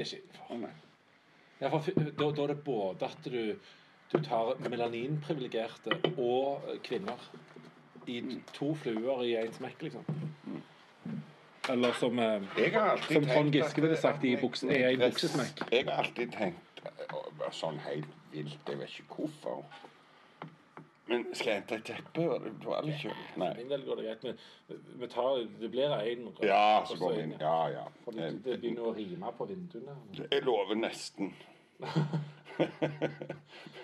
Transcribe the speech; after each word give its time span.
er 0.00 0.08
ikke. 0.08 0.58
Nei. 0.60 0.74
Ja, 1.60 1.70
for 1.70 1.86
da, 1.94 2.28
da 2.30 2.42
er 2.42 2.52
det 2.52 2.60
både 2.66 3.08
at 3.08 3.26
du, 3.30 3.56
du 4.12 4.18
tar 4.24 4.54
melaninprivilegerte 4.68 6.00
og 6.16 6.66
eh, 6.68 6.80
kvinner 6.84 7.28
i 8.10 8.20
to 8.52 8.74
fluer 8.76 9.22
i 9.24 9.36
én 9.40 9.54
smekk, 9.54 9.86
liksom. 9.86 10.04
Eller 11.72 11.92
som, 11.96 12.18
eh, 12.18 12.42
Jeg 12.58 12.72
har 12.74 12.90
alltid 12.96 13.16
som 13.16 13.24
Trond 13.24 13.52
tenkt 13.52 13.54
Giske 13.54 13.80
ville 13.86 13.96
sagt 13.96 14.24
i, 14.24 14.36
buks, 14.36 14.66
i 14.68 14.82
en 14.82 15.00
buksesmekk. 15.06 15.64
Jeg 15.72 15.88
har 15.88 16.02
alltid 16.04 16.34
tenkt 16.36 16.84
eh, 16.84 17.50
sånn 17.52 17.80
helt 17.86 18.10
vilt, 18.34 18.60
jeg 18.68 18.80
vet 18.82 19.00
ikke 19.00 19.22
hvorfor. 19.22 19.64
Men 21.08 21.24
skal 21.36 21.50
jeg 21.50 21.62
hente 21.62 21.78
et 21.78 21.88
teppe? 21.88 22.26
Var 22.28 22.44
det 22.44 22.52
var 22.64 22.86
kjølt? 22.88 23.24
For 23.32 23.42
Nei. 23.42 23.50
min 23.60 23.72
del 23.72 23.82
går 23.84 24.00
det 24.00 24.04
greit. 24.08 24.22
Men 24.68 24.83
vi 25.00 25.08
tar, 25.08 25.46
det 25.60 25.68
blir 25.68 25.90
én 25.96 26.28
Ja, 26.40 26.84
så 26.88 26.96
går 26.96 27.12
vi 27.12 27.22
inn. 27.22 27.34
Ja, 27.40 27.70
ja. 27.70 27.84
For 28.04 28.12
det, 28.16 28.30
det 28.44 28.58
begynner 28.62 28.90
å 28.90 28.94
rime 28.94 29.32
på 29.38 29.46
vinduene. 29.50 29.96
Jeg 30.30 30.44
lover 30.46 30.78
nesten. 30.78 31.34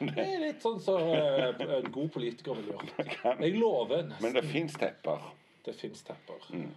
Det 0.00 0.22
er 0.22 0.38
litt 0.38 0.62
sånn 0.62 0.78
som 0.80 1.02
eh, 1.10 1.50
en 1.50 1.88
god 1.90 2.12
politiker 2.14 2.54
vil 2.54 2.70
gjøre. 2.70 3.32
Jeg 3.42 3.56
lover 3.58 4.12
Men 4.22 4.36
det 4.36 4.44
fins 4.46 4.76
tepper. 4.78 5.24
Det 5.66 5.74
fins 5.76 6.04
tepper. 6.06 6.46
Mm. 6.54 6.70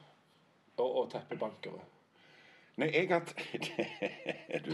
Og, 0.82 0.88
og 0.88 1.12
teppebankere. 1.14 1.84
Nei, 2.76 2.90
jeg 2.90 3.08
har 3.10 3.20
du, 4.66 4.72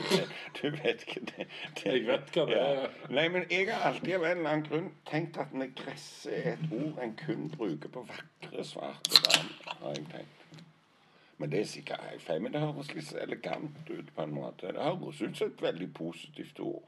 du 0.61 0.69
vet 0.71 1.01
ikke 1.03 1.19
det, 1.19 1.47
det 1.75 1.85
Jeg 1.85 2.05
vet 2.07 2.29
hva 2.31 2.45
det 2.47 2.59
er. 2.59 2.85
Nei, 3.11 3.25
men 3.27 3.43
jeg 3.51 3.65
har 3.67 3.89
alltid 3.89 4.13
av 4.15 4.23
en 4.23 4.37
eller 4.37 4.51
annen 4.53 4.67
grunn 4.69 4.91
tenkt 5.09 5.39
at 5.41 5.51
negresse 5.51 6.31
er 6.31 6.53
et 6.53 6.71
ord 6.71 7.01
en 7.03 7.15
kun 7.19 7.49
bruker 7.51 7.91
på 7.91 8.05
vakre 8.07 8.63
svarte 8.63 9.19
damer. 9.25 9.73
har 9.81 9.97
jeg 9.97 10.05
tenkt. 10.13 10.63
Men 11.39 11.51
det 11.51 11.59
er 11.59 11.67
sikkert 11.71 12.05
helt 12.07 12.23
feil. 12.23 12.41
Men 12.41 12.55
det 12.55 12.61
høres 12.63 12.93
litt 12.95 13.11
elegant 13.19 13.89
ut 13.89 14.13
på 14.15 14.23
en 14.23 14.35
måte. 14.35 14.71
Det 14.75 14.85
høres 14.85 15.19
ut 15.21 15.37
som 15.37 15.51
et 15.51 15.61
veldig 15.61 15.89
positivt 15.93 16.59
ord. 16.59 16.85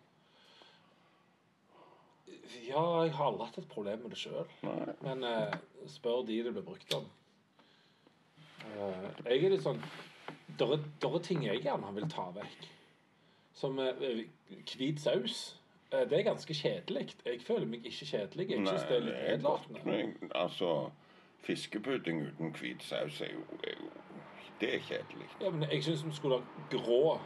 Ja, 2.67 3.03
jeg 3.03 3.13
har 3.15 3.25
aldri 3.25 3.49
hatt 3.49 3.59
et 3.59 3.67
problem 3.71 4.05
med 4.05 4.15
det 4.15 4.19
sjøl. 4.19 4.47
Men 5.03 5.27
uh, 5.27 5.59
spør 5.91 6.23
de 6.27 6.39
det 6.47 6.55
blir 6.55 6.67
brukt 6.67 6.95
om. 6.95 7.11
Uh, 8.63 9.11
jeg 9.27 9.43
er 9.43 9.55
litt 9.55 9.67
sånn 9.67 9.83
Det 10.59 10.67
er, 10.67 10.83
der 11.01 11.15
er 11.15 11.19
ting 11.19 11.45
jeg 11.45 11.61
gjerne 11.61 11.93
vil 11.93 12.09
ta 12.09 12.29
vekk. 12.35 12.69
Som 13.53 13.79
hvit 14.77 15.01
saus. 15.01 15.57
Uh, 15.93 15.99
det 16.09 16.19
er 16.19 16.23
ganske 16.23 16.53
kjedelig. 16.53 17.15
Jeg 17.25 17.41
føler 17.47 17.65
meg 17.67 17.85
ikke 17.85 18.05
kjedelig. 18.05 18.49
Jeg 18.49 18.67
syns 18.67 18.87
det 18.89 18.97
er 18.97 19.05
litt 19.05 19.21
nedlatende. 19.27 20.29
Altså, 20.35 20.89
fiskepudding 21.43 22.21
uten 22.27 22.55
hvit 22.55 22.83
saus 22.83 23.21
er 23.21 23.33
jo, 23.33 23.43
er 23.63 23.75
jo 23.79 23.89
Det 24.61 24.75
er 24.75 24.79
kjedelig. 24.79 25.27
Ja, 25.41 25.49
men 25.49 25.71
jeg 25.71 25.83
syns 25.83 26.05
vi 26.05 26.15
skulle 26.15 26.37
ha 26.37 26.43
grå 26.69 27.19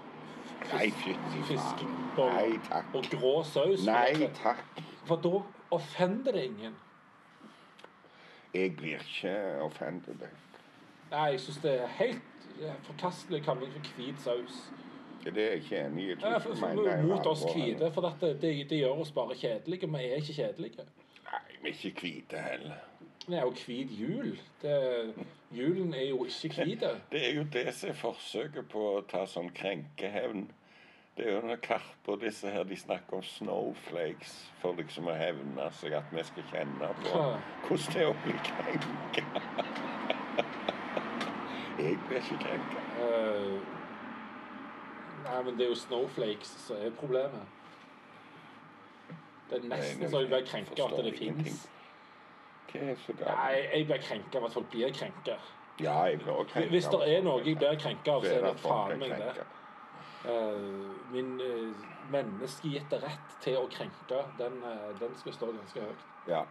fiskeboller 0.64 2.60
takk. 2.70 2.86
og 2.94 3.04
grå 3.12 3.44
saus. 3.44 3.86
Nei 3.86 4.30
takk. 4.44 4.64
For 5.06 5.16
da 5.22 5.42
offender 5.72 6.32
det 6.32 6.44
ingen. 6.44 6.76
Jeg 8.54 8.76
blir 8.76 8.98
ikke 9.04 9.62
offended. 9.62 10.28
Nei, 11.12 11.26
jeg 11.36 11.40
syns 11.40 11.58
det 11.58 11.74
er 11.82 11.88
helt 11.88 12.22
forkastelig 12.88 13.42
det 13.44 13.46
for 13.46 13.96
hvit 13.98 14.22
saus. 14.24 14.60
Det 15.26 15.38
er 15.38 15.48
jeg 15.50 15.62
ikke 15.64 15.86
enig 15.86 16.04
i. 16.04 16.08
Ja, 16.22 16.38
for, 16.38 16.56
for, 16.56 16.68
mener 16.68 16.92
er 16.92 17.04
mot 17.04 17.28
oss 17.28 17.46
hvite, 17.54 17.92
for 17.92 18.08
at 18.08 18.22
det, 18.22 18.42
det, 18.42 18.70
det 18.70 18.78
gjør 18.78 19.02
oss 19.02 19.12
bare 19.12 19.36
kjedelige. 19.36 19.88
Vi 19.88 20.04
er 20.04 20.20
ikke 20.22 20.34
kjedelige. 20.34 20.86
Nei, 21.26 21.40
vi 21.62 21.70
er 21.70 21.74
ikke 21.74 22.02
hvite 22.02 22.44
heller. 22.50 22.84
Vi 23.28 23.34
er 23.34 23.42
jo 23.42 23.54
hvit 23.66 23.96
jul. 24.00 24.38
Det, 24.62 24.76
julen 25.52 25.94
er 25.94 26.10
jo 26.10 26.26
ikke 26.26 26.64
hvit. 26.64 26.84
Det 27.12 27.30
er 27.30 27.34
jo 27.40 27.48
det 27.54 27.74
som 27.74 27.90
er 27.90 27.98
forsøket 27.98 28.70
på 28.70 28.86
å 28.92 29.02
ta 29.10 29.26
sånn 29.26 29.50
krenkehevn. 29.56 30.46
Det 31.18 31.26
er 31.26 31.38
jo 31.38 31.42
når 31.48 31.62
Karpe 31.64 32.12
og 32.12 32.22
disse 32.22 32.52
her 32.52 32.66
de 32.68 32.76
snakker 32.76 33.18
om 33.18 33.24
snowflakes 33.24 34.34
for 34.60 34.76
liksom 34.76 35.08
å 35.08 35.16
hevne 35.16 35.70
seg 35.80 35.96
at 35.96 36.12
vi 36.12 36.28
skal 36.28 36.50
kjenne 36.52 36.94
på 37.02 37.14
hvordan 37.66 37.94
det 37.94 38.02
er 38.04 38.10
å 38.12 38.18
bli 38.26 38.40
krenka. 38.52 39.94
Jeg 41.78 41.92
ikke 41.92 42.38
krenka. 42.40 42.82
Eh, 43.04 43.60
nei, 45.24 45.44
men 45.44 45.58
det 45.58 45.66
er 45.66 45.70
jo 45.70 45.76
snowflakes 45.76 46.48
som 46.68 46.76
er 46.80 46.90
problemet. 47.00 47.42
Det 49.50 49.60
er 49.60 49.68
nesten 49.68 50.10
så 50.10 50.20
jeg 50.24 50.28
blir 50.32 50.46
krenka 50.46 50.86
at 50.86 51.06
det 51.06 51.18
fins. 51.18 51.68
Nei, 52.76 53.52
jeg 53.74 53.86
blir 53.86 54.02
krenka 54.08 54.40
av 54.40 54.48
at 54.48 54.54
folk 54.56 54.72
blir 54.72 54.94
krenka. 54.94 55.38
Ja, 55.80 56.04
jeg 56.04 56.20
blir 56.20 56.32
også 56.32 56.54
krenka. 56.54 56.70
Hvis 56.70 56.88
det 56.94 57.02
er 57.12 57.24
noe 57.28 57.44
jeg 57.44 57.58
blir 57.60 57.80
krenka 57.80 58.18
av, 58.18 58.26
så 58.26 58.34
er 58.40 58.48
det 58.48 58.56
faen 58.64 59.00
meg 59.00 59.18
det. 59.20 59.48
Eh, 60.26 60.62
min 61.12 61.36
uh, 61.42 61.88
menneskegitte 62.12 62.98
rett 63.04 63.36
til 63.44 63.60
å 63.60 63.68
krenke, 63.70 64.24
den, 64.40 64.56
uh, 64.64 64.88
den 65.00 65.12
skal 65.20 65.36
stå 65.36 65.52
ganske 65.54 65.84
høyt. 65.84 66.08
Ja. 66.32 66.46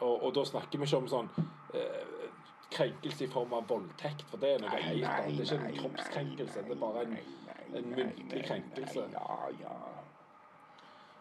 Og, 0.00 0.22
og 0.22 0.32
da 0.36 0.44
snakker 0.44 0.80
vi 0.80 0.88
ikke 0.88 1.00
om 1.02 1.08
sånn 1.08 1.28
eh, 1.74 2.15
krenkelse 2.70 3.24
i 3.24 3.28
form 3.30 3.52
av 3.56 3.68
voldtekt, 3.70 4.24
for 4.30 4.42
det 4.42 4.54
er 4.54 4.64
noe 4.64 4.72
annet. 4.74 5.36
Det 5.38 5.46
er 5.46 5.52
ikke 5.56 5.58
en 5.70 5.78
kroppskrenkelse, 5.80 6.64
det 6.66 6.74
er 6.74 6.80
bare 6.80 7.04
en, 7.06 7.16
en 7.78 7.92
muntlig 7.92 8.42
krenkelse. 8.46 9.06
Ja, 9.12 9.38
ja. 9.60 9.76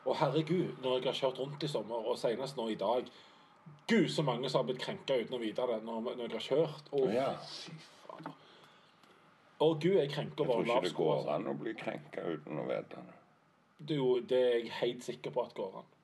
Og 0.05 0.17
herregud, 0.19 0.75
når 0.83 0.99
jeg 0.99 1.07
har 1.09 1.19
kjørt 1.21 1.39
rundt 1.41 1.63
i 1.63 1.69
sommer, 1.69 2.05
og 2.09 2.17
senest 2.21 2.57
nå 2.57 2.67
i 2.69 2.77
dag 2.79 3.07
Gud, 3.89 4.09
så 4.13 4.21
mange 4.21 4.49
som 4.49 4.59
har 4.61 4.67
blitt 4.69 4.81
krenka 4.83 5.15
uten 5.17 5.37
å 5.37 5.41
vite 5.41 5.65
det 5.69 5.79
når, 5.85 6.11
når 6.17 6.27
jeg 6.27 6.35
har 6.35 6.45
kjørt. 6.49 6.91
Og, 6.93 7.13
Ja. 7.13 7.31
Å 9.55 9.67
gud, 9.79 9.95
jeg 9.95 10.09
krenker 10.11 10.43
Jeg 10.43 10.51
tror 10.51 10.65
ikke 10.67 10.81
det 10.83 10.95
går 10.97 11.29
an 11.31 11.45
å 11.47 11.53
bli 11.55 11.73
krenka 11.79 12.21
uten 12.27 12.59
å 12.59 12.65
vite 12.67 13.03
det. 13.07 13.13
Jo, 13.95 14.07
det 14.19 14.39
er 14.39 14.57
jeg 14.57 14.73
helt 14.81 15.05
sikker 15.05 15.31
på 15.31 15.45
at 15.45 15.53
går 15.55 15.77
an. 15.79 15.94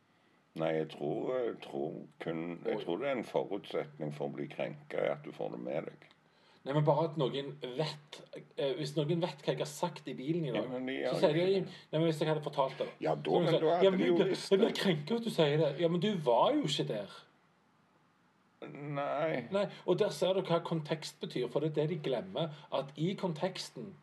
Nei, 0.59 0.71
jeg 0.81 0.89
tror, 0.91 1.29
jeg 1.37 1.53
tror 1.63 1.91
kun 2.19 2.39
Jeg 2.65 2.81
tror 2.83 2.97
det 2.99 3.07
er 3.07 3.19
en 3.21 3.27
forutsetning 3.27 4.09
for 4.15 4.27
å 4.27 4.33
bli 4.35 4.49
krenka, 4.51 5.05
at 5.13 5.23
du 5.23 5.31
får 5.31 5.53
det 5.55 5.59
med 5.63 5.85
deg. 5.87 6.07
Nei, 6.61 6.75
men 6.75 6.83
bare 6.85 7.07
at 7.07 7.15
noen 7.17 7.55
vet 7.77 8.17
eh, 8.37 8.75
Hvis 8.77 8.91
noen 8.93 9.23
vet 9.23 9.39
hva 9.41 9.53
jeg 9.55 9.61
har 9.63 9.69
sagt 9.69 10.09
i 10.11 10.13
bilen 10.13 10.43
i 10.45 10.51
dag, 10.53 10.67
Ja, 10.93 11.15
så 11.15 11.23
sier 11.31 11.39
de 11.39 11.61
Nei, 11.63 11.95
men 11.95 12.05
Hvis 12.05 12.19
jeg 12.21 12.29
hadde 12.29 12.43
fortalt 12.45 12.77
det. 12.83 12.89
Ja, 13.01 13.15
da, 13.15 13.31
Så 13.31 13.39
men 13.47 13.55
da 13.55 13.79
ja, 13.81 13.89
men 13.89 13.97
de 14.03 14.05
jeg 14.05 14.13
jo 14.13 14.27
visst 14.29 14.53
Jeg 14.53 14.61
blir 14.61 14.75
krenka 14.77 15.17
hvis 15.17 15.25
du 15.25 15.33
sier 15.33 15.57
det. 15.63 15.71
Ja, 15.81 15.89
men 15.89 16.03
du 16.03 16.11
var 16.27 16.51
jo 16.53 16.67
ikke 16.69 16.85
der. 16.91 17.15
Nei. 18.67 19.47
Nei, 19.55 19.65
Og 19.89 19.97
der 19.99 20.13
ser 20.13 20.37
du 20.37 20.43
hva 20.45 20.59
kontekst 20.65 21.17
betyr, 21.23 21.47
for 21.49 21.63
det 21.63 21.71
er 21.71 21.79
det 21.79 21.95
de 21.95 21.99
glemmer. 22.11 22.53
At 22.77 22.91
i 23.01 23.15
konteksten, 23.17 23.95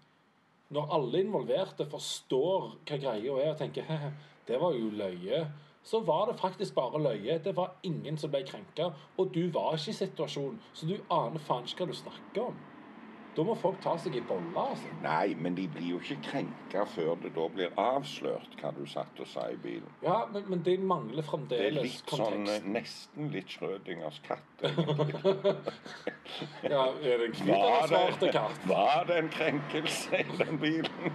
når 0.74 0.90
alle 0.98 1.22
involverte 1.22 1.86
forstår 1.88 2.72
hva 2.88 2.98
greia 2.98 3.36
er, 3.38 3.52
og 3.52 3.60
tenker 3.62 3.86
«Hehe, 3.86 4.10
det 4.48 4.58
var 4.60 4.74
jo 4.74 4.90
løye, 4.98 5.44
så 5.88 6.00
var 6.04 6.26
det 6.28 6.40
faktisk 6.40 6.74
bare 6.76 7.00
løye. 7.02 7.38
Det 7.44 7.54
var 7.56 7.78
ingen 7.82 8.18
som 8.20 8.32
ble 8.32 8.42
krenka, 8.46 8.90
og 9.16 9.30
du 9.34 9.46
var 9.54 9.78
ikke 9.78 9.94
i 9.94 10.00
situasjonen, 10.02 10.60
så 10.74 10.88
du 10.88 10.98
aner 11.10 11.40
faen 11.48 11.64
ikke 11.64 11.86
hva 11.86 11.92
du 11.92 11.96
snakker 11.96 12.50
om. 12.50 12.58
Da 13.36 13.44
må 13.46 13.54
folk 13.54 13.76
ta 13.84 13.92
seg 14.02 14.16
i 14.18 14.20
bolla, 14.26 14.64
altså. 14.72 14.88
Nei, 15.04 15.34
men 15.38 15.54
de 15.54 15.68
blir 15.70 15.92
jo 15.92 15.98
ikke 16.02 16.16
krenka 16.30 16.82
før 16.90 17.12
det 17.22 17.30
da 17.36 17.44
blir 17.54 17.70
avslørt 17.78 18.56
hva 18.58 18.72
du 18.74 18.80
satt 18.90 19.20
og 19.22 19.28
sa 19.30 19.44
i 19.52 19.56
bilen. 19.62 19.86
Ja, 20.02 20.24
men, 20.32 20.42
men 20.50 20.62
det 20.66 20.74
mangler 20.82 21.22
fremdeles 21.22 21.28
kontekst. 21.28 21.54
Det 21.54 21.68
er 21.68 21.76
litt 21.78 22.10
sånn 22.10 22.24
kontekst. 22.24 22.64
sånn 22.64 22.72
Nesten 22.74 23.30
litt 23.36 23.54
Schrødingers 23.54 24.18
katt. 24.26 24.48
Ja, 26.68 26.82
er 27.00 27.22
det 27.22 27.26
en 27.28 27.32
hvit 27.32 27.48
eller 27.48 27.86
svart 27.88 28.24
katt? 28.34 28.58
var 28.68 29.04
det 29.08 29.14
en 29.22 29.28
krenkelse 29.32 30.18
i 30.20 30.36
den 30.42 30.58
bilen? 30.60 31.14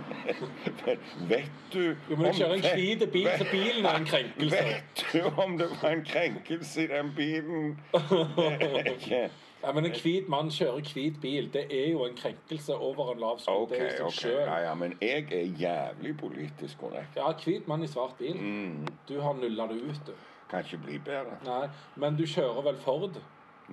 Vet 1.30 1.52
du 1.74 1.84
Jo, 2.10 2.16
men 2.18 2.26
om- 2.32 2.34
kjører 2.38 2.56
en 2.56 2.66
hvit 2.80 3.06
bil, 3.14 3.30
så 3.38 3.46
bilen 3.52 3.86
er 3.86 4.00
en 4.00 4.08
krenkelse. 4.10 4.64
Vet 4.64 5.04
du 5.14 5.20
om 5.44 5.58
det 5.60 5.68
var 5.76 5.90
en 5.92 6.04
krenkelse 6.08 6.84
i 6.84 6.88
den 6.96 7.12
bilen? 7.16 7.80
Det 7.94 8.70
er 8.72 8.92
ikke 8.96 9.22
Ja, 9.64 9.72
men 9.72 9.86
En 9.86 9.92
hvit 9.96 10.28
mann 10.30 10.50
kjører 10.52 10.82
hvit 10.94 11.22
bil. 11.22 11.46
Det 11.54 11.62
er 11.72 11.92
jo 11.92 12.04
en 12.06 12.16
krenkelse 12.20 12.76
over 12.76 13.14
en 13.14 13.20
lav 13.24 13.40
sko. 13.40 13.52
OK, 13.64 13.70
det 13.70 13.80
er 13.94 14.02
okay. 14.04 14.32
Ja, 14.44 14.58
ja, 14.68 14.74
men 14.76 14.98
jeg 15.02 15.28
er 15.32 15.46
jævlig 15.60 16.18
politisk 16.20 16.78
korrekt. 16.82 17.16
Ja, 17.16 17.32
hvit 17.46 17.68
mann 17.68 17.84
i 17.84 17.88
svart 17.88 18.18
bil. 18.20 18.36
Mm, 18.36 18.88
Du 19.08 19.20
har 19.22 19.34
nulla 19.34 19.68
det 19.72 19.80
ut, 19.82 20.02
du. 20.08 20.12
kan 20.50 20.60
ikke 20.66 20.78
bli 20.86 21.00
bedre. 21.00 21.38
Nei, 21.46 21.68
men 21.96 22.16
du 22.20 22.26
kjører 22.28 22.62
vel 22.68 22.76
Ford? 22.84 23.16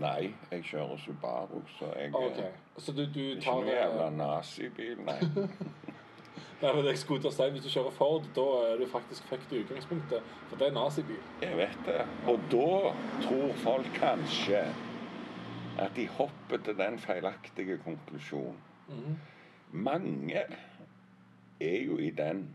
Nei, 0.01 0.31
jeg 0.53 0.63
kjører 0.65 0.97
Subaru, 1.03 1.61
så 1.79 1.91
jeg 1.99 2.15
okay. 2.15 2.53
Så 2.79 2.93
du, 2.93 3.03
du 3.15 3.21
ikke 3.35 3.53
noe 3.59 3.75
jævla 3.75 4.07
eh, 4.07 4.13
nazibil, 4.17 5.01
nei. 5.05 5.19
Nei, 6.61 6.73
men 6.77 6.85
jeg 6.87 6.99
skulle 7.01 7.23
til 7.25 7.31
å 7.31 7.33
si, 7.33 7.47
Hvis 7.55 7.63
du 7.65 7.71
kjører 7.73 7.95
Ford, 7.97 8.25
da 8.37 8.45
er 8.69 8.79
du 8.81 8.87
faktisk 8.89 9.25
fucked 9.29 9.53
i 9.57 9.63
utgangspunktet. 9.65 10.23
For 10.51 10.61
det 10.61 10.67
er 10.69 10.75
nazibil. 10.77 11.19
Jeg 11.43 11.57
vet 11.57 11.79
det. 11.87 12.03
Og 12.29 12.41
da 12.53 12.93
tror 13.25 13.55
folk 13.65 13.89
kanskje 13.97 14.63
at 15.81 15.97
de 15.97 16.07
hopper 16.09 16.63
til 16.65 16.79
den 16.79 16.99
feilaktige 16.99 17.79
konklusjonen. 17.85 18.59
Mhm. 18.89 19.19
Mange 19.73 20.43
er 21.61 21.83
jo 21.85 21.99
i 21.99 22.11
den 22.11 22.49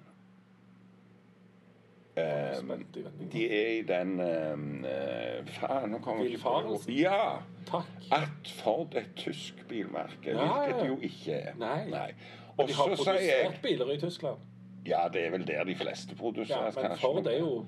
vendingen. 2.16 3.32
De 3.32 3.46
er 3.52 3.68
i 3.80 3.82
den 3.82 4.20
eh, 4.20 5.46
Faen, 5.48 5.90
nå 5.92 6.00
kommer 6.00 6.24
jeg 6.24 6.32
ikke 6.32 6.44
på 6.44 6.54
Villfarelsen? 6.62 6.94
Ja! 6.94 7.38
Takk. 7.68 7.86
At 8.12 8.52
er 8.96 9.00
et 9.02 9.16
tysk 9.16 9.66
bilmerke, 9.68 10.32
Ja, 10.32 10.48
hvilket 10.54 10.82
det 10.82 10.88
jo 10.88 10.98
ikke 11.02 11.34
er. 11.34 11.56
Nei. 11.60 12.12
Og 12.58 12.68
De 12.68 12.74
har 12.74 12.84
produsert 12.88 13.22
jeg 13.22 13.60
biler 13.64 13.92
i 13.92 13.98
Tyskland. 14.00 14.38
Ja, 14.86 15.08
det 15.14 15.26
er 15.26 15.32
vel 15.34 15.48
der 15.48 15.64
de 15.64 15.76
fleste 15.76 16.16
produserer. 16.16 16.72
Ja, 16.76 16.90
men. 16.90 16.98
Ford 16.98 17.28
er 17.28 17.40
jo 17.40 17.66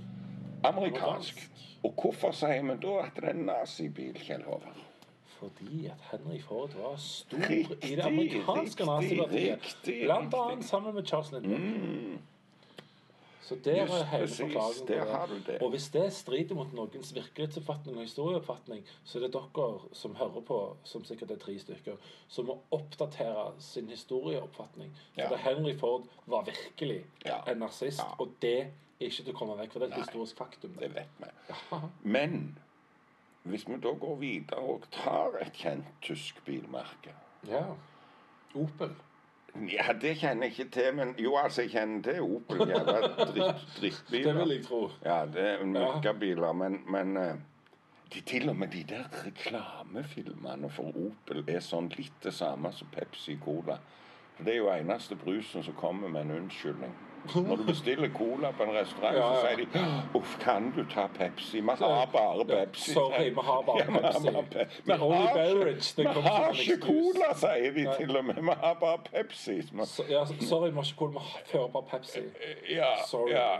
amerikansk. 0.63 1.50
Og 1.83 1.94
hvorfor 2.01 2.31
sier 2.31 2.63
vi 2.63 2.77
da 2.81 2.94
at 3.03 3.15
det 3.15 3.24
er 3.24 3.33
en 3.36 3.45
nazibil, 3.50 4.13
Kjell 4.21 4.44
Håvard? 4.45 4.87
Fordi 5.39 5.86
at 5.86 6.01
Henry 6.12 6.39
Ford 6.42 6.74
var 6.78 6.95
stor 6.98 7.38
Riktig, 7.50 7.92
i 7.92 7.95
det 7.95 8.06
amerikanske 8.06 8.86
nazipartiet. 8.86 9.78
Blant 9.86 10.34
annet 10.34 10.66
sammen 10.66 10.95
med 10.95 11.06
Charles 11.07 11.31
Lindbergh. 11.31 11.62
Mm, 11.62 12.18
Så 13.48 13.56
der 13.63 13.81
Just 13.81 13.94
er 13.94 14.04
hele 14.04 14.28
forklaringen. 14.28 14.88
det. 14.88 15.48
det. 15.48 15.62
Og 15.62 15.69
hvis 15.69 15.89
det 15.89 16.13
strider 16.13 16.56
mot 16.56 16.74
noens 16.74 17.13
virkelighetsoppfatning 17.16 17.98
og 17.98 18.04
historieoppfatning, 18.04 18.81
så 19.06 19.18
er 19.19 19.22
det 19.24 19.34
dere 19.34 19.80
som 19.94 20.16
hører 20.16 20.42
på, 20.48 20.57
som 20.84 21.06
sikkert 21.06 21.31
er 21.31 21.36
tre 21.39 21.60
stykker, 21.60 21.95
som 22.28 22.45
må 22.45 22.57
oppdatere 22.72 23.54
sin 23.60 23.88
historieoppfatning. 23.88 24.92
For 25.16 25.22
Ja. 25.22 25.30
det 25.30 25.38
Henry 25.39 25.78
Ford 25.80 26.04
var 26.25 26.44
virkelig 26.44 27.04
Ja. 27.25 27.38
en 27.51 27.57
narsist, 27.57 28.00
Ja. 28.00 28.04
og 28.19 28.30
det 28.42 28.60
er 28.62 28.66
ikke 29.00 29.24
til 29.24 29.34
å 29.34 29.38
komme 29.38 29.57
vekk 29.57 29.72
fra. 29.72 29.80
Det 29.80 29.89
er 29.94 29.95
et 29.98 30.04
historisk 30.06 30.38
faktum. 30.38 30.74
det 30.80 30.95
vet 30.95 31.07
vi. 31.19 31.25
Men 32.04 32.57
hvis 33.49 33.67
vi 33.67 33.79
da 33.83 33.94
går 33.99 34.15
videre 34.21 34.59
og 34.59 34.88
tar 34.91 35.38
et 35.41 35.53
kjent 35.55 35.89
tysk 36.01 36.39
bilmerke 36.45 37.13
ja. 37.47 37.63
Opel. 38.55 38.95
Ja, 39.65 39.94
det 40.01 40.17
kjenner 40.21 40.47
jeg 40.47 40.53
ikke 40.53 40.71
til, 40.71 40.95
men 40.95 41.15
jo, 41.19 41.35
altså, 41.38 41.61
jeg 41.61 41.71
kjenner 41.71 42.01
til 42.03 42.21
Opel. 42.21 42.63
Jævla 42.69 42.97
dritt, 43.01 43.63
drittbiler. 43.79 44.33
Det 44.33 44.41
vil 44.41 44.55
jeg 44.55 44.65
tro. 44.65 44.81
Ja, 45.05 45.19
det 45.25 45.45
er 45.51 45.63
møkkabiler, 45.65 46.53
men, 46.53 46.79
men 46.91 47.17
eh, 47.17 47.35
de, 48.13 48.21
til 48.21 48.49
og 48.49 48.55
med 48.55 48.67
de 48.67 48.83
der 48.89 49.07
reklamefilmene 49.25 50.69
for 50.69 50.93
Opel 51.07 51.43
er 51.47 51.63
sånn 51.63 51.89
litt 51.97 52.19
det 52.23 52.33
samme 52.38 52.71
som 52.75 52.91
Pepsi 52.93 53.38
Cola. 53.43 53.79
Det 54.38 54.53
er 54.53 54.59
jo 54.61 54.69
eneste 54.69 55.17
brusen 55.17 55.65
som 55.65 55.75
kommer 55.77 56.11
med 56.13 56.27
en 56.27 56.43
unnskyldning. 56.43 56.93
Når 57.35 57.56
du 57.57 57.63
bestiller 57.63 58.09
cola 58.13 58.51
på 58.51 58.63
en 58.63 58.71
restaurant, 58.75 59.15
Ja, 59.15 59.27
så 59.35 59.47
sier 59.47 59.65
de 59.74 60.19
Uff, 60.19 60.38
kan 60.39 60.71
du 60.75 60.83
ta 60.94 61.07
Pepsi? 61.07 61.59
Vi 61.62 61.68
har 61.79 62.06
bare 62.13 62.45
Pepsi. 62.45 62.94
Sorry, 62.94 63.29
vi 63.29 63.41
har 63.44 63.62
bare 63.68 63.77
Ja, 63.79 63.85
Pepsi. 64.00 64.77
Vi 64.85 64.94
har 66.07 66.51
ikke 66.51 66.77
cola, 66.81 67.33
sier 67.35 67.71
de 67.74 67.88
til 67.97 68.18
og 68.18 68.25
med. 68.25 68.35
Vi 68.41 68.56
har 68.62 68.74
bare 68.79 68.97
Pepsi. 69.12 69.57
Ja, 70.09 70.25
sorry, 70.41 70.69
vi 70.69 70.75
har 70.75 70.83
ikke 70.83 70.97
cola, 70.97 71.19
vi 71.19 71.51
fører 71.51 71.68
bare 71.68 71.83
Pepsi. 71.91 72.19
Ja, 72.75 72.91
Sorry. 73.07 73.31
ja. 73.31 73.57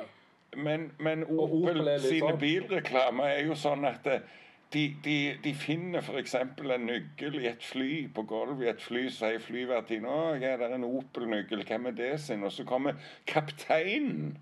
Men, 0.56 0.92
men 1.00 1.24
Opel 1.24 1.82
Opel, 1.82 2.00
sine 2.02 2.30
sånn- 2.32 2.40
bilreklamer 2.40 3.24
er 3.36 3.42
jo 3.46 3.56
sånn 3.60 3.84
at 3.86 4.08
eh, 4.08 4.20
de, 4.74 4.96
de, 5.04 5.38
de 5.44 5.54
finner 5.56 6.02
f.eks. 6.04 6.36
en 6.36 6.88
nøkkel 6.88 7.40
i 7.40 7.48
et 7.48 7.64
fly, 7.64 7.92
på 8.14 8.24
gulvet 8.28 8.66
i 8.66 8.72
et 8.74 8.82
fly, 8.84 9.06
så 9.10 9.30
sier 9.30 9.44
flyvertinnen 9.44 10.10
'Å, 10.12 10.34
ja, 10.42 10.58
det 10.60 10.68
er 10.68 10.76
en 10.76 10.88
Opel-nøkkel, 10.88 11.64
hvem 11.68 11.88
er 11.92 11.96
det 11.96 12.20
sin?' 12.20 12.44
Og 12.44 12.52
så 12.52 12.66
kommer 12.68 13.00
kapteinen 13.28 14.38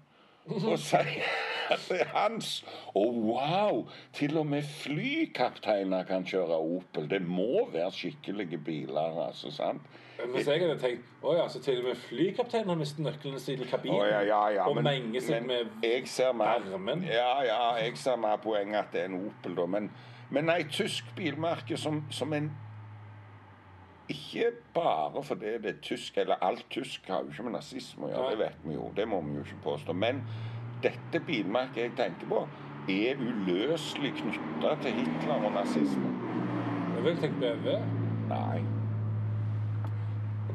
og 0.46 0.80
sier 0.82 1.22
at 1.74 1.86
det 1.90 2.00
er 2.02 2.10
hans. 2.14 2.66
Og 2.94 3.22
wow! 3.30 3.84
Til 4.14 4.38
og 4.38 4.48
med 4.48 4.64
flykapteiner 4.64 6.04
kan 6.10 6.26
kjøre 6.26 6.58
Opel. 6.58 7.10
Det 7.10 7.22
må 7.22 7.70
være 7.74 7.92
skikkelige 7.92 8.58
biler, 8.58 9.28
altså. 9.28 9.52
sant? 9.52 9.82
Mens 10.26 10.48
jeg 10.48 10.62
hadde 10.62 10.78
tenkt 10.80 11.26
å 11.26 11.34
ja, 11.36 11.46
så 11.52 11.60
til 11.60 11.82
og 11.82 11.90
med 11.90 11.98
flykapteinen 12.00 12.72
har 12.72 12.78
mistet 12.80 13.04
nøklene 13.04 13.40
sine 13.42 13.66
i 13.66 13.70
kabinen. 13.70 13.98
oh, 13.98 14.06
ja, 14.08 14.22
ja, 14.24 14.42
ja, 14.54 14.68
og 14.70 14.78
men- 14.78 14.88
menger 14.88 15.22
seg 15.22 15.46
med 15.46 15.74
jeg 15.84 16.36
varmen. 16.40 17.04
Ja, 17.04 17.42
ja, 17.44 17.62
jeg 17.82 17.98
ser 17.98 18.16
mer 18.16 18.38
poenget 18.38 18.80
at 18.80 18.94
det 18.94 19.02
er 19.02 19.10
en 19.12 19.28
Opel, 19.28 19.58
da. 19.58 19.66
Men, 19.66 19.92
men 20.30 20.48
nei, 20.50 20.64
tysk 20.72 21.10
bilmerke 21.18 21.78
som, 21.78 22.04
som 22.10 22.34
en 22.34 22.52
Ikke 24.10 24.52
bare 24.74 25.24
fordi 25.24 25.56
det 25.64 25.72
er 25.72 25.82
tysk, 25.82 26.18
eller 26.18 26.42
alt 26.46 26.66
tysk 26.70 27.08
har 27.10 27.24
jo 27.24 27.34
ikke 27.34 27.48
med 27.48 27.56
nazisme 27.58 28.06
å 28.06 28.12
gjøre, 28.12 28.30
det 28.36 28.40
vet 28.44 28.68
vi 28.68 28.76
jo. 28.76 28.92
Det 28.96 29.08
må 29.10 29.22
vi 29.26 29.40
jo 29.40 29.46
ikke 29.48 29.64
påstå. 29.64 29.96
Men 29.98 30.22
dette 30.84 31.22
bilmerket 31.26 31.82
jeg 31.82 31.96
tenker 31.98 32.30
på, 32.30 32.44
er 32.94 33.18
uløselig 33.18 34.14
knytta 34.20 34.76
til 34.84 35.00
Hitler 35.00 35.50
og 35.50 35.58
nazisme. 35.58 36.14
Jeg 36.96 37.06
vil 37.08 37.22
tenkt 37.24 37.42
BMW. 37.42 37.80
Nei. 38.30 38.75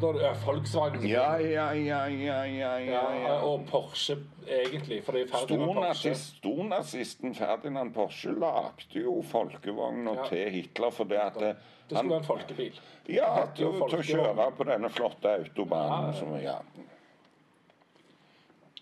Da 0.00 0.08
er 0.08 0.16
det 0.16 0.28
Volkswagen. 0.44 1.02
Ja, 1.08 1.34
ja, 1.38 1.66
ja, 1.76 2.04
ja, 2.08 2.44
ja, 2.48 2.74
ja. 2.78 3.02
ja. 3.20 3.32
Og 3.44 3.66
Porsche, 3.68 4.16
egentlig. 4.46 5.02
For 5.04 5.12
det 5.16 5.26
er 5.26 5.32
Ferdinand 5.34 5.74
Porsche. 5.76 6.14
Stornazisten 6.16 7.34
Ferdinand 7.36 7.92
Porsche 7.94 8.32
lagde 8.32 9.02
jo 9.04 9.18
folkevogna 9.28 10.14
til 10.30 10.48
Hitler 10.56 10.94
fordi 10.94 11.18
at 11.20 11.36
det, 11.42 11.56
Det 11.90 11.98
skulle 11.98 12.14
være 12.14 12.22
en 12.22 12.30
folkebil. 12.30 12.80
Ja, 13.10 13.34
til, 13.56 13.66
å 13.66 13.88
kjøre 13.90 14.48
på 14.56 14.68
denne 14.70 14.88
flotte 14.94 15.34
autobanen. 15.42 16.14
Som, 16.16 16.32
ja. 16.40 16.56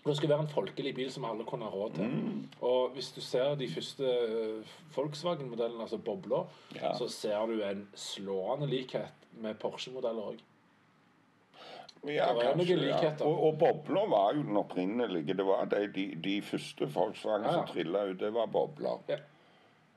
Det 0.05 0.15
skulle 0.17 0.31
være 0.33 0.45
en 0.47 0.53
folkelig 0.53 0.93
bil 0.95 1.09
som 1.11 1.25
alle 1.27 1.43
kunne 1.45 1.67
ha 1.67 1.73
råd 1.73 1.97
til. 1.97 2.13
Mm. 2.13 2.43
Og 2.65 2.93
hvis 2.95 3.11
du 3.11 3.19
ser 3.21 3.55
de 3.59 3.67
første 3.69 4.05
eh, 4.07 4.75
Volkswagen-modellene, 4.95 5.83
altså 5.83 5.97
bobler, 5.97 6.47
Ja. 6.75 6.93
så 6.97 7.09
ser 7.11 7.45
du 7.51 7.59
en 7.65 7.87
slående 7.93 8.69
likhet 8.71 9.27
med 9.41 9.59
Porsche-modeller 9.59 10.31
òg. 10.31 10.39
Ja, 12.07 12.29
Det 12.33 12.45
er 12.47 12.55
noen 12.55 12.79
likheter. 12.79 13.25
ja. 13.25 13.27
Og, 13.27 13.43
og 13.49 13.57
bobler 13.59 14.05
var 14.09 14.33
jo 14.33 14.43
den 14.47 14.57
opprinnelige. 14.57 15.33
Det 15.35 15.45
var 15.45 15.65
de, 15.65 15.81
de, 15.95 16.05
de 16.23 16.41
første 16.41 16.87
Volkswagen 16.93 17.43
Ja, 17.45 17.51
ja. 17.51 17.65
som 17.65 17.73
trilla 17.73 18.05
ut, 18.07 18.19
det 18.19 18.33
var 18.33 18.45
bobler. 18.47 19.19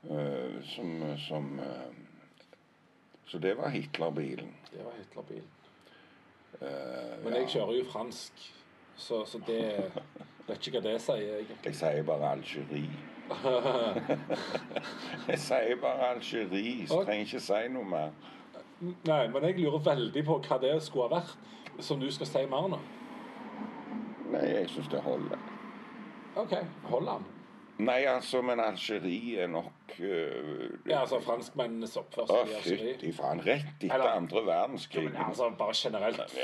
Eh, 0.09 0.57
som 0.67 1.17
som 1.17 1.59
uh, 1.59 1.93
Så 3.25 3.37
det 3.39 3.55
var 3.57 3.69
Hitler-bilen. 3.69 4.51
Det 4.71 4.83
var 4.83 4.91
Hitler-bilen. 4.97 5.47
Eh, 6.61 7.23
Men 7.23 7.33
jeg 7.33 7.47
kjører 7.49 7.77
jo 7.79 7.85
fransk, 7.91 8.43
så, 8.97 9.23
så 9.25 9.39
det 9.47 9.61
Vet 10.47 10.67
ikke 10.67 10.81
hva 10.81 10.89
det 10.89 10.97
sier, 11.01 11.37
egentlig. 11.39 11.71
Jeg 11.71 11.75
sier 11.79 12.03
bare 12.03 12.33
Algerie. 12.35 12.89
jeg 15.31 15.39
sier 15.39 15.75
bare 15.81 16.09
Algerie. 16.09 16.87
Så 16.87 16.99
trenger 17.05 17.23
ikke 17.29 17.39
si 17.45 17.61
noe 17.71 17.87
mer. 17.87 18.09
Nei, 18.83 19.21
men 19.31 19.45
jeg 19.47 19.55
lurer 19.61 19.79
veldig 19.85 20.23
på 20.27 20.37
hva 20.43 20.57
det 20.59 20.73
skulle 20.83 21.07
ha 21.07 21.21
vært, 21.21 21.37
som 21.79 21.99
du 21.99 22.11
skal 22.11 22.27
si 22.27 22.45
mer 22.49 22.67
nå. 22.73 22.79
Nei, 24.33 24.45
jeg 24.49 24.69
syns 24.73 24.89
det 24.89 25.01
holder. 25.05 25.37
OK, 26.35 26.53
Holland. 26.89 27.25
Nei, 27.77 28.03
altså, 28.05 28.41
men 28.45 28.59
Algerie 28.61 29.39
er 29.41 29.47
nok 29.49 29.95
uh, 29.99 30.89
Ja, 30.89 30.99
altså 31.01 31.19
franskmennenes 31.25 31.95
oppførsel 31.97 32.35
i 32.35 32.55
Algerie. 32.55 32.93
fytti 32.93 33.11
faen. 33.17 33.41
Rett 33.45 33.65
etter 33.81 33.95
Eller- 33.95 34.13
andre 34.17 34.45
verdenskrig. 34.45 35.03
Men 35.03 35.21
altså, 35.25 35.49
bare 35.57 35.73
generelt 35.75 36.35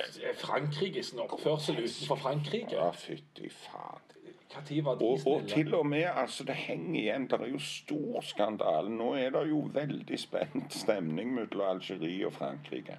Frankrikes 0.42 1.14
oppførsel 1.14 1.84
utenfor 1.84 2.16
Frankrike. 2.16 2.76
Ja, 2.76 2.90
fytti 2.92 3.50
faen. 3.50 4.06
Når 4.50 4.84
var 4.84 4.96
de 4.96 5.06
Og, 5.06 5.20
og 5.28 5.48
til 5.48 5.76
og 5.76 5.86
med, 5.86 6.04
altså, 6.16 6.44
det 6.44 6.56
henger 6.56 7.00
igjen. 7.00 7.28
Det 7.30 7.42
er 7.42 7.52
jo 7.52 7.60
stor 7.60 8.22
skandale. 8.22 8.90
Nå 8.90 9.14
er 9.14 9.30
det 9.30 9.50
jo 9.50 9.60
veldig 9.74 10.20
spent 10.20 10.74
stemning 10.74 11.34
mellom 11.34 11.68
Algerie 11.70 12.26
og 12.26 12.34
Frankrike. 12.34 12.98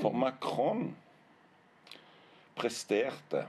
For 0.00 0.12
Macron 0.12 0.96
presterte 2.58 3.46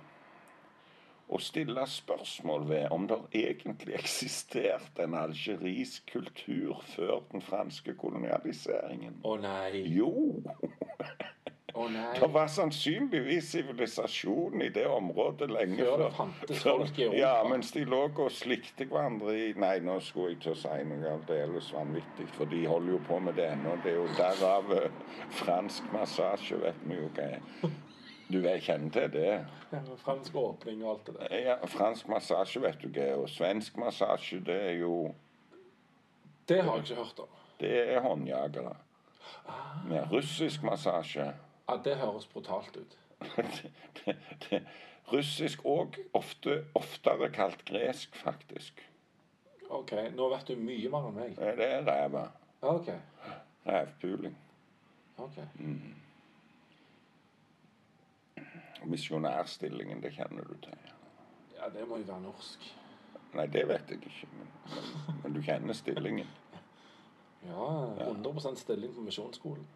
å 1.29 1.37
stille 1.41 1.83
spørsmål 1.85 2.63
ved 2.69 2.93
om 2.93 3.05
det 3.09 3.19
egentlig 3.37 3.93
eksisterte 3.99 5.05
en 5.05 5.17
algerisk 5.19 6.07
kultur 6.09 6.79
før 6.95 7.19
den 7.31 7.43
franske 7.45 7.93
kolonialiseringen. 8.01 9.19
Å 9.21 9.35
nei. 9.41 9.83
Jo! 9.93 10.09
Å 11.77 11.85
nei. 11.93 12.15
Det 12.17 12.27
var 12.33 12.47
sannsynligvis 12.49 13.51
sivilisasjon 13.53 14.63
i 14.65 14.71
det 14.73 14.87
området 14.89 15.51
lenge 15.53 15.77
Før 15.77 16.01
det 16.01 16.07
fantes 16.17 16.63
folk 16.65 16.97
i 16.97 17.05
Europa. 17.05 17.19
Ja, 17.21 17.35
mens 17.45 17.69
de 17.75 17.83
lå 17.85 18.01
og 18.09 18.31
slikte 18.33 18.87
hverandre 18.89 19.35
i 19.37 19.51
Nei, 19.59 19.75
nå 19.85 19.99
skulle 20.03 20.33
jeg 20.33 20.41
til 20.47 20.55
å 20.55 20.59
si 20.63 20.87
noe 20.89 21.13
aldeles 21.13 21.69
vanvittig, 21.75 22.25
for 22.39 22.49
de 22.49 22.63
holder 22.65 22.95
jo 22.95 23.03
på 23.05 23.21
med 23.27 23.37
det 23.37 23.51
ennå. 23.53 23.77
Det 23.85 23.93
er 23.93 23.99
jo 23.99 24.09
derav 24.17 24.73
eh, 24.79 24.89
fransk 25.43 25.93
massasje, 25.93 26.57
vet 26.65 26.83
vi 26.89 26.97
jo 26.97 27.13
hva 27.13 27.29
er. 27.37 27.69
Du 28.31 28.41
kjenner 28.61 28.91
til 28.93 29.11
det? 29.13 29.45
Ja, 29.71 29.79
fransk 29.97 30.35
åpning 30.35 30.83
og 30.85 30.91
alt 30.91 31.07
det 31.07 31.15
der. 31.17 31.37
Ja, 31.37 31.55
fransk 31.65 32.07
massasje 32.07 32.61
vet 32.61 32.81
du 32.81 32.87
hva 32.93 33.05
er, 33.07 33.15
og 33.17 33.29
svensk 33.29 33.77
massasje, 33.77 34.39
det 34.45 34.57
er 34.67 34.75
jo 34.83 35.13
Det 36.49 36.61
har 36.63 36.75
jeg 36.77 36.83
ikke 36.83 36.95
hørt 36.95 37.19
om. 37.19 37.33
Det 37.59 37.71
er 37.93 38.01
håndjagere. 38.01 38.75
Med 39.87 40.11
russisk 40.11 40.63
massasje 40.63 41.33
Ja, 41.69 41.77
Det 41.83 41.95
høres 41.97 42.25
brutalt 42.25 42.77
ut. 42.77 42.97
det, 44.05 44.15
det, 44.49 44.61
Russisk 45.13 45.65
og 45.65 45.95
ofte, 46.13 46.65
oftere 46.75 47.29
kalt 47.33 47.65
gresk, 47.65 48.15
faktisk. 48.15 48.89
OK, 49.69 49.91
nå 50.13 50.29
vet 50.29 50.47
du 50.47 50.55
mye 50.55 50.89
mer 50.89 51.09
enn 51.09 51.17
meg. 51.17 51.33
Det 51.57 51.65
er 51.65 51.81
ræva. 51.85 52.27
OK. 52.61 52.91
Rævpuling. 53.65 54.37
Misjonærstillingen, 58.85 60.03
det 60.03 60.13
kjenner 60.15 60.45
du 60.47 60.55
til. 60.63 60.91
Ja, 61.57 61.69
det 61.73 61.87
må 61.87 61.97
jo 61.97 62.07
være 62.07 62.21
norsk. 62.21 62.69
Nei, 63.33 63.45
det 63.45 63.67
vet 63.67 63.91
jeg 63.91 63.99
ikke. 64.01 64.29
Men, 64.37 64.53
men, 64.75 65.17
men 65.23 65.35
du 65.35 65.41
kjenner 65.45 65.73
stillingen. 65.77 66.29
Ja, 67.47 67.67
100 68.07 68.55
stilling 68.59 68.95
på 68.95 69.01
Misjonsskolen. 69.01 69.67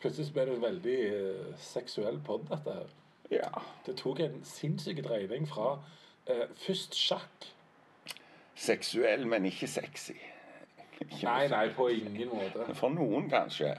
Plutselig 0.00 0.32
ble 0.32 0.46
det 0.48 0.56
en 0.56 0.62
veldig 0.62 0.98
eh, 1.06 1.56
seksuell 1.60 2.20
pod, 2.24 2.46
dette 2.48 2.72
her. 2.72 2.92
Ja. 3.30 3.62
Det 3.86 3.98
tok 4.00 4.20
en 4.24 4.40
sinnssyk 4.44 5.02
dreining 5.04 5.48
fra 5.48 5.74
eh, 6.26 6.46
først 6.56 6.96
sjakk 6.96 7.50
Seksuell, 8.60 9.26
men 9.28 9.46
ikke 9.48 9.66
sexy. 9.68 10.18
Ikke 11.00 11.24
Nei, 11.24 11.46
nei, 11.48 11.68
på 11.72 11.86
ingen 11.88 12.28
måte. 12.28 12.66
For 12.76 12.92
noen, 12.92 13.30
kanskje. 13.32 13.70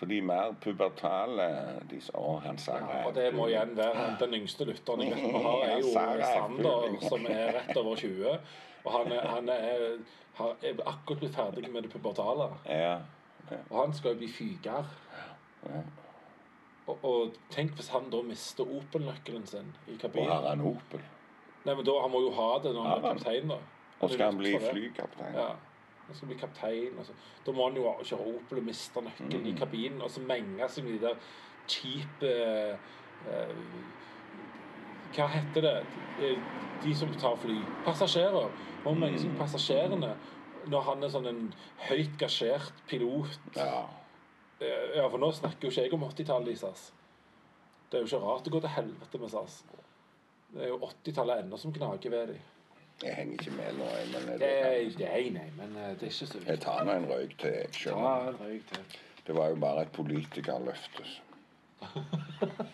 For 0.00 0.08
de 0.08 0.22
mer 0.24 0.54
pubertale 0.64 1.46
de 1.90 1.98
sa, 2.00 2.16
Å, 2.16 2.38
han 2.40 2.56
sa 2.58 2.78
Ja, 2.80 3.02
og 3.04 3.12
det 3.18 3.26
må 3.36 3.50
igjen 3.50 3.74
være 3.76 4.06
den 4.22 4.38
yngste 4.38 4.64
lytteren 4.64 5.02
jeg 5.04 5.12
vet 5.12 5.44
har, 5.44 5.64
er 5.66 5.82
jo 5.82 5.90
er 5.92 6.22
Sander, 6.24 6.94
som 7.04 7.26
er 7.28 7.52
rett 7.58 7.76
over 7.76 8.00
20. 8.00 8.38
Og 8.80 8.92
han 8.94 9.12
er, 9.12 9.26
han 9.28 9.52
er, 9.52 9.84
har, 10.38 10.54
er 10.64 10.80
akkurat 10.88 11.20
blitt 11.20 11.36
ferdig 11.36 11.68
med 11.68 11.84
det 11.84 11.92
pubertale. 11.92 12.48
Ja. 12.64 12.94
Og 13.68 13.76
han 13.76 13.92
skal 13.92 14.14
jo 14.14 14.22
bli 14.22 14.30
fyger. 14.32 14.88
Ja. 15.68 15.82
Og, 16.88 17.04
og 17.04 17.36
tenk 17.52 17.76
hvis 17.76 17.92
han 17.92 18.08
da 18.12 18.22
mister 18.24 18.64
Opel-nøkkelen 18.80 19.44
sin 19.46 19.68
i 19.86 19.98
Og 20.00 20.22
har 20.24 20.48
han 20.48 20.64
Opel. 20.64 21.04
Nei, 21.66 21.74
men 21.74 21.84
da, 21.84 21.98
Han 22.00 22.14
må 22.14 22.24
jo 22.24 22.30
ha 22.40 22.54
det 22.64 22.72
når 22.72 22.88
han 22.88 23.04
er 23.04 23.08
kaptein. 23.10 23.52
da. 23.52 23.58
Og 24.00 24.14
skal 24.14 24.30
han 24.30 24.40
bli 24.40 24.54
flykaptein. 24.64 25.36
Ja. 25.36 25.50
Han 26.10 26.16
skal 26.18 26.28
bli 26.32 26.36
kaptein. 26.40 26.96
Altså. 26.98 27.14
Da 27.46 27.52
må 27.54 27.68
han 27.68 27.76
jo 27.78 27.92
kjøre 28.02 28.26
Opel 28.34 28.58
og 28.60 28.64
miste 28.66 29.02
nøkkelen 29.06 29.46
i 29.46 29.52
Mm. 29.54 29.58
kabinen. 29.60 30.02
Og 30.02 30.10
så 30.10 30.20
menge 30.26 30.68
seg 30.68 30.84
med 30.84 30.96
de 30.98 31.06
der 31.06 31.14
kjipe 31.70 32.26
eh, 32.26 32.76
eh, 33.30 33.54
Hva 35.14 35.26
heter 35.26 35.60
det? 35.64 35.76
De, 36.20 36.34
de 36.84 36.94
som 36.94 37.08
tar 37.18 37.36
fly. 37.36 37.56
Passasjerer. 37.86 38.50
Og 38.84 38.96
menge 38.96 39.18
seg 39.18 39.30
med 39.30 39.38
Mm. 39.38 39.42
passasjerene 39.44 40.12
når 40.70 40.82
han 40.84 41.02
er 41.04 41.08
sånn 41.08 41.26
en 41.30 41.54
høyt 41.88 42.18
gasjert 42.18 42.72
pilot. 42.88 43.38
Ja. 43.56 43.86
Eh, 44.60 44.96
Ja, 44.96 45.08
for 45.08 45.18
nå 45.18 45.30
snakker 45.32 45.62
jo 45.62 45.70
ikke 45.70 45.82
jeg 45.86 45.92
om 45.94 46.02
80-tallet 46.04 46.48
i 46.52 46.56
SAS. 46.56 46.92
Det 47.90 47.98
er 47.98 48.04
jo 48.04 48.06
ikke 48.16 48.26
rart 48.26 48.44
det 48.44 48.52
går 48.52 48.60
til 48.60 48.68
helvete 48.76 49.18
med 49.18 49.30
SAS. 49.30 49.64
Det 50.52 50.62
er 50.62 50.68
jo 50.68 50.78
80-tallet 50.78 51.44
ennå 51.44 51.56
som 51.58 51.72
gnager 51.72 52.10
ved 52.10 52.26
dem. 52.28 52.38
Jeg 53.02 53.14
henger 53.16 53.32
ikke 53.32 53.50
med 53.56 53.78
nå, 53.78 53.84
jeg, 53.84 54.08
men 54.12 54.26
Det 54.28 54.40
det 54.40 55.06
er, 55.08 55.20
nei, 55.20 55.30
nei, 55.30 55.46
men 55.56 55.76
eh, 55.76 55.94
det 56.00 56.02
er 56.02 56.12
ikke 56.12 56.26
så 56.26 56.42
jeg 56.46 56.60
tar 56.60 56.84
nå 56.84 56.92
en 56.92 57.06
røyk 57.08 57.38
til. 57.40 57.54
Jeg 57.56 57.70
Ta 57.72 57.78
skjønner. 57.78 58.28
en 58.28 58.40
røyk 58.40 58.66
til. 58.72 58.98
Det 59.26 59.34
var 59.36 59.48
jo 59.48 59.56
bare 59.56 59.82
et 59.86 59.92
politikerløfte. 59.92 61.06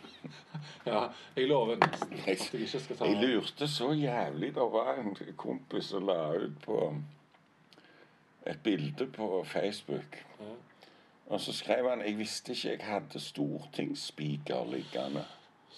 Ja, 0.86 1.08
jeg 1.36 1.48
lover 1.48 1.76
nesten 1.82 2.12
at 2.18 2.26
jeg 2.26 2.60
ikke 2.62 2.80
skal 2.80 2.96
ta 2.98 3.06
Jeg 3.10 3.18
lurte 3.22 3.68
så 3.70 3.90
jævlig. 3.94 4.52
Det 4.54 4.66
var 4.72 4.92
en 4.98 5.16
kompis 5.36 5.84
som 5.90 6.06
la 6.06 6.18
ut 6.38 6.58
på 6.62 6.78
et 8.46 8.60
bilde 8.62 9.06
på 9.06 9.44
Facebook. 9.46 10.18
Ja. 10.40 10.52
Og 11.26 11.40
så 11.40 11.52
skrev 11.52 11.88
han 11.90 12.02
jeg 12.06 12.18
visste 12.18 12.52
ikke 12.54 12.68
jeg 12.70 12.86
hadde 12.86 13.20
stortingsspiker 13.20 14.64
liggende. 14.70 15.24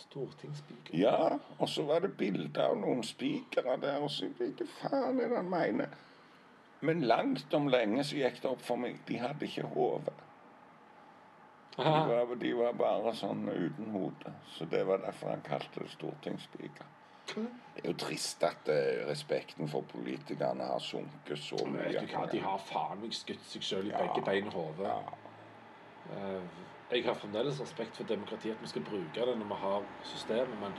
Stortingsspiker. 0.05 0.95
Ja, 0.99 1.39
og 1.59 1.69
så 1.69 1.83
var 1.89 2.01
det 2.05 2.13
bilder 2.21 2.69
av 2.71 2.77
noen 2.81 3.03
spikere 3.07 3.75
der, 3.83 3.99
og 4.05 4.11
så 4.15 4.29
jeg 4.29 4.37
vet 4.39 4.61
ikke 4.63 4.71
faen 4.83 5.19
det 5.19 5.29
han 5.35 5.51
mener. 5.51 5.97
Men 6.81 7.01
langt 7.11 7.55
om 7.59 7.67
lenge 7.73 8.05
så 8.07 8.17
gikk 8.21 8.39
det 8.45 8.51
opp 8.53 8.63
for 8.63 8.79
meg 8.79 9.01
de 9.09 9.17
hadde 9.19 9.47
ikke 9.49 9.67
hode. 9.75 10.13
De, 11.79 11.83
var- 11.85 12.37
de 12.41 12.53
var 12.59 12.73
bare 12.75 13.13
sånn 13.15 13.45
uten 13.51 13.91
hode. 13.95 14.33
Så 14.57 14.65
det 14.71 14.85
var 14.87 14.99
derfor 15.03 15.31
han 15.35 15.43
kalte 15.47 15.83
det 15.85 15.91
stortingsspiker. 15.93 16.87
Det 17.29 17.83
er 17.85 17.91
jo 17.91 17.97
trist 18.01 18.43
at 18.47 18.71
uh, 18.73 19.05
respekten 19.11 19.69
for 19.69 19.85
politikerne 19.91 20.65
har 20.71 20.81
sunket 20.83 21.39
så 21.39 21.59
mye. 21.69 21.85
Vet 21.93 22.09
du 22.09 22.15
hva, 22.17 22.25
de 22.33 22.41
har 22.43 22.63
faen 22.67 23.03
meg 23.03 23.13
skutt 23.15 23.45
seg 23.51 23.67
sjøl 23.69 23.91
i 23.91 23.95
begge 23.95 24.23
bein 24.27 24.49
i 24.49 24.55
hodet. 24.55 24.89
Ja. 24.89 25.19
Eh, 26.17 26.63
Jeg 26.91 27.05
har 27.05 27.15
fremdeles 27.15 27.61
respekt 27.61 27.97
for 27.97 28.05
demokratiet, 28.09 28.55
at 28.57 28.63
vi 28.63 28.69
skal 28.69 28.85
bruke 28.85 29.27
det 29.27 29.39
når 29.39 29.49
vi 29.51 29.61
har 29.61 29.85
systemet, 30.05 30.61
men 30.61 30.73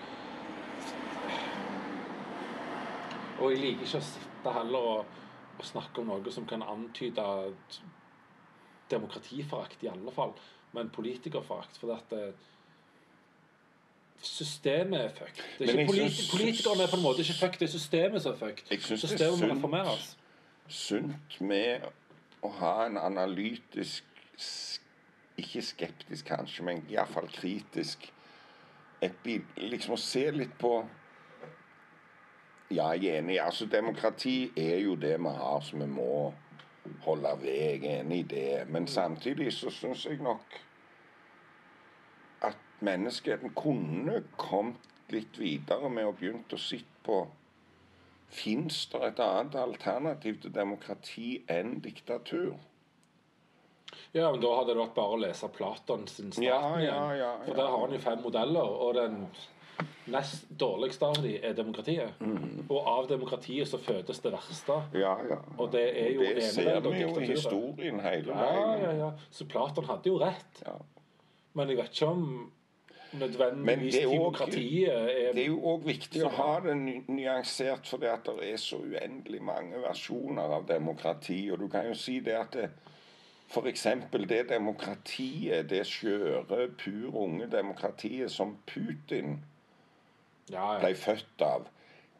Og 3.40 3.52
jeg 3.52 3.60
liker 3.62 3.86
ikke 3.86 4.00
å 4.02 4.04
sitte 4.04 4.54
heller 4.54 4.88
og, 4.94 5.20
og 5.60 5.66
snakke 5.66 6.02
om 6.02 6.10
noe 6.12 6.32
som 6.34 6.48
kan 6.48 6.64
antyde 6.66 7.24
demokratiforakt, 8.92 9.84
i 9.84 9.88
alle 9.88 10.12
fall, 10.12 10.34
men 10.76 10.90
politikerforakt. 10.92 11.78
For 11.80 11.94
at 11.96 12.16
systemet 14.22 15.00
er 15.06 15.10
fucked. 15.10 15.44
Det 15.60 15.70
er 15.70 15.86
politi 15.86 16.10
synes- 16.10 16.32
politikerne 16.32 16.84
er 16.84 16.92
på 16.92 16.96
en 16.96 17.04
måte 17.04 17.24
ikke 17.24 17.40
fucked, 17.40 17.60
det 17.60 17.70
er 17.70 17.72
systemet 17.78 18.22
som 18.22 18.34
er 18.34 18.38
fucked. 18.38 18.66
Jeg 18.72 18.82
synes 18.82 19.02
det 19.02 19.22
er 19.22 19.96
sunt. 19.96 20.18
sunt 20.68 21.42
med 21.42 21.88
å 22.44 22.50
ha 22.60 22.86
en 22.86 22.98
analytisk 22.98 24.04
Ikke 25.40 25.62
skeptisk, 25.64 26.28
kanskje, 26.30 26.66
men 26.68 26.84
iallfall 26.92 27.30
kritisk 27.34 28.10
bil, 29.24 29.44
Liksom 29.56 29.96
å 29.96 30.02
se 30.02 30.26
litt 30.36 30.56
på 30.60 30.74
Ja, 32.70 32.92
jeg 32.94 33.10
er 33.10 33.24
enig. 33.24 33.40
Altså, 33.42 33.66
demokrati 33.66 34.52
er 34.58 34.78
jo 34.84 34.94
det 34.96 35.16
vi 35.18 35.32
har, 35.40 35.62
så 35.66 35.78
vi 35.78 35.88
må 35.90 36.34
holde 37.02 37.32
ved. 37.42 37.56
Jeg 37.56 37.80
er 37.80 38.04
enig 38.04 38.20
i 38.20 38.28
det. 38.30 38.68
Men 38.70 38.88
samtidig 38.88 39.54
så 39.54 39.72
syns 39.74 40.06
jeg 40.06 40.20
nok 40.22 40.60
at 42.46 42.58
menneskeheten 42.86 43.56
kunne 43.58 44.22
kommet 44.38 44.86
litt 45.10 45.40
videre 45.42 45.90
med 45.90 46.06
å 46.06 46.14
begynt 46.14 46.54
å 46.54 46.62
sitte 46.62 47.04
på 47.06 47.24
Fins 48.30 48.84
det 48.92 49.00
et 49.08 49.20
annet 49.26 49.56
alternativ 49.58 50.36
til 50.44 50.54
demokrati 50.54 51.40
enn 51.50 51.80
diktatur? 51.82 52.60
Ja, 54.14 54.32
men 54.32 54.42
da 54.42 54.56
hadde 54.56 54.74
det 54.74 54.82
vært 54.82 54.96
bare 54.96 55.16
å 55.16 55.22
lese 55.22 55.48
Platon 55.54 56.08
sin 56.08 56.32
Staten 56.32 56.44
Ja, 56.44 56.60
ja, 56.80 56.82
igjen. 56.82 57.18
ja, 57.20 57.32
For 57.46 57.54
der 57.54 57.68
har 57.68 57.80
han 57.86 57.92
jo 57.96 58.00
fem 58.04 58.22
modeller, 58.24 58.76
og 58.88 58.94
den 58.96 59.28
nest 60.10 60.46
dårligste 60.60 61.06
av 61.06 61.20
dem 61.22 61.40
er 61.44 61.54
demokratiet. 61.54 62.20
Mm. 62.20 62.66
Og 62.70 62.88
av 62.88 63.08
demokratiet 63.08 63.68
så 63.70 63.78
fødes 63.78 64.20
det 64.20 64.32
verste. 64.34 64.80
Ja, 64.98 65.16
ja. 65.30 65.38
Og 65.58 65.72
det 65.72 65.86
er 66.02 66.10
jo 66.16 66.22
det 66.26 66.44
ser 66.44 66.80
vi 66.82 67.02
jo 67.02 67.12
i 67.20 67.28
historien 67.30 68.00
hele 68.04 68.34
veien. 68.34 68.82
ja, 68.84 68.92
ja. 69.06 69.12
Så 69.32 69.46
Platon 69.46 69.86
hadde 69.86 70.10
jo 70.10 70.18
rett. 70.22 70.64
Ja. 70.66 70.76
Men 71.54 71.70
jeg 71.70 71.78
vet 71.78 71.94
ikke 71.94 72.08
om 72.08 72.52
nødvendigvis 73.12 73.94
det 73.94 74.04
er 74.04 74.08
også- 74.08 74.18
demokratiet 74.18 74.90
er 74.94 75.34
Det 75.34 75.44
er 75.44 75.48
jo 75.48 75.60
òg 75.62 75.84
viktig 75.86 76.24
å 76.26 76.30
ha 76.30 76.60
det 76.60 76.76
nyansert, 77.08 77.88
fordi 77.88 78.06
at 78.06 78.24
det 78.26 78.52
er 78.54 78.58
så 78.58 78.78
uendelig 78.78 79.42
mange 79.42 79.82
versjoner 79.82 80.42
av 80.58 80.66
demokrati. 80.68 81.50
Og 81.52 81.60
du 81.60 81.68
kan 81.68 81.88
jo 81.88 81.94
si 81.94 82.20
det 82.20 82.34
at 82.36 82.52
det, 82.52 82.70
eksempel 83.68 84.28
det 84.30 84.44
demokratiet, 84.50 85.70
det 85.70 85.86
skjøre, 85.88 86.68
pur 86.78 87.16
unge 87.18 87.48
demokratiet 87.52 88.32
som 88.32 88.58
Putin 88.70 89.40
Ja, 90.52 90.74
ja. 90.74 90.80
ble 90.80 90.96
født 90.96 91.42
av, 91.46 91.68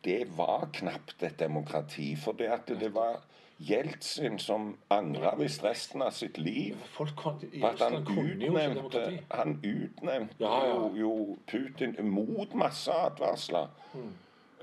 det 0.06 0.24
var 0.38 0.70
knapt 0.74 1.24
et 1.24 1.40
demokrati. 1.40 2.16
For 2.16 2.32
det 2.38 2.48
at 2.54 2.68
det 2.80 2.94
var 2.96 3.22
Jeltsin 3.60 4.38
som 4.40 4.78
angra 4.90 5.34
visst 5.36 5.64
resten 5.64 6.02
av 6.02 6.12
sitt 6.16 6.38
liv 6.38 6.78
Folk 6.94 7.16
kon- 7.20 7.42
i 7.52 7.60
på 7.60 7.68
at 7.68 7.80
han 7.82 7.98
utnevnte, 8.08 9.02
han 9.32 9.58
utnevnte 9.64 10.36
Ja, 10.40 10.66
ja. 10.66 10.76
Jo, 10.76 10.92
jo 10.96 11.38
Putin 11.48 11.96
mot 12.08 12.54
masse 12.56 12.92
advarsler. 12.92 13.68
Mm. 13.94 14.14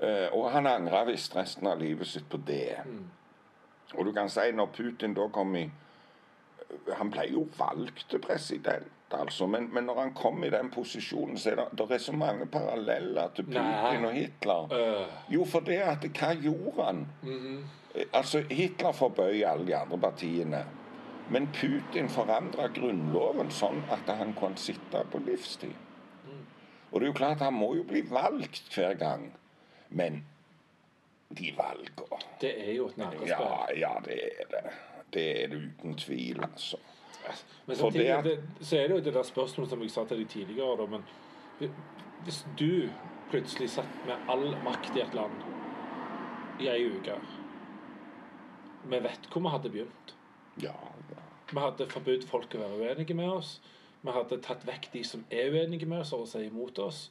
Eh, 0.02 0.28
og 0.32 0.50
han 0.50 0.66
angra 0.66 1.04
visst 1.04 1.36
resten 1.36 1.66
av 1.66 1.78
livet 1.80 2.06
sitt 2.06 2.28
på 2.28 2.36
det. 2.46 2.78
Mm. 2.86 3.04
Og 3.98 4.04
du 4.06 4.12
kan 4.12 4.28
si 4.32 4.50
når 4.52 4.66
Putin 4.72 5.14
da 5.14 5.28
kom 5.28 5.54
i 5.56 5.66
Han 6.98 7.10
ble 7.10 7.26
jo 7.32 7.46
valgt 7.58 8.06
til 8.10 8.20
president, 8.22 8.92
altså. 9.10 9.46
Men, 9.46 9.68
men 9.74 9.84
når 9.84 10.00
han 10.00 10.14
kom 10.14 10.44
i 10.44 10.50
den 10.50 10.70
posisjonen, 10.70 11.38
så 11.38 11.50
er 11.50 11.60
det, 11.60 11.66
det 11.78 11.90
er 11.90 12.02
så 12.02 12.12
mange 12.12 12.46
paralleller 12.46 13.32
til 13.34 13.44
Putin 13.44 13.62
Nei. 13.62 14.04
og 14.04 14.12
Hitler. 14.12 14.72
Øh, 14.72 15.34
Jo, 15.34 15.44
for 15.44 15.60
det 15.60 15.80
at 15.82 16.06
Hva 16.06 16.34
gjorde 16.34 16.84
han? 16.84 17.06
Mm 17.22 17.38
-hmm. 17.38 18.04
Altså, 18.12 18.44
Hitler 18.50 18.92
forbøy 18.92 19.42
alle 19.44 19.66
de 19.66 19.76
andre 19.76 19.98
partiene. 19.98 20.64
Men 21.30 21.46
Putin 21.46 22.08
forandra 22.08 22.68
grunnloven 22.68 23.50
sånn 23.50 23.82
at 23.90 24.16
han 24.16 24.34
kunne 24.34 24.56
sitte 24.56 25.02
på 25.12 25.18
livstid. 25.18 25.74
Og 26.92 27.00
det 27.00 27.06
er 27.06 27.10
jo 27.10 27.12
klart, 27.12 27.40
han 27.40 27.52
må 27.52 27.74
jo 27.74 27.82
bli 27.82 28.00
valgt 28.10 28.74
hver 28.74 28.94
gang. 28.94 29.32
Men 29.88 30.24
de 31.38 31.52
valgene 31.56 32.20
Det 32.40 32.52
er 32.68 32.72
jo 32.72 32.86
et 32.88 32.96
nervespill. 32.96 33.28
Ja, 33.28 33.66
ja, 33.76 33.92
det 34.04 34.20
er 34.40 34.48
det. 34.50 34.72
Det 35.12 35.26
er 35.42 35.48
det 35.52 35.62
uten 35.62 35.94
tvil, 35.98 36.42
altså. 36.42 36.78
Men 37.66 37.76
samtidig, 37.76 38.06
det 38.24 38.24
det, 38.24 38.66
så 38.66 38.78
er 38.78 38.88
det 38.88 38.98
jo 38.98 39.04
det 39.04 39.14
der 39.14 39.22
spørsmålet 39.22 39.70
som 39.70 39.82
jeg 39.82 39.90
sa 39.90 40.04
til 40.04 40.20
deg 40.22 40.28
tidligere, 40.30 40.76
da, 40.78 40.86
men 40.86 41.72
hvis 42.24 42.46
du 42.58 42.88
plutselig 43.30 43.70
satt 43.70 44.02
med 44.06 44.30
all 44.30 44.52
makt 44.64 44.96
i 44.96 45.02
et 45.02 45.14
land 45.14 45.40
i 46.62 46.68
ei 46.70 46.86
uke 46.86 47.16
Vi 48.86 49.00
vet 49.02 49.26
hvor 49.32 49.42
vi 49.42 49.50
hadde 49.50 49.70
begynt. 49.70 50.12
Ja, 50.62 50.76
ja. 51.10 51.22
Vi 51.50 51.58
hadde 51.60 51.88
forbudt 51.90 52.28
folk 52.28 52.54
å 52.54 52.60
være 52.62 52.78
uenige 52.78 53.14
med 53.18 53.28
oss. 53.28 53.56
Vi 54.02 54.14
hadde 54.14 54.38
tatt 54.42 54.62
vekk 54.66 54.92
de 54.92 55.02
som 55.04 55.24
er 55.30 55.50
uenige 55.50 55.88
med 55.90 56.04
oss, 56.04 56.12
og 56.14 56.22
å 56.22 56.28
si 56.30 56.44
imot 56.46 56.78
oss. 56.78 57.08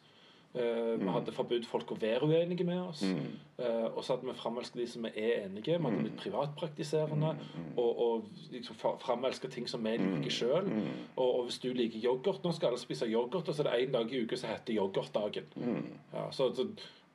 Eh, 0.56 1.00
Vi 1.00 1.10
hadde 1.12 1.32
forbudt 1.36 1.66
folk 1.68 1.90
å 1.92 1.98
være 2.00 2.24
uenige 2.24 2.64
med 2.64 2.80
oss. 2.80 3.02
Mm. 3.04 3.34
Uh, 3.60 3.98
og 3.98 4.04
så 4.04 4.14
hadde 4.16 4.28
vi 4.28 4.34
framelsket 4.40 4.82
de 4.82 4.88
som 4.88 5.06
er 5.06 5.12
enige. 5.46 5.78
Vi 5.78 5.84
hadde 5.84 5.98
blitt 6.04 6.16
privatpraktiserende. 6.22 7.34
Mm, 7.36 7.78
Og, 7.78 8.00
og 8.06 8.24
liksom 8.52 8.76
fra- 8.76 8.98
framelsket 9.00 9.52
ting 9.52 9.68
som 9.70 9.84
vi 9.84 9.98
liker 9.98 10.32
sjøl. 10.32 10.64
mm. 10.64 10.88
Og, 11.16 11.36
og 11.40 11.44
hvis 11.44 11.60
du 11.60 11.74
liker 11.74 12.00
yoghurt 12.06 12.44
Nå 12.44 12.52
skal 12.52 12.68
alle 12.68 12.80
spise 12.80 13.06
yoghurt, 13.12 13.48
og 13.50 13.56
så 13.56 13.64
er 13.64 13.70
det 13.70 13.88
én 13.88 13.92
dag 13.92 14.14
i 14.14 14.22
uka 14.24 14.36
som 14.38 14.50
heter 14.50 14.74
yoghurtdagen. 14.78 15.44
Mm. 15.56 15.90
Ja, 16.14 16.30
så, 16.32 16.50
så 16.56 16.68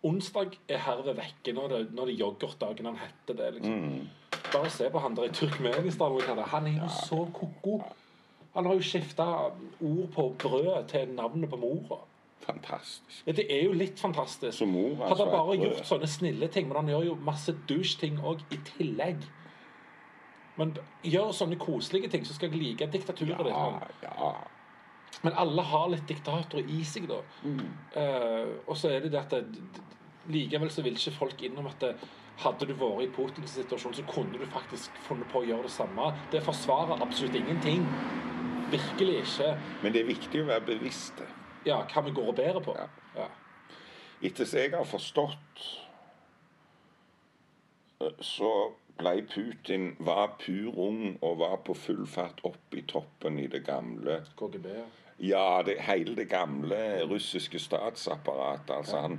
onsdag 0.03 0.59
er 0.69 0.79
herved 0.79 1.17
vekke 1.17 1.53
når 1.57 1.69
det, 1.69 1.81
når 1.95 2.07
det 2.07 2.15
er 2.15 2.21
yoghurtdagen. 2.27 2.87
Han 2.87 2.97
heter 3.01 3.41
det, 3.43 3.55
liksom. 3.55 3.73
Mm. 3.73 4.07
Bare 4.53 4.71
se 4.71 4.91
på 4.91 4.99
han 4.99 5.17
der 5.17 5.25
i 5.25 5.33
Turkmenistan. 5.33 6.21
han 6.47 6.67
er. 6.67 6.77
Jo 6.83 6.89
så 7.07 7.25
ko-ko. 7.33 7.81
Han 8.55 8.67
har 8.67 8.75
jo 8.75 8.83
skifta 8.83 9.25
ord 9.81 10.09
på 10.15 10.35
brødet 10.39 10.87
til 10.89 11.09
navnet 11.15 11.51
på 11.51 11.57
mora. 11.57 12.01
Fantastisk. 12.47 13.27
Ja, 13.27 13.33
det 13.37 13.45
er 13.53 13.65
jo 13.67 13.75
litt 13.77 14.01
fantastisk. 14.01 14.57
Som 14.59 14.73
mor 14.75 14.95
Hadde 14.97 15.11
altså 15.11 15.27
han 15.27 15.35
bare 15.35 15.59
gjort 15.61 15.91
sånne 15.91 16.09
snille 16.09 16.49
ting, 16.53 16.71
men 16.71 16.81
han 16.81 16.89
gjør 16.93 17.05
jo 17.11 17.19
masse 17.27 17.55
douche-ting 17.69 18.21
òg 18.25 18.43
i 18.55 18.61
tillegg. 18.73 19.27
Men 20.61 20.73
gjør 21.07 21.35
sånne 21.37 21.59
koselige 21.61 22.11
ting, 22.13 22.25
så 22.27 22.37
skal 22.37 22.51
jeg 22.51 22.61
like 22.61 22.89
diktaturet 22.93 23.45
ditt. 23.45 23.53
Ja, 23.53 23.69
Men, 23.77 24.03
ja. 24.05 24.33
men 25.23 25.39
alle 25.45 25.67
har 25.73 25.93
litt 25.93 26.09
diktatorer 26.09 26.69
i 26.69 26.81
seg, 26.85 27.09
da. 27.11 27.21
Mm. 27.45 27.63
Uh, 27.97 28.57
og 28.67 28.77
så 28.77 28.93
er 28.93 29.05
det 29.05 29.13
det 29.15 29.23
at 29.23 29.37
det, 29.37 29.85
likevel 30.31 30.73
så 30.73 30.85
vil 30.85 30.99
ikke 30.99 31.17
folk 31.17 31.45
innom 31.47 31.69
at 31.71 31.81
det, 31.85 31.95
hadde 32.41 32.67
du 32.71 32.73
vært 32.73 33.05
i 33.05 33.11
Putins 33.13 33.53
situasjon, 33.53 33.95
så 33.99 34.05
kunne 34.09 34.39
du 34.41 34.47
faktisk 34.49 34.97
funnet 35.05 35.29
på 35.29 35.43
å 35.43 35.49
gjøre 35.49 35.69
det 35.69 35.75
samme. 35.75 36.07
Det 36.33 36.41
forsvarer 36.45 37.03
absolutt 37.05 37.37
ingenting. 37.37 37.85
Virkelig 38.73 39.19
ikke. 39.25 39.51
Men 39.83 39.93
det 39.93 40.05
er 40.05 40.09
viktig 40.09 40.41
å 40.41 40.49
være 40.49 40.65
bevisst. 40.71 41.21
Ja, 41.67 41.83
hva 41.85 42.03
vi 42.07 42.15
går 42.17 42.33
og 42.33 42.37
bærer 42.39 42.61
på. 42.65 42.75
Ja. 42.79 42.89
Ja. 43.17 43.29
Etter 44.23 44.45
som 44.45 44.61
jeg 44.61 44.73
har 44.75 44.85
forstått, 44.85 45.65
så 48.25 48.53
ble 49.01 49.23
Putin 49.29 49.95
var 50.05 50.37
pur 50.41 50.77
ung 50.81 51.19
og 51.25 51.39
var 51.41 51.61
på 51.65 51.77
full 51.77 52.07
fart 52.09 52.41
opp 52.45 52.77
i 52.77 52.83
toppen 52.89 53.39
i 53.41 53.47
det 53.49 53.65
gamle 53.67 54.23
KGB. 54.37 54.73
ja. 54.77 54.89
Ja, 55.21 55.63
det, 55.67 55.75
hele 55.85 56.15
det 56.17 56.31
gamle 56.31 57.05
russiske 57.05 57.59
statsapparatet. 57.61 58.71
Altså, 58.73 59.01
han, 59.05 59.19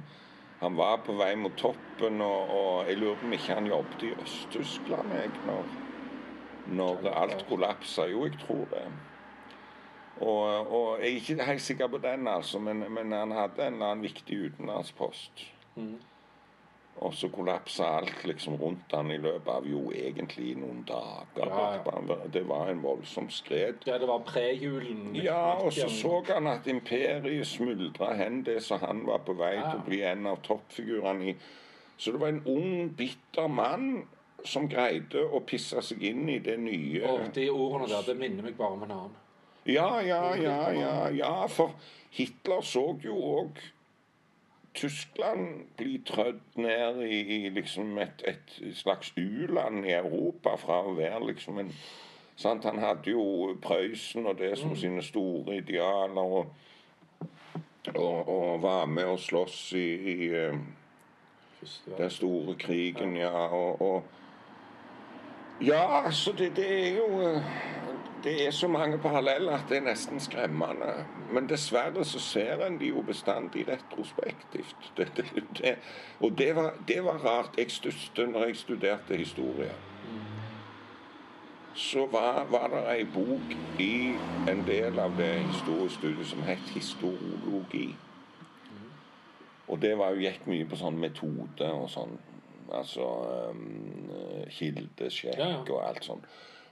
han 0.60 0.78
var 0.78 1.04
på 1.06 1.14
vei 1.14 1.36
mot 1.38 1.54
toppen, 1.58 2.24
og, 2.26 2.50
og 2.50 2.90
jeg 2.90 2.98
lurer 2.98 3.20
på 3.20 3.28
om 3.28 3.36
ikke 3.38 3.58
han 3.60 3.70
jobbet 3.70 4.06
i 4.08 4.10
Øst-Tyskland 4.24 5.14
når, 5.46 5.76
når 6.74 7.06
alt 7.12 7.46
kollapsa. 7.50 8.08
Jo, 8.10 8.26
jeg 8.26 8.40
tror 8.42 8.66
det. 8.74 8.82
Og, 10.22 10.72
og 10.72 11.02
jeg 11.02 11.10
er 11.12 11.20
ikke 11.20 11.46
helt 11.50 11.62
sikker 11.66 11.88
på 11.90 11.98
den, 11.98 12.28
altså, 12.28 12.60
men, 12.60 12.86
men 12.94 13.12
han 13.12 13.32
hadde 13.34 13.66
en 13.66 13.74
eller 13.74 13.92
annen 13.96 14.06
viktig 14.06 14.38
utenlandspost. 14.46 15.46
Mm. 15.76 15.98
Og 17.02 17.14
så 17.18 17.30
kollapsa 17.34 17.84
alt 17.98 18.26
liksom 18.28 18.56
rundt 18.62 18.94
han 18.94 19.10
i 19.12 19.18
løpet 19.18 19.48
av 19.50 19.66
jo 19.66 19.88
egentlig 19.96 20.52
noen 20.60 20.84
dager. 20.86 21.50
Ja, 21.50 22.18
Det 22.34 22.44
var 22.48 22.70
en 22.70 22.84
voldsom 22.84 23.30
skred. 23.34 23.88
Ja, 23.88 23.98
det 23.98 24.08
var 24.08 24.22
prejulen. 24.28 25.16
Ja, 25.16 25.56
og 25.64 25.74
så 25.74 25.90
så 25.90 26.22
han 26.28 26.48
at 26.52 26.68
imperiet 26.68 27.48
smuldra 27.48 28.14
hen 28.20 28.44
det 28.46 28.60
som 28.64 28.80
han 28.80 29.06
var 29.08 29.24
på 29.26 29.34
vei 29.34 29.56
Ja. 29.56 29.72
til 29.72 29.80
å 29.80 29.86
bli 29.88 30.02
en 30.02 30.28
av 30.28 30.42
toppfigurene 30.44 31.32
i. 31.32 31.36
Så 31.98 32.12
det 32.12 32.20
var 32.22 32.28
en 32.28 32.44
ung, 32.46 32.90
bitter 32.98 33.48
mann 33.48 34.08
som 34.46 34.70
greide 34.70 35.26
å 35.32 35.40
pisse 35.46 35.82
seg 35.82 36.04
inn 36.04 36.30
i 36.30 36.40
det 36.40 36.60
nye 36.60 37.04
Og 37.08 37.34
de 37.34 37.50
ordene 37.50 37.88
der, 37.88 38.02
det 38.06 38.18
minner 38.18 38.44
meg 38.44 38.58
bare 38.58 38.78
om 38.78 38.84
en 38.84 38.92
annen. 38.92 39.18
Ja, 39.66 40.00
ja, 40.02 40.36
ja, 40.36 40.72
ja, 40.72 41.10
ja, 41.10 41.46
for 41.46 41.76
Hitler 42.10 42.62
så 42.62 42.98
jo 43.04 43.16
òg 43.16 43.60
Tyskland 44.74 45.66
bli 45.78 46.00
trødd 46.08 46.40
ned 46.56 47.02
i, 47.04 47.20
i 47.36 47.50
liksom 47.50 47.98
et, 48.00 48.24
et 48.26 48.56
slags 48.76 49.14
u-land 49.18 49.86
i 49.86 49.94
Europa 49.94 50.56
fra 50.58 50.80
å 50.88 50.96
være 50.96 51.28
liksom 51.28 51.60
en 51.60 51.74
sant? 52.36 52.66
Han 52.66 52.80
hadde 52.80 53.12
jo 53.12 53.56
Prøysen 53.62 54.26
og 54.26 54.40
det 54.40 54.56
som 54.58 54.76
sine 54.76 55.04
store 55.04 55.60
idealer, 55.60 56.22
og, 56.22 56.48
og, 57.96 58.30
og 58.30 58.62
var 58.64 58.88
med 58.88 59.12
å 59.12 59.20
slåss 59.20 59.60
i, 59.78 59.88
i 60.16 60.32
eh, 60.40 60.58
den 61.98 62.10
store 62.10 62.56
krigen, 62.56 63.16
ja. 63.20 63.48
Og, 63.52 63.82
og 63.82 64.04
Ja, 65.62 66.06
altså, 66.06 66.32
det, 66.32 66.56
det 66.56 66.70
er 66.80 66.96
jo 66.96 67.22
eh, 67.28 67.54
Det 68.24 68.48
er 68.48 68.52
så 68.52 68.68
mange 68.68 68.98
paralleller 68.98 69.52
at 69.52 69.70
det 69.70 69.78
er 69.78 69.86
nesten 69.86 70.20
skremmende. 70.20 71.06
Men 71.34 71.50
dessverre 71.50 72.06
så 72.06 72.20
ser 72.20 72.66
en 72.66 72.78
de 72.80 72.92
jo 72.92 73.02
bestandig 73.02 73.66
retrospektivt. 73.68 74.92
Det, 74.98 75.08
det, 75.18 75.26
det, 75.58 75.76
og 76.20 76.38
det 76.38 76.56
var, 76.56 76.74
det 76.88 77.04
var 77.04 77.18
rart. 77.26 77.58
Jeg 77.58 77.72
stusset 77.72 78.30
når 78.30 78.46
jeg 78.46 78.56
studerte 78.56 79.18
historie. 79.18 79.72
Så 81.74 82.06
var, 82.12 82.46
var 82.52 82.68
det 82.68 82.84
ei 82.94 83.06
bok 83.06 83.56
i 83.80 84.14
en 84.52 84.66
del 84.68 85.00
av 85.00 85.18
det 85.18 85.34
historiestudiet 85.40 86.28
som 86.28 86.44
het 86.44 86.74
historiologi. 86.76 87.96
Og 89.68 89.82
det 89.82 89.98
var 89.98 90.12
jo 90.12 90.22
gikk 90.28 90.46
mye 90.52 90.68
på 90.68 90.78
sånn 90.78 91.00
metode 91.00 91.74
og 91.74 91.90
sånn. 91.90 92.18
Altså 92.72 93.08
um, 93.52 94.12
kildesjekk 94.52 95.70
og 95.72 95.78
alt 95.88 96.06
sånn. 96.06 96.26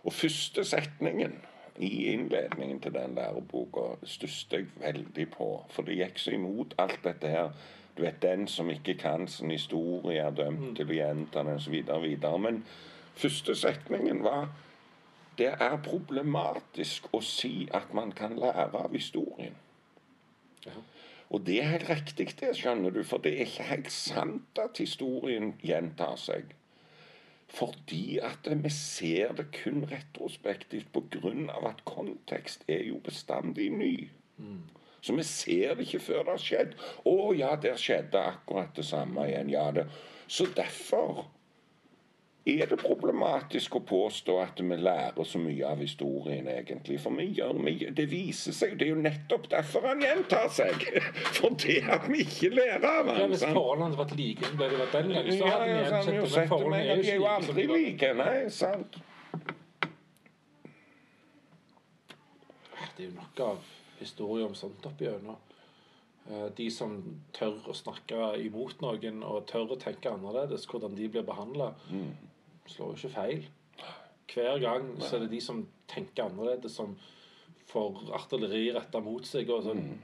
Og 0.03 0.13
første 0.13 0.63
setningen 0.65 1.35
i 1.79 2.05
innledningen 2.13 2.79
til 2.83 2.93
den 2.93 3.15
læreboka 3.15 3.95
stusset 4.03 4.53
jeg 4.53 4.65
veldig 4.79 5.27
på. 5.31 5.49
For 5.69 5.87
det 5.87 5.99
gikk 5.99 6.19
så 6.19 6.33
imot 6.35 6.75
alt 6.77 6.99
dette 7.03 7.31
her. 7.31 7.51
Du 7.97 8.03
vet, 8.03 8.21
den 8.21 8.47
som 8.47 8.69
ikke 8.69 8.93
kan 8.99 9.27
sin 9.27 9.51
historie, 9.51 10.21
er 10.23 10.35
dømt 10.35 10.75
til 10.77 10.91
å 10.91 10.97
gjenta 10.97 11.43
den 11.43 11.55
osv. 11.55 11.77
videre. 12.03 12.39
Men 12.39 12.63
første 13.15 13.55
setningen 13.55 14.23
var 14.23 14.49
det 15.39 15.53
er 15.55 15.79
problematisk 15.83 17.07
å 17.15 17.21
si 17.23 17.69
at 17.71 17.93
man 17.95 18.11
kan 18.11 18.35
lære 18.35 18.75
av 18.75 18.95
historien. 18.95 19.55
Ja. 20.65 20.75
Og 21.29 21.45
det 21.45 21.59
er 21.61 21.69
helt 21.75 21.89
riktig, 21.89 22.33
det, 22.39 22.55
skjønner 22.57 22.91
du, 22.91 23.03
for 23.07 23.21
det 23.23 23.35
er 23.35 23.45
ikke 23.45 23.67
helt 23.69 23.91
sant 23.93 24.59
at 24.59 24.81
historien 24.81 25.53
gjentar 25.63 26.17
seg. 26.19 26.55
Fordi 27.49 28.19
at 28.21 28.45
vi 28.63 28.69
ser 28.69 29.33
det 29.37 29.47
kun 29.63 29.83
retrospektivt 29.89 30.91
pga. 30.93 31.31
at 31.69 31.85
kontekst 31.85 32.63
er 32.67 32.83
jo 32.87 32.99
bestandig 33.03 33.69
ny. 33.69 34.09
Så 35.01 35.15
vi 35.15 35.23
ser 35.23 35.75
det 35.75 35.87
ikke 35.87 35.99
før 35.99 36.23
det 36.23 36.33
har 36.35 36.43
skjedd. 36.43 36.77
Å 37.07 37.33
ja, 37.37 37.55
der 37.55 37.79
skjedde 37.79 38.19
akkurat 38.19 38.75
det 38.75 38.85
samme 38.85 39.27
igjen. 39.29 39.49
Ja, 39.49 39.69
det. 39.71 39.87
Så 40.27 40.45
derfor 40.55 41.25
er 42.49 42.69
det 42.71 42.77
problematisk 42.81 43.75
å 43.79 43.81
påstå 43.89 44.35
at 44.43 44.61
vi 44.61 44.77
lærer 44.79 45.27
så 45.27 45.39
mye 45.41 45.67
av 45.67 45.81
historien, 45.83 46.47
egentlig. 46.51 46.99
For 47.03 47.15
vi 47.17 47.27
gjør 47.39 47.57
mye. 47.59 47.91
Det 47.95 48.05
viser 48.11 48.55
seg, 48.55 48.77
det 48.79 48.87
er 48.87 48.93
jo 48.93 49.01
nettopp 49.03 49.49
derfor 49.51 49.87
han 49.89 50.03
gjentar 50.03 50.47
seg. 50.53 50.85
For 51.37 51.55
det 51.63 51.79
at 51.89 52.07
vi 52.09 52.23
ikke 52.25 52.53
lærer 52.55 52.87
av 52.89 53.11
Ja, 53.13 53.27
hvis 53.31 53.43
forholdene 53.45 53.89
hadde 53.89 54.01
vært 54.03 54.15
like 54.19 54.47
som 54.49 54.57
det 54.61 54.69
de 54.71 54.79
den 54.79 55.13
gangen, 55.15 55.35
så 55.39 55.51
hadde 55.51 55.69
ja, 55.69 55.75
vi 55.75 55.83
det. 55.83 56.47
Men 56.69 57.03
De 57.03 57.11
er 57.11 57.19
jo 57.19 57.29
aldri 57.33 57.67
like. 57.73 58.13
Nei, 58.19 58.39
sant. 58.53 58.99
Det 62.95 63.05
er 63.05 63.11
jo 63.11 63.15
nok 63.15 63.45
av 63.45 63.69
historie 63.99 64.47
om 64.47 64.55
sånt 64.59 64.85
opp 64.89 64.99
gjennom. 65.01 65.37
Eh, 66.29 66.47
De 66.57 66.69
som 66.71 66.97
tør 67.35 67.61
å 67.71 67.75
snakke 67.75 68.33
imot 68.43 68.81
noen 68.83 69.23
og 69.23 69.45
tør 69.49 69.75
å 69.75 69.79
tenke 69.79 70.11
annerledes, 70.11 70.67
hvordan 70.69 70.97
de 70.97 71.07
blir 71.07 71.23
behandla, 71.23 71.73
Mm. 71.89 72.11
Slår 72.69 72.93
jo 72.93 72.99
ikke 73.01 73.15
feil. 73.15 73.47
Hver 74.29 74.59
gang 74.61 74.91
så 75.01 75.15
er 75.17 75.25
det 75.25 75.31
de 75.33 75.41
som 75.41 75.63
tenker 75.89 76.27
annerledes, 76.29 76.75
som 76.77 76.93
får 77.69 78.11
artilleri 78.17 78.67
retta 78.75 79.01
mot 79.01 79.25
seg. 79.25 79.49
og 79.49 79.63
sånn 79.65 79.79
Mm. 79.83 79.99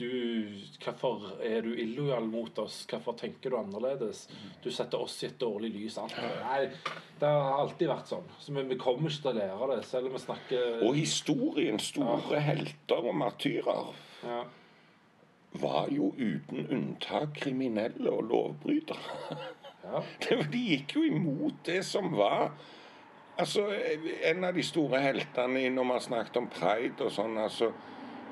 du, 0.00 0.46
Hvorfor 0.80 1.40
er 1.44 1.60
du 1.62 1.74
illojal 1.76 2.24
mot 2.24 2.58
oss? 2.58 2.86
Hvorfor 2.88 3.12
tenker 3.18 3.50
du 3.50 3.56
annerledes? 3.58 4.28
Du 4.64 4.70
setter 4.70 4.98
oss 5.02 5.22
i 5.22 5.26
et 5.26 5.38
dårlig 5.38 5.70
lys. 5.74 5.98
Alt. 5.98 6.16
Nei, 6.16 6.70
det 7.20 7.28
har 7.28 7.58
alltid 7.60 7.88
vært 7.90 8.08
sånn. 8.08 8.24
Så 8.40 8.54
vi, 8.56 8.62
vi 8.62 8.78
kommer 8.80 9.10
ikke 9.10 9.22
til 9.26 9.30
å 9.30 9.38
lære 9.38 9.76
det, 9.76 9.84
selv 9.90 10.06
om 10.06 10.12
vi 10.16 10.22
snakker 10.24 10.82
Og 10.86 10.94
historiens 10.96 11.82
store 11.92 12.40
helter 12.40 13.04
og 13.10 13.14
martyrer 13.14 13.92
ja. 14.24 14.44
var 15.60 15.88
jo 15.90 16.12
uten 16.16 16.66
unntak 16.70 17.34
kriminelle 17.42 18.10
og 18.10 18.24
lovbrytere. 18.30 19.38
Ja. 19.90 20.02
De 20.52 20.60
gikk 20.72 20.96
jo 20.96 21.06
imot 21.06 21.64
det 21.66 21.82
som 21.86 22.12
var 22.16 22.52
Altså, 23.40 23.62
En 24.28 24.44
av 24.44 24.52
de 24.52 24.62
store 24.62 24.98
heltene 25.00 25.62
når 25.72 25.86
man 25.88 26.00
snakket 26.04 26.36
om 26.36 26.48
pride 26.52 27.06
og 27.06 27.12
sånn 27.14 27.38
altså, 27.40 27.70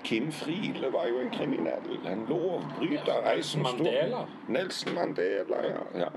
Kim 0.04 0.32
Friele 0.32 0.90
var 0.92 1.08
jo 1.08 1.22
en 1.22 1.30
kriminell. 1.32 1.94
En 2.06 2.26
lovbryter. 2.28 3.22
Nelson 3.24 3.64
Mandela. 3.64 4.26
Nelson 4.48 4.94
Mandela, 4.94 5.62
ja. 5.64 5.80
ja. 6.04 6.10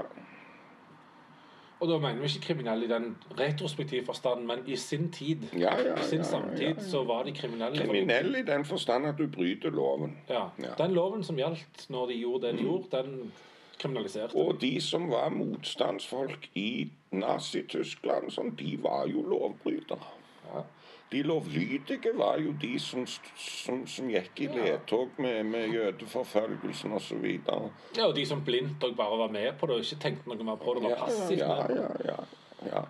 Og 1.82 1.90
da 1.90 1.98
mener 1.98 2.22
vi 2.22 2.28
ikke 2.30 2.44
kriminelle 2.52 2.86
i 2.86 2.90
den 2.92 3.16
retrospektive 3.40 4.06
forstand, 4.06 4.46
men 4.46 4.60
i 4.70 4.76
sin 4.78 5.08
tid. 5.12 5.48
Ja, 5.58 5.74
ja, 5.82 5.96
I 5.98 6.04
sin 6.06 6.22
ja, 6.22 6.28
samtid 6.30 6.82
så 6.86 7.02
var 7.04 7.24
de 7.26 7.34
kriminelle. 7.34 7.78
Kriminelle 7.78 8.20
Kriminell 8.20 8.36
i 8.44 8.44
den 8.52 8.66
forstand 8.66 9.08
at 9.10 9.18
du 9.18 9.26
bryter 9.28 9.74
loven. 9.74 10.14
Ja. 10.30 10.44
Ja. 10.62 10.76
Den 10.78 10.94
loven 10.94 11.24
som 11.24 11.40
gjaldt 11.42 11.88
når 11.90 12.12
de 12.14 12.20
gjorde 12.22 12.48
det 12.48 12.60
de 12.60 12.68
gjorde, 12.68 13.02
den 13.02 13.32
kriminaliserte. 13.82 14.38
Og 14.38 14.60
de 14.62 14.76
som 14.84 15.10
var 15.12 15.32
motstandsfolk 15.36 16.50
i 16.60 16.90
Nazi-Tyskland, 17.16 18.32
sånn, 18.34 18.54
de 18.60 18.76
var 18.84 19.10
jo 19.12 19.26
lovbrytere. 19.34 20.14
Ja. 20.52 20.64
De 21.12 21.24
lovlydige 21.28 22.14
var 22.16 22.38
jo 22.40 22.54
de 22.62 22.78
som, 22.80 23.04
som, 23.36 23.82
som 23.88 24.08
gikk 24.10 24.46
i 24.46 24.48
ledtog 24.48 25.18
med, 25.20 25.44
med 25.50 25.74
jødeforfølgelsen 25.76 26.96
osv. 26.96 27.26
Ja, 27.28 28.06
og 28.06 28.16
de 28.16 28.24
som 28.30 28.46
blindt 28.48 28.84
og 28.88 28.96
bare 28.96 29.18
var 29.26 29.34
med 29.34 29.52
på 29.60 29.68
det 29.68 29.76
og 29.76 29.84
ikke 29.84 30.00
tenkte 30.06 30.32
noe 30.32 30.48
mer 30.48 30.62
på 30.62 30.78
det, 30.78 30.86
var 30.88 30.96
Ja, 30.96 31.02
passivt 31.04 31.44
ja, 31.44 31.56
med 31.60 31.82
ja, 31.82 32.14
ja, 32.14 32.20
ja. 32.72 32.84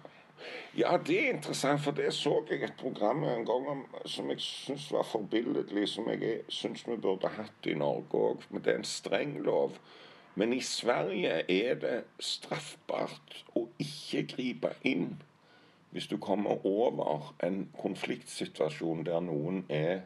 Ja, 0.77 0.97
det 1.07 1.17
er 1.19 1.33
interessant, 1.33 1.81
for 1.83 1.91
det 1.91 2.13
så 2.15 2.37
jeg 2.49 2.63
et 2.63 2.77
program 2.79 3.23
en 3.27 3.45
gang 3.45 3.67
om, 3.73 3.81
som 4.05 4.29
jeg 4.31 4.39
syns 4.41 4.87
var 4.93 5.03
forbilledlig, 5.03 5.87
som 5.89 6.07
jeg 6.09 6.45
syns 6.47 6.85
vi 6.87 6.95
burde 7.01 7.29
hatt 7.35 7.67
i 7.67 7.75
Norge 7.77 8.21
òg. 8.29 8.45
Men 8.49 8.63
det 8.63 8.73
er 8.73 8.79
en 8.79 8.87
streng 8.87 9.35
lov. 9.43 9.75
Men 10.35 10.53
i 10.53 10.61
Sverige 10.61 11.51
er 11.51 11.75
det 11.75 12.03
straffbart 12.19 13.43
å 13.55 13.67
ikke 13.79 14.23
gripe 14.35 14.73
inn 14.87 15.17
hvis 15.91 16.07
du 16.07 16.17
kommer 16.17 16.65
over 16.65 17.33
en 17.43 17.65
konfliktsituasjon 17.81 19.03
der 19.05 19.19
noen 19.19 19.65
er 19.69 20.01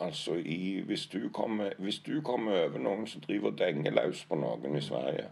Altså 0.00 0.34
i, 0.34 0.80
hvis, 0.80 1.06
du 1.06 1.28
kommer, 1.32 1.70
hvis 1.78 1.98
du 1.98 2.20
kommer 2.20 2.52
over 2.66 2.78
noen 2.78 3.06
som 3.08 3.20
driver 3.20 3.48
og 3.48 3.58
denger 3.58 3.94
løs 3.96 4.26
på 4.28 4.36
noen 4.36 4.76
i 4.76 4.82
Sverige, 4.84 5.30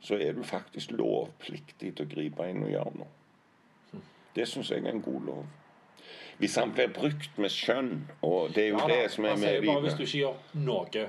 så 0.00 0.16
er 0.16 0.32
du 0.32 0.42
faktisk 0.42 0.94
lovpliktig 0.96 1.90
til 1.96 2.06
å 2.06 2.08
gripe 2.08 2.46
inn 2.48 2.62
og 2.64 2.70
gjøre 2.72 2.94
noe. 3.02 4.00
Det 4.32 4.46
syns 4.48 4.70
jeg 4.70 4.80
er 4.86 4.94
en 4.94 5.04
god 5.04 5.26
lov. 5.26 5.44
Hvis 6.38 6.56
han 6.56 6.72
blir 6.72 6.88
brukt 6.94 7.36
med 7.36 7.52
skjønn, 7.52 7.92
og 8.22 8.54
det 8.54 8.64
er 8.64 8.68
jo 8.68 8.78
Ja, 8.78 8.88
det 8.94 9.10
som 9.10 9.24
er 9.24 9.36
med 9.36 9.66
bare 9.66 9.84
hvis 9.84 9.98
du 9.98 10.04
ikke 10.06 10.18
gjør 10.22 10.40
noe. 10.54 11.08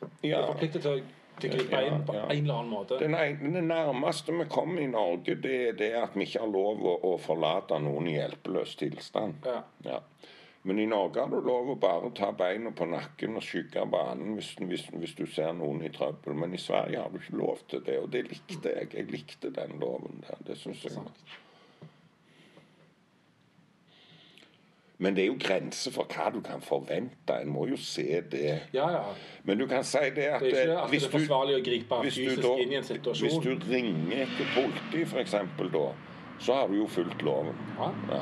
Du 0.00 0.28
ja, 0.28 0.40
er 0.42 0.52
forpliktet 0.52 0.84
til 0.84 0.98
å 0.98 1.00
til 1.40 1.54
gripe 1.54 1.78
Ja, 1.80 1.94
inn 1.94 2.02
på 2.04 2.14
ja. 2.16 2.26
en 2.26 2.42
eller 2.42 2.54
annen 2.54 2.72
måte. 2.72 2.98
det, 3.00 3.62
nærmeste 3.64 4.34
vi 4.36 4.44
kommer 4.52 4.82
i 4.82 4.90
Norge, 4.90 5.34
det 5.40 5.54
er 5.68 5.78
det 5.78 5.94
at 6.02 6.16
vi 6.16 6.26
ikke 6.26 6.42
har 6.44 6.52
lov 6.52 6.84
å, 6.84 6.96
å 7.12 7.14
forlate 7.20 7.78
noen 7.80 8.10
i 8.10 8.18
hjelpeløs 8.18 8.76
tilstand. 8.80 9.48
Ja. 9.48 9.62
Ja. 9.86 10.00
Men 10.62 10.78
i 10.78 10.86
Norge 10.86 11.22
har 11.22 11.30
du 11.32 11.40
lov 11.40 11.70
å 11.72 11.76
bare 11.80 12.10
ta 12.16 12.32
beina 12.36 12.70
på 12.76 12.84
nakken 12.84 13.38
og 13.40 13.44
skygge 13.44 13.86
banen 13.88 14.34
hvis, 14.36 14.50
hvis, 14.60 14.90
hvis 14.92 15.14
du 15.16 15.24
ser 15.24 15.54
noen 15.56 15.80
i 15.86 15.92
trøbbel. 15.94 16.36
Men 16.36 16.52
i 16.52 16.60
Sverige 16.60 17.00
har 17.00 17.08
du 17.08 17.16
ikke 17.16 17.38
lov 17.40 17.62
til 17.70 17.80
det, 17.86 17.96
og 18.02 18.10
det 18.12 18.26
likte 18.28 18.74
jeg. 18.74 18.90
Jeg 18.92 19.08
likte 19.08 19.54
den 19.56 19.78
loven 19.80 20.20
der. 20.26 20.42
Det 20.50 20.58
synes 20.60 20.84
jeg. 20.84 20.92
Sant. 20.98 21.24
Men 25.00 25.14
det 25.16 25.22
er 25.24 25.30
jo 25.30 25.36
grenser 25.40 25.92
for 25.94 26.04
hva 26.12 26.26
du 26.34 26.42
kan 26.44 26.60
forvente. 26.60 27.32
En 27.40 27.48
må 27.54 27.62
jo 27.70 27.76
se 27.80 28.04
det. 28.30 28.58
Ja, 28.76 28.90
ja. 28.92 29.02
Men 29.48 29.58
du 29.58 29.64
kan 29.70 29.84
si 29.88 29.98
det 30.14 30.26
at 30.28 30.42
Det 30.44 30.50
er 30.52 30.60
ikke 30.66 30.74
eh, 30.76 30.90
det 30.90 30.98
er 31.00 31.06
du- 31.08 31.14
forsvarlig 31.16 31.54
å 31.56 31.64
gripe 31.64 32.00
fysisk 32.04 32.42
da- 32.44 32.56
inn 32.60 32.72
i 32.72 32.76
en 32.76 32.84
situasjon. 32.84 33.28
Hvis 33.28 33.40
du 33.46 33.72
ringer 33.72 34.22
etter 34.26 34.52
politi, 34.54 35.02
f.eks., 35.08 35.32
da, 35.72 35.86
så 36.38 36.54
har 36.58 36.68
du 36.68 36.76
jo 36.82 36.86
fulgt 36.86 37.22
loven. 37.24 37.56
Ja. 37.78 38.20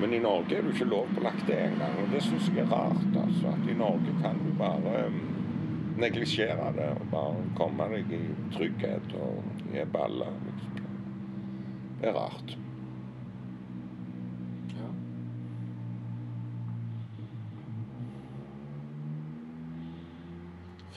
Men 0.00 0.12
i 0.12 0.18
Norge 0.20 0.56
er 0.56 0.62
du 0.62 0.72
ikke 0.72 0.88
lovpålagt 0.88 1.46
det 1.48 1.58
engang. 1.70 1.94
Og 2.02 2.10
det 2.12 2.22
syns 2.22 2.48
jeg 2.48 2.64
er 2.64 2.72
rart. 2.72 3.06
altså, 3.16 3.52
At 3.52 3.70
i 3.70 3.74
Norge 3.74 4.16
kan 4.22 4.40
du 4.44 4.50
bare 4.58 5.06
um, 5.06 5.20
neglisjere 5.96 6.72
det 6.76 6.88
og 7.00 7.06
bare 7.12 7.44
komme 7.56 7.86
deg 7.94 8.12
i 8.12 8.22
trygghet 8.56 9.14
og 9.20 9.42
gi 9.72 9.84
baller. 9.92 10.32
Liksom. 10.48 10.90
Det 12.00 12.08
er 12.08 12.12
rart. 12.12 12.56
Ja. 14.76 14.90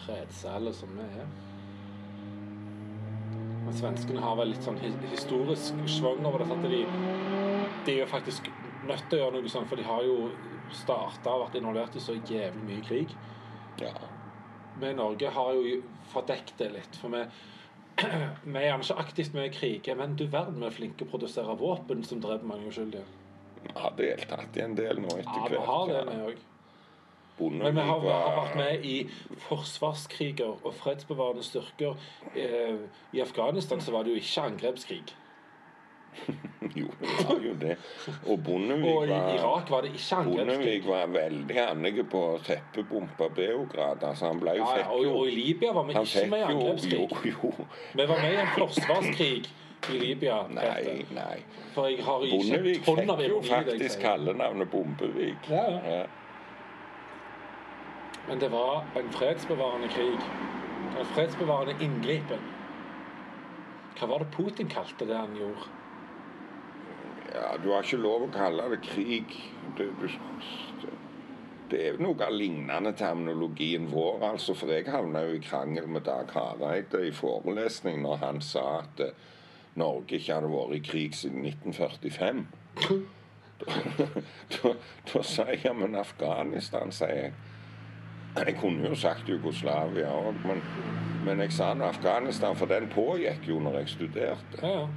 Fredsæle 0.10 0.74
som 0.74 0.90
vi 0.98 1.06
er. 1.22 1.28
Men 3.66 3.76
svenskene 3.78 4.22
har 4.24 4.38
vel 4.40 4.50
litt 4.54 4.64
sånn 4.66 4.80
historisk 5.12 5.82
schwung 5.86 6.26
over 6.26 6.42
det. 6.42 6.48
At 6.56 6.64
de, 6.72 6.80
de 7.86 7.94
er 7.94 8.00
jo 8.04 8.08
faktisk 8.10 8.50
nødt 8.90 9.04
til 9.12 9.20
å 9.20 9.22
gjøre 9.26 9.36
noe 9.42 9.52
sånt, 9.52 9.70
for 9.70 9.78
de 9.78 9.86
har 9.86 10.02
jo 10.08 10.32
starta 10.74 11.34
og 11.36 11.44
vært 11.46 11.60
involvert 11.60 11.98
i 11.98 12.02
så 12.02 12.16
jævlig 12.18 12.66
mye 12.66 12.82
krig. 12.88 13.14
Ja. 13.84 13.94
Vi 14.80 14.90
i 14.90 14.98
Norge 14.98 15.30
har 15.36 15.54
jo 15.58 15.80
fordekt 16.14 16.56
det 16.62 16.72
litt. 16.74 16.98
For 17.02 17.14
vi, 17.14 17.22
vi 18.50 18.58
er 18.58 18.68
gjerne 18.72 18.88
ikke 18.88 19.00
aktivt 19.06 19.38
med 19.38 19.50
i 19.52 19.54
kriger, 19.60 20.00
men 20.00 20.18
du 20.18 20.26
verden 20.32 20.62
vi 20.64 20.70
er 20.72 20.76
flinke 20.80 21.06
å 21.06 21.12
produsere 21.14 21.58
våpen 21.60 22.02
som 22.08 22.22
dreper 22.24 22.50
mange 22.50 22.72
uskyldige. 22.72 23.06
Har 23.76 23.92
deltatt 24.00 24.56
i 24.58 24.64
en 24.64 24.78
del 24.78 25.02
nå 25.04 25.12
etter 25.20 25.36
Ja, 25.36 25.44
hvert. 25.44 25.52
vi 25.52 25.66
har 25.68 25.90
det, 25.92 26.00
ja. 26.00 26.06
vi 26.10 26.32
òg. 26.32 26.46
Bondevik 27.40 27.74
Men 27.74 27.80
vi 27.80 27.88
har, 27.90 28.26
har 28.26 28.38
vært 28.42 28.60
med 28.60 28.86
i 28.86 28.98
forsvarskriger 29.48 30.60
og 30.60 30.76
fredsbevarende 30.82 31.44
styrker. 31.44 31.98
Eh, 32.36 32.86
I 33.16 33.24
Afghanistan 33.26 33.82
så 33.82 33.96
var 33.96 34.04
det 34.06 34.16
jo 34.16 34.22
ikke 34.22 34.46
angrepskrig. 34.52 35.04
Jo, 36.76 36.88
det 37.00 37.28
var 37.30 37.40
jo 37.46 37.54
det. 37.62 37.76
Og 38.28 38.44
Bondevik 38.44 38.86
Og 38.86 39.06
i 39.06 39.10
var 39.10 39.30
Irak 39.34 39.70
var 39.72 39.82
det 39.82 39.92
ikke 39.94 40.16
angrepskrig. 40.16 40.48
Bondevik 40.48 40.88
var 40.90 41.14
veldig 41.14 41.62
anlegg 41.64 42.02
på 42.12 42.24
å 42.34 42.36
teppebombe 42.46 43.30
Beograd. 43.36 44.04
Altså, 44.04 44.30
han 44.30 44.42
ble 44.42 44.58
jo 44.60 44.66
Ja, 44.66 44.76
ja, 44.82 44.84
fikk 44.84 45.08
og, 45.08 45.16
og 45.22 45.32
i 45.32 45.38
Libya 45.38 45.72
var 45.78 45.88
vi 45.88 45.96
ikke 45.98 46.28
med 46.34 46.44
i 46.44 46.50
angrepskrig. 46.52 47.00
Jo, 47.00 47.32
jo. 47.32 47.68
Vi 47.96 48.08
var 48.12 48.22
med 48.22 48.36
i 48.36 48.44
en 48.44 48.54
forsvarskrig 48.58 49.50
i 49.90 50.00
Libya. 50.04 50.44
Nei, 50.52 51.06
nei. 51.16 51.36
For 51.74 51.90
jeg 51.90 52.04
har 52.06 52.26
ikke 52.28 52.38
Bondevik 52.38 52.88
fikk 52.90 53.28
jo 53.30 53.42
faktisk 53.48 54.02
kallenavnet 54.04 54.72
Bombevik. 54.72 55.50
Ja, 55.50 55.66
ja. 55.72 56.00
Ja. 56.00 56.08
Men 58.30 58.40
det 58.40 58.52
var 58.54 58.86
en 58.96 59.10
fredsbevarende 59.10 59.88
krig. 59.88 60.20
En 61.00 61.06
fredsbevarende 61.16 61.74
inngripen. 61.82 62.44
Hva 63.98 64.08
var 64.12 64.22
det 64.22 64.30
Putin 64.36 64.70
kalte 64.70 65.08
det 65.10 65.18
han 65.18 65.34
gjorde? 65.38 65.66
Ja, 67.34 67.58
du 67.64 67.72
har 67.74 67.82
ikke 67.82 67.98
lov 67.98 68.28
å 68.28 68.30
kalle 68.34 68.70
det 68.70 68.80
krig. 68.86 69.34
Det, 69.78 69.90
det, 69.98 70.94
det 71.74 71.82
er 71.88 72.00
noe 72.02 72.22
av 72.26 72.38
lignende 72.38 72.94
terminologien 72.98 73.90
vår, 73.90 74.22
altså. 74.30 74.54
For 74.54 74.78
jeg 74.78 74.86
havna 74.94 75.26
jo 75.26 75.36
i 75.40 75.44
krangel 75.44 75.90
med 75.90 76.06
Dag 76.06 76.30
Hareide 76.38 77.02
i 77.10 77.14
forelesning 77.16 78.02
når 78.06 78.24
han 78.24 78.42
sa 78.46 78.66
at 78.84 79.06
eh, 79.10 79.30
Norge 79.82 80.20
ikke 80.20 80.38
hadde 80.38 80.54
vært 80.54 80.78
i 80.78 80.84
krig 80.86 81.18
siden 81.18 81.50
1945. 81.50 82.46
Da, 83.60 84.06
da, 84.54 84.70
da 85.10 85.20
sa 85.28 85.44
jeg 85.50 85.66
ja, 85.66 85.74
men 85.76 85.98
Afghanistan, 86.00 86.94
sier 86.96 87.18
jeg. 87.26 87.49
Jeg 88.38 88.56
kunne 88.62 88.88
jo 88.88 88.96
sagt 88.96 89.30
Jugoslavia 89.30 90.08
òg, 90.14 90.34
men, 90.46 90.62
men 91.26 91.40
jeg 91.40 91.52
sa 91.54 91.74
nå 91.74 91.86
Afghanistan, 91.90 92.56
for 92.56 92.66
den 92.70 92.88
pågikk 92.94 93.48
jo 93.50 93.60
når 93.60 93.80
jeg 93.82 93.90
studerte. 93.90 94.60
Ja, 94.62 94.80
ja. 94.80 94.88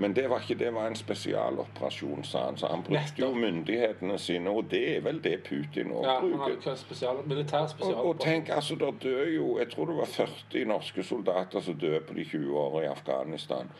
Men 0.00 0.14
det 0.16 0.24
var 0.30 0.40
ikke 0.40 0.54
det 0.58 0.70
var 0.74 0.86
en 0.88 0.96
spesialoperasjon, 0.96 2.24
sa 2.24 2.46
han. 2.46 2.56
Så 2.56 2.66
han 2.66 2.82
brukte 2.82 3.20
jo 3.22 3.28
myndighetene 3.34 4.16
sine, 4.18 4.50
og 4.50 4.70
det 4.70 4.96
er 4.96 5.00
vel 5.04 5.20
det 5.24 5.34
Putin 5.44 5.92
òg 5.92 6.06
ja 6.06 6.14
han 6.20 6.32
har 6.38 6.48
bruker. 6.48 6.74
spesial, 6.80 7.20
militær 7.28 7.66
Og, 7.66 7.70
spesial. 7.70 7.94
og 7.94 8.20
tenk, 8.20 8.48
altså, 8.48 8.74
der 8.80 8.90
dør 9.02 9.24
jo 9.34 9.58
Jeg 9.58 9.68
tror 9.70 9.86
det 9.86 9.96
var 9.96 10.04
40 10.06 10.64
norske 10.64 11.02
soldater 11.02 11.60
som 11.60 11.74
døde 11.78 12.00
på 12.00 12.14
de 12.14 12.24
20 12.24 12.56
årene 12.58 12.86
i 12.86 12.90
Afghanistan. 12.90 13.70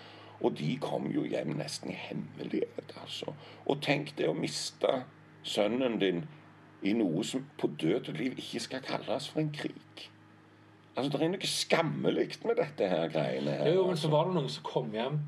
Og 0.40 0.58
de 0.58 0.76
kom 0.80 1.06
jo 1.10 1.24
hjem 1.24 1.56
nesten 1.58 1.90
i 1.90 1.96
hemmelighet, 1.96 2.94
altså. 3.02 3.32
Og 3.66 3.80
tenk 3.82 4.12
det 4.18 4.28
å 4.28 4.34
miste 4.36 5.02
sønnen 5.42 5.98
din 6.00 6.24
i 6.82 6.92
noe 6.98 7.22
som 7.24 7.44
på 7.58 7.70
død 7.80 8.08
og 8.12 8.18
liv 8.18 8.38
ikke 8.38 8.60
skal 8.60 8.82
kalles 8.86 9.28
for 9.30 9.40
en 9.40 9.52
krig. 9.54 10.08
Altså, 10.96 11.10
Det 11.12 11.22
er 11.22 11.28
noe 11.32 11.48
skammelig 11.48 12.28
med 12.44 12.56
dette 12.60 12.88
her 12.88 13.08
greiene 13.08 13.50
her. 13.50 13.70
Jo, 13.72 13.82
men 13.86 13.90
altså. 13.94 14.08
så 14.08 14.12
var 14.12 14.24
det 14.28 14.34
noen 14.34 14.48
som 14.52 14.64
kom 14.66 14.90
hjem 14.92 15.20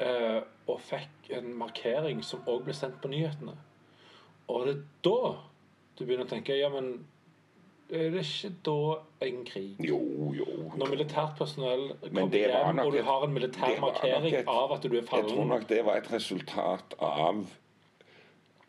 eh, 0.00 0.40
og 0.70 0.80
fikk 0.80 1.30
en 1.36 1.50
markering 1.58 2.22
som 2.24 2.46
òg 2.48 2.64
ble 2.64 2.74
sendt 2.76 3.00
på 3.02 3.10
nyhetene. 3.12 3.56
Og 4.48 4.66
det 4.66 4.76
er 4.76 4.84
da 5.06 5.34
du 5.98 6.04
begynner 6.06 6.24
å 6.24 6.30
tenke 6.30 6.56
Ja, 6.56 6.70
men 6.72 7.04
er 7.90 8.10
det 8.14 8.22
ikke 8.24 8.52
da 8.64 8.76
en 9.26 9.44
krig? 9.44 9.76
Jo, 9.84 9.98
jo. 10.32 10.46
Når 10.78 10.92
militært 10.94 11.34
personell 11.38 11.88
kommer 12.06 12.36
hjem, 12.38 12.78
og 12.84 12.92
du 12.94 13.02
har 13.02 13.24
en 13.26 13.34
militær 13.34 13.80
markering 13.82 14.34
et- 14.40 14.48
av 14.48 14.72
at 14.72 14.82
du 14.82 14.88
er 14.94 15.00
Jeg 15.02 15.26
tror 15.28 15.44
nok 15.50 15.66
det 15.68 15.84
var 15.84 15.96
et 15.96 16.12
resultat 16.12 16.94
av 16.98 17.44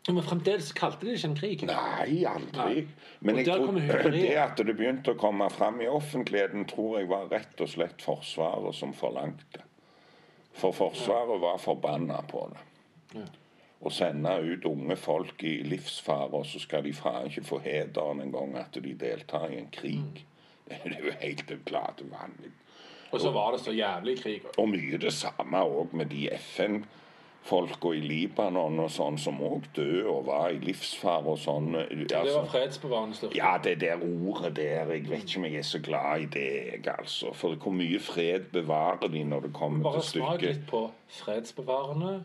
Men 0.08 0.24
fremdeles 0.26 0.72
kalte 0.74 1.06
de 1.06 1.12
det 1.12 1.18
ikke 1.18 1.28
en 1.28 1.36
krig. 1.38 1.60
Nei, 1.68 2.24
aldri. 2.26 2.86
Men 3.22 3.38
jeg 3.38 3.46
tror, 3.46 3.76
det 4.16 4.32
at 4.42 4.58
det 4.58 4.74
begynte 4.74 5.14
å 5.14 5.18
komme 5.20 5.46
fram 5.54 5.78
i 5.84 5.86
offentligheten, 5.86 6.66
tror 6.70 6.98
jeg 6.98 7.10
var 7.12 7.28
rett 7.30 7.62
og 7.62 7.70
slett 7.70 8.02
Forsvaret 8.02 8.74
som 8.74 8.94
forlangte. 8.98 9.62
For 10.58 10.74
Forsvaret 10.74 11.38
var 11.40 11.62
forbanna 11.62 12.18
på 12.28 12.48
det. 12.50 13.28
Å 13.82 13.90
sende 13.90 14.34
ut 14.42 14.66
unge 14.66 14.96
folk 14.98 15.42
i 15.46 15.56
livsfare, 15.66 16.34
og 16.34 16.46
så 16.50 16.60
skal 16.62 16.84
de 16.86 16.92
faen 16.94 17.30
ikke 17.30 17.46
få 17.46 17.60
hederen 17.62 18.22
engang 18.26 18.56
at 18.58 18.74
de 18.82 18.94
deltar 18.98 19.50
i 19.50 19.60
en 19.62 19.70
krig. 19.74 20.22
Mm. 20.22 20.28
Det 20.72 20.78
er 20.96 21.02
jo 21.04 21.14
helt 21.20 21.50
klart 21.66 21.98
vanlig. 22.08 22.52
Og 23.12 23.20
så 23.20 23.30
var 23.34 23.52
det 23.52 23.58
så 23.60 23.74
jævlig 23.76 24.14
krig. 24.22 24.44
Og 24.56 24.70
mye 24.72 24.98
det 25.02 25.10
samme 25.12 25.60
òg 25.68 25.92
med 25.92 26.08
de 26.14 26.30
FN-folka 27.44 27.92
i 27.94 28.00
Libanon 28.00 28.78
og 28.80 28.90
sånn, 28.90 29.16
som 29.18 29.40
òg 29.42 29.64
døde 29.76 30.06
og 30.10 30.26
var 30.26 30.50
i 30.54 30.58
livsfare 30.62 31.26
og 31.26 31.38
sånn. 31.38 31.72
Det 31.72 32.12
Altså, 32.16 32.38
var 32.40 32.46
fredsbevarende 32.52 33.14
styrke. 33.16 33.36
ja, 33.36 33.58
det 33.58 33.80
der 33.80 33.96
ordet 34.02 34.54
der 34.56 34.92
Jeg 34.92 35.08
vet 35.08 35.22
ikke 35.24 35.38
om 35.38 35.44
jeg 35.44 35.54
er 35.56 35.62
så 35.62 35.78
glad 35.82 36.20
i 36.20 36.26
det, 36.26 36.52
jeg, 36.84 36.88
altså. 36.98 37.32
For 37.34 37.54
hvor 37.56 37.72
mye 37.72 37.98
fred 38.00 38.40
bevarer 38.52 39.08
de 39.08 39.24
når 39.24 39.40
det 39.42 39.52
kommer 39.52 39.82
Bare 39.82 40.00
til 40.00 40.20
smak 40.20 40.38
stykket? 40.38 40.56
litt 40.56 40.66
på 40.70 40.90
fredsbevarende 41.08 42.24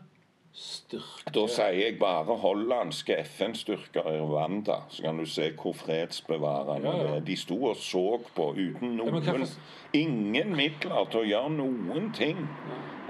styrke. 0.54 1.32
Da 1.34 1.46
sier 1.46 1.72
jeg 1.76 1.98
bare 2.00 2.36
hollandske 2.38 3.18
FN-styrker 3.24 4.06
i 4.10 4.18
Rwanda, 4.20 4.80
så 4.88 5.02
kan 5.02 5.18
du 5.18 5.26
se 5.26 5.50
hvor 5.52 5.72
fredsbevarende 5.74 6.88
Ja, 6.88 7.14
ja. 7.14 7.20
De 7.20 7.36
sto 7.36 7.58
og 7.64 7.76
så 7.76 8.18
på 8.34 8.52
uten 8.56 8.96
noen 8.96 9.12
hvorfor- 9.22 9.58
Ingen 9.94 10.56
midler 10.56 11.04
til 11.10 11.20
å 11.20 11.24
gjøre 11.24 11.50
noen 11.50 12.12
ting. 12.14 12.36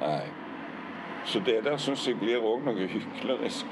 Nei. 0.00 0.22
Så 1.28 1.40
det 1.44 1.64
der 1.64 1.76
syns 1.76 2.06
jeg 2.08 2.16
blir 2.16 2.40
òg 2.40 2.62
noe 2.64 2.86
hyklerisk 2.88 3.66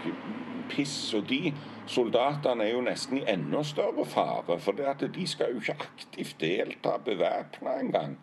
piss. 0.68 1.14
Og 1.16 1.24
de 1.30 1.54
soldatene 1.88 2.66
er 2.66 2.74
jo 2.74 2.82
nesten 2.84 3.22
i 3.22 3.24
enda 3.32 3.62
større 3.64 4.04
fare, 4.04 4.58
for 4.60 4.76
det 4.76 4.88
at 4.90 5.04
de 5.14 5.26
skal 5.26 5.54
jo 5.54 5.62
ikke 5.62 5.78
aktivt 5.86 6.40
delta 6.40 6.98
bevæpna 7.04 7.78
engang. 7.80 8.18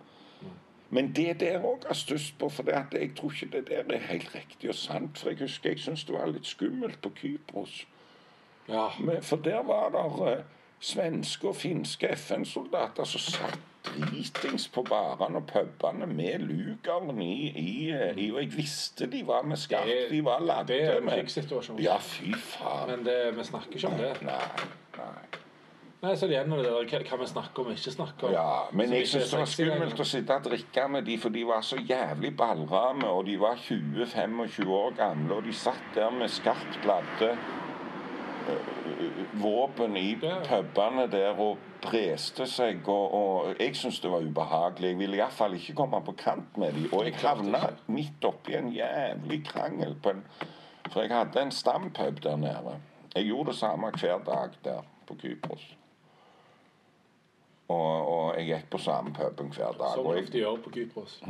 Men 0.94 1.10
det 1.16 1.40
der 1.40 1.66
òg 1.66 1.88
har 1.88 1.98
størst 1.98 2.38
på, 2.38 2.50
for 2.50 2.70
jeg 2.70 3.16
tror 3.18 3.34
ikke 3.34 3.58
det 3.58 3.68
der 3.68 3.96
er 3.96 4.06
helt 4.12 4.36
riktig 4.36 4.70
og 4.70 4.76
sant. 4.76 5.18
For 5.18 5.30
jeg 5.30 5.40
husker 5.40 5.70
jeg 5.70 5.80
syns 5.80 6.06
det 6.06 6.14
var 6.14 6.30
litt 6.30 6.46
skummelt 6.46 7.02
på 7.02 7.10
Kypros. 7.16 7.88
Ja. 8.70 8.88
Men, 9.00 9.24
for 9.24 9.38
der 9.38 9.64
var 9.64 9.90
det 9.90 10.06
uh, 10.38 10.44
svenske 10.80 11.48
og 11.48 11.56
finske 11.56 12.14
FN-soldater 12.16 13.04
som 13.04 13.20
satt 13.20 13.73
dritings 13.84 14.68
på 14.74 14.84
barene 14.88 15.42
og 15.42 15.48
pubene 15.50 16.08
med 16.08 16.46
lugeren 16.48 17.22
i, 17.22 17.36
i, 17.50 17.76
i 17.92 18.32
Og 18.32 18.42
jeg 18.42 18.52
visste 18.58 19.08
de 19.12 19.24
var 19.28 19.46
med 19.48 19.60
skarpt, 19.60 20.12
de 20.12 20.24
var 20.26 20.44
ladde 20.44 20.74
Det 20.74 20.82
er 20.84 20.98
en 20.98 21.06
med 21.06 21.20
krigssituasjon. 21.20 21.80
Ja, 21.84 21.98
fy 22.00 22.34
faen. 22.34 22.90
Men 22.92 23.08
det, 23.08 23.18
vi 23.38 23.48
snakker 23.52 23.80
ikke 23.80 23.94
om 23.94 23.98
det. 24.00 24.14
Nei, 24.28 24.68
nei. 24.98 25.42
Nei, 26.04 26.18
så 26.20 26.28
det 26.28 26.36
det 26.36 26.58
der 26.60 27.04
hva 27.08 27.18
vi 27.22 27.26
snakker 27.30 27.64
om 27.64 27.70
og 27.72 27.78
ikke 27.78 27.92
snakker 27.94 28.28
om. 28.28 28.34
Ja, 28.36 28.56
men 28.76 28.92
jeg 28.92 29.08
synes 29.08 29.24
syns 29.24 29.32
det 29.32 29.40
var 29.40 29.52
skummelt 29.54 30.02
å 30.04 30.08
sitte 30.10 30.36
og 30.36 30.48
drikke 30.50 30.88
med 30.92 31.06
de, 31.08 31.16
for 31.18 31.32
de 31.32 31.44
var 31.48 31.62
så 31.64 31.78
jævlig 31.80 32.34
ballrame, 32.36 33.08
og 33.08 33.24
de 33.30 33.38
var 33.40 33.56
20-25 33.56 34.74
år 34.76 34.98
gamle, 34.98 35.38
og 35.38 35.48
de 35.48 35.56
satt 35.56 35.86
der 35.96 36.12
med 36.12 36.28
skarpt 36.28 36.84
ladde 36.90 37.38
våpen 39.42 39.98
i 39.98 40.16
pubene 40.22 41.08
der 41.12 41.40
og 41.40 41.58
preste 41.84 42.46
seg, 42.48 42.88
og, 42.88 43.14
og 43.14 43.60
jeg 43.60 43.76
syntes 43.76 44.00
det 44.04 44.12
var 44.12 44.24
ubehagelig. 44.24 44.90
Jeg 44.94 45.00
ville 45.00 45.20
iallfall 45.20 45.58
ikke 45.58 45.76
komme 45.78 46.00
på 46.06 46.16
kant 46.18 46.58
med 46.58 46.74
dem, 46.74 46.90
og 46.94 47.06
jeg 47.06 47.20
havna 47.22 47.62
midt 47.88 48.26
oppi 48.28 48.56
en 48.58 48.72
jævlig 48.74 49.44
krangel 49.48 49.96
på 50.04 50.16
en 50.16 50.26
For 50.92 51.02
jeg 51.02 51.16
hadde 51.16 51.42
en 51.42 51.52
stampub 51.52 52.20
der 52.24 52.36
nede. 52.38 52.76
Jeg 53.16 53.26
gjorde 53.26 53.50
det 53.50 53.60
samme 53.60 53.92
hver 54.00 54.20
dag 54.26 54.50
der 54.64 54.82
på 55.08 55.16
Kypros. 55.16 55.78
Og, 57.68 58.08
og 58.08 58.36
jeg 58.38 58.46
gikk 58.46 58.70
på 58.70 58.78
samme 58.78 59.14
puben 59.14 59.52
hver 59.56 59.72
dag. 59.80 59.96
Som 59.96 60.08
en 60.12 60.20
ofte 60.24 60.38
gjør 60.38 60.58
på 60.64 60.70
Kypros. 60.70 61.24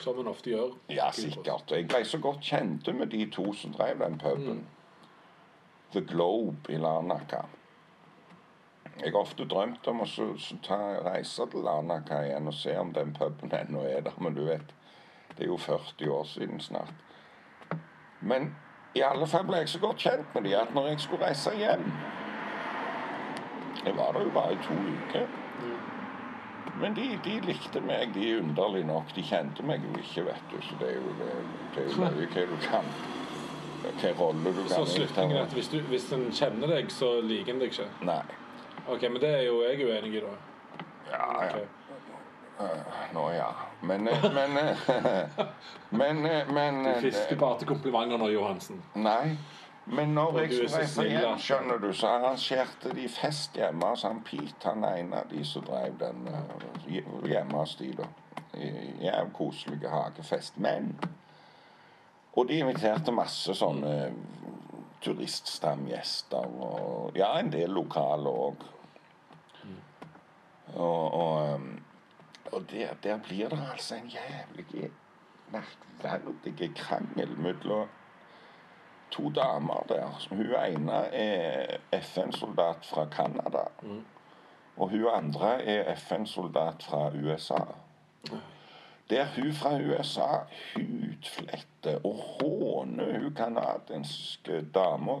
Som 0.00 0.20
en 0.20 0.28
ofte 0.28 0.50
gjør. 0.50 0.76
ja, 0.90 1.10
sikkert. 1.12 1.70
Jeg 1.70 1.88
ble 1.88 2.04
så 2.04 2.18
godt 2.18 2.40
kjente 2.40 2.92
med 2.92 3.06
de 3.06 3.26
to 3.30 3.52
som 3.52 3.72
drev 3.72 3.98
den 4.04 4.18
puben. 4.18 4.64
The 5.92 6.00
Globe 6.00 6.72
i 6.72 6.76
Larnaca. 6.76 7.42
Jeg 9.00 9.12
har 9.12 9.20
ofte 9.20 9.44
drømt 9.48 9.86
om 9.88 10.02
å 10.04 10.08
reise 11.04 11.46
til 11.50 11.64
Larnaca 11.66 12.22
igjen 12.24 12.48
og 12.48 12.56
se 12.56 12.76
om 12.78 12.92
den 12.96 13.12
puben 13.16 13.52
ennå 13.60 13.84
er 13.88 14.04
der. 14.06 14.16
Men 14.20 14.36
du 14.36 14.44
vet, 14.46 14.74
det 15.36 15.46
er 15.46 15.52
jo 15.52 15.58
40 15.60 16.12
år 16.12 16.24
siden 16.32 16.60
snart. 16.60 16.92
Men 18.20 18.54
i 18.94 19.02
alle 19.04 19.26
fall 19.26 19.44
ble 19.48 19.62
jeg 19.62 19.72
så 19.72 19.80
godt 19.82 20.04
kjent 20.04 20.34
med 20.34 20.48
de 20.48 20.56
at 20.56 20.74
når 20.74 20.92
jeg 20.92 21.00
skulle 21.00 21.26
reise 21.26 21.54
hjem 21.56 21.86
Jeg 23.84 23.96
var 23.96 24.12
der 24.12 24.22
jo 24.22 24.30
bare 24.30 24.52
i 24.52 24.58
to 24.62 24.74
uker. 24.74 25.26
Men 26.80 26.94
de, 26.94 27.06
de 27.24 27.40
likte 27.40 27.80
meg, 27.80 28.14
de 28.14 28.36
underlig 28.38 28.84
nok. 28.86 29.10
De 29.16 29.24
kjente 29.26 29.64
meg 29.66 29.82
jo 29.82 29.96
ikke, 29.98 30.24
vet 30.28 30.44
du. 30.52 30.60
Så 30.62 30.78
det 30.80 30.92
er 30.92 31.00
jo, 31.00 31.16
det, 31.18 31.32
det 31.74 31.82
er 31.82 31.90
jo 31.90 31.98
hva 31.98 32.46
du 32.52 32.56
kan. 32.62 32.86
Hvilken 33.82 34.16
rolle 34.18 34.54
du 34.54 34.62
Så 34.68 34.74
kan 34.74 34.86
slutningen 34.86 35.36
er 35.36 35.42
at 35.42 35.52
hvis, 35.56 35.68
du, 35.68 35.80
hvis 35.90 36.08
en 36.12 36.28
kjenner 36.32 36.74
deg, 36.76 36.90
så 36.92 37.14
liker 37.20 37.54
en 37.54 37.62
deg 37.62 37.74
ikke. 37.74 37.88
Nei. 38.06 38.22
Ok, 38.88 39.02
Men 39.02 39.20
det 39.22 39.30
er 39.38 39.46
jo 39.46 39.62
jeg 39.62 39.86
uenig 39.86 40.16
i, 40.18 40.24
da. 40.24 40.34
Ja, 41.12 41.44
ja. 41.44 41.54
Ok. 41.54 41.78
Nå 43.14 43.30
ja. 43.30 43.48
Men 43.82 44.08
eh, 44.08 44.24
Men 44.34 44.56
eh, 44.56 44.76
Men, 45.90 46.22
men 46.54 46.84
Du 46.84 47.00
fisker 47.00 47.36
bare 47.36 47.58
til 47.58 47.68
komplimenter 47.68 48.16
nå, 48.18 48.28
Johansen. 48.28 48.82
Nei. 48.94 49.36
Men 49.86 50.14
når 50.14 50.38
jeg 50.38 50.52
skulle 50.52 50.78
reise 50.78 51.04
hjem, 51.08 51.38
skjønner 51.42 51.80
du, 51.82 51.88
så 51.92 52.06
arrangerte 52.06 52.92
de 52.94 53.08
fest 53.10 53.56
hjemme 53.58 53.88
hos 53.90 54.04
han 54.06 54.20
Pete, 54.22 54.68
han 54.68 54.84
ene 54.86 55.24
av 55.24 55.32
de 55.32 55.42
som 55.44 55.64
drev 55.66 55.96
den 55.98 56.28
hjemme 57.26 57.58
hos 57.58 57.74
de, 57.80 57.90
da. 57.98 58.06
Jævlig 58.54 59.32
koselig 59.34 59.90
hagefest. 59.90 60.58
Men 60.62 60.92
Og 62.32 62.48
de 62.48 62.58
inviterte 62.62 63.12
masse 63.12 63.54
sånne 63.54 64.12
turiststamgjester 65.02 66.46
og 66.64 67.16
Ja, 67.18 67.34
en 67.38 67.52
del 67.52 67.70
lokale 67.70 68.30
òg. 68.30 68.68
Og, 70.72 71.14
og, 71.14 71.54
um, 71.54 71.82
og 72.52 72.62
der, 72.70 72.94
der 73.02 73.18
blir 73.18 73.48
det 73.48 73.58
altså 73.72 73.98
en 73.98 74.08
jævlig 74.08 74.90
merkverdig 75.52 76.70
krangel 76.76 77.36
mellom 77.38 77.88
to 79.12 79.30
damer 79.30 79.84
der. 79.88 80.28
Hun 80.30 80.40
ene 80.40 80.92
er 81.12 81.76
FN-soldat 82.00 82.86
fra 82.86 83.06
Canada. 83.10 83.66
Og 84.76 84.88
hun 84.90 85.06
andre 85.12 85.62
er 85.62 85.94
FN-soldat 85.94 86.82
fra 86.82 87.10
USA. 87.14 87.64
Der 89.12 89.26
hun 89.36 89.52
fra 89.52 89.74
USA 89.76 90.46
hudfletter 90.74 91.98
og 92.00 92.14
håner 92.14 93.18
hun 93.18 93.34
canadiske 93.36 94.62
dama 94.74 95.20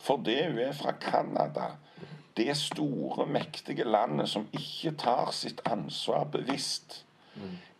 fordi 0.00 0.34
hun 0.46 0.58
er 0.58 0.72
fra 0.72 0.92
Canada. 1.00 1.70
Det 2.36 2.56
store, 2.56 3.26
mektige 3.26 3.84
landet 3.84 4.28
som 4.28 4.48
ikke 4.52 4.96
tar 4.96 5.30
sitt 5.32 5.60
ansvar 5.64 6.24
bevisst. 6.24 7.06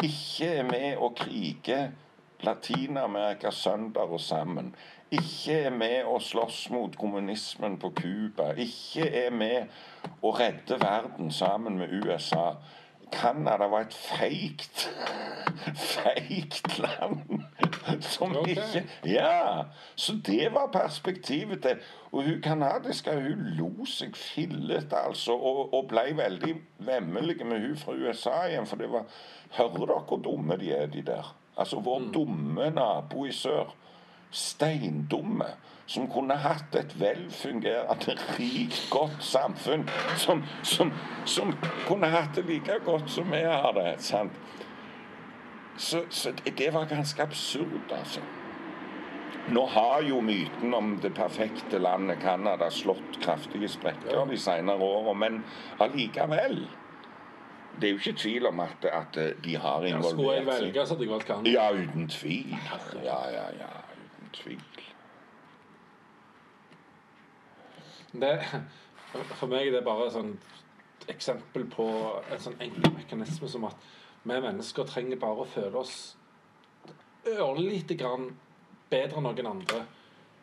Ikke 0.05 0.49
er 0.49 0.65
med 0.65 0.97
å 0.97 1.11
krige 1.17 1.91
Latin-Amerika 2.45 3.51
sønder 3.53 4.13
og 4.13 4.21
sammen. 4.21 4.75
Ikke 5.13 5.59
er 5.67 5.75
med 5.75 6.09
å 6.09 6.19
slåss 6.23 6.69
mot 6.73 6.97
kommunismen 6.97 7.77
på 7.81 7.93
Cuba. 7.97 8.53
Ikke 8.57 9.09
er 9.25 9.33
med 9.35 10.23
å 10.23 10.33
redde 10.37 10.81
verden 10.81 11.33
sammen 11.33 11.81
med 11.81 11.93
USA. 11.93 12.55
Canada 13.13 13.67
var 13.71 13.87
et 13.87 13.95
feigt 13.95 14.89
feigt 15.77 16.79
land 16.79 17.43
som 18.01 18.37
okay. 18.37 18.51
ikke 18.51 18.85
Ja! 19.05 19.63
Så 19.97 20.13
det 20.27 20.53
var 20.55 20.71
perspektivet 20.73 21.63
til 21.63 21.79
Og 22.13 22.23
hun 22.25 22.43
canadiske 22.43 23.13
hun 23.15 23.45
lo 23.59 23.85
seg 23.87 24.17
fillete, 24.17 24.97
altså, 24.97 25.33
og, 25.33 25.75
og 25.75 25.89
ble 25.89 26.17
veldig 26.17 26.55
vemmelig 26.79 27.47
med 27.47 27.67
hun 27.67 27.77
fra 27.77 27.93
USA 27.93 28.47
igjen, 28.49 28.67
for 28.67 28.77
det 28.77 28.91
var 28.93 29.07
Hører 29.51 29.87
dere 29.87 30.01
hvor 30.07 30.23
dumme 30.25 30.57
de 30.57 30.73
er, 30.73 30.87
de 30.87 31.03
der? 31.07 31.37
Altså 31.57 31.81
vår 31.81 32.11
dumme 32.15 32.71
nabo 32.71 33.25
i 33.27 33.33
sør. 33.33 33.75
Steindumme. 34.31 35.49
Som 35.91 36.07
kunne 36.07 36.37
hatt 36.39 36.77
et 36.79 36.93
velfungerende, 37.01 38.15
rikt, 38.39 38.85
godt 38.93 39.25
samfunn. 39.27 39.89
Som, 40.17 40.45
som, 40.63 40.93
som 41.27 41.51
kunne 41.89 42.07
hatt 42.13 42.37
det 42.39 42.45
like 42.47 42.77
godt 42.87 43.11
som 43.11 43.33
vi 43.33 43.43
har 43.43 43.73
det. 43.75 43.97
sant? 43.99 44.37
Så, 45.81 46.05
så 46.11 46.31
det, 46.45 46.75
var 46.75 46.85
ganske 46.85 47.23
absurd, 47.23 47.91
altså. 47.91 48.21
Nå 49.49 49.67
har 49.67 50.03
jo 50.03 50.21
myten 50.21 50.75
om 50.75 50.99
det 51.03 51.15
perfekte 51.15 51.79
landet 51.79 52.21
Canada 52.23 52.69
slått 52.71 53.17
kraftige 53.23 53.69
sprekker 53.69 54.27
de 54.29 54.37
senere 54.39 54.85
årene, 54.85 55.15
men 55.19 55.39
allikevel 55.81 56.61
Det 57.81 57.89
er 57.89 57.95
jo 57.95 57.99
ikke 58.03 58.19
tvil 58.19 58.47
om 58.47 58.61
at, 58.61 58.85
at 58.85 59.19
de 59.45 59.57
har 59.57 59.87
Ja, 59.89 60.03
skulle 60.03 60.35
jeg 60.35 60.43
involvert 60.43 60.59
seg. 60.59 60.65
velge, 60.67 60.87
så 60.87 60.95
hadde 60.95 61.05
jeg 61.07 61.11
valgt 61.11 61.27
Canada. 61.27 61.51
Ja, 61.51 61.71
uten 61.73 62.09
tvil. 62.09 62.57
Ja, 63.05 63.21
ja, 63.33 63.47
ja, 63.59 63.71
uten 64.19 64.31
tvil. 64.33 64.61
Det, 68.13 68.35
for 69.39 69.51
meg 69.51 69.69
er 69.69 69.79
det 69.79 69.85
bare 69.87 70.09
et 70.09 70.17
sånt 70.17 71.11
eksempel 71.11 71.67
på 71.71 71.87
en 72.21 72.43
sånn 72.43 72.59
enkel 72.63 72.93
mekanisme 72.97 73.49
som 73.51 73.67
at 73.69 73.89
vi 74.25 74.37
mennesker 74.37 74.89
trenger 74.89 75.21
bare 75.21 75.45
å 75.45 75.49
føle 75.49 75.81
oss 75.81 75.95
ørlite 77.31 77.97
grann 78.01 78.31
bedre 78.91 79.21
enn 79.21 79.29
noen 79.29 79.51
andre 79.55 79.85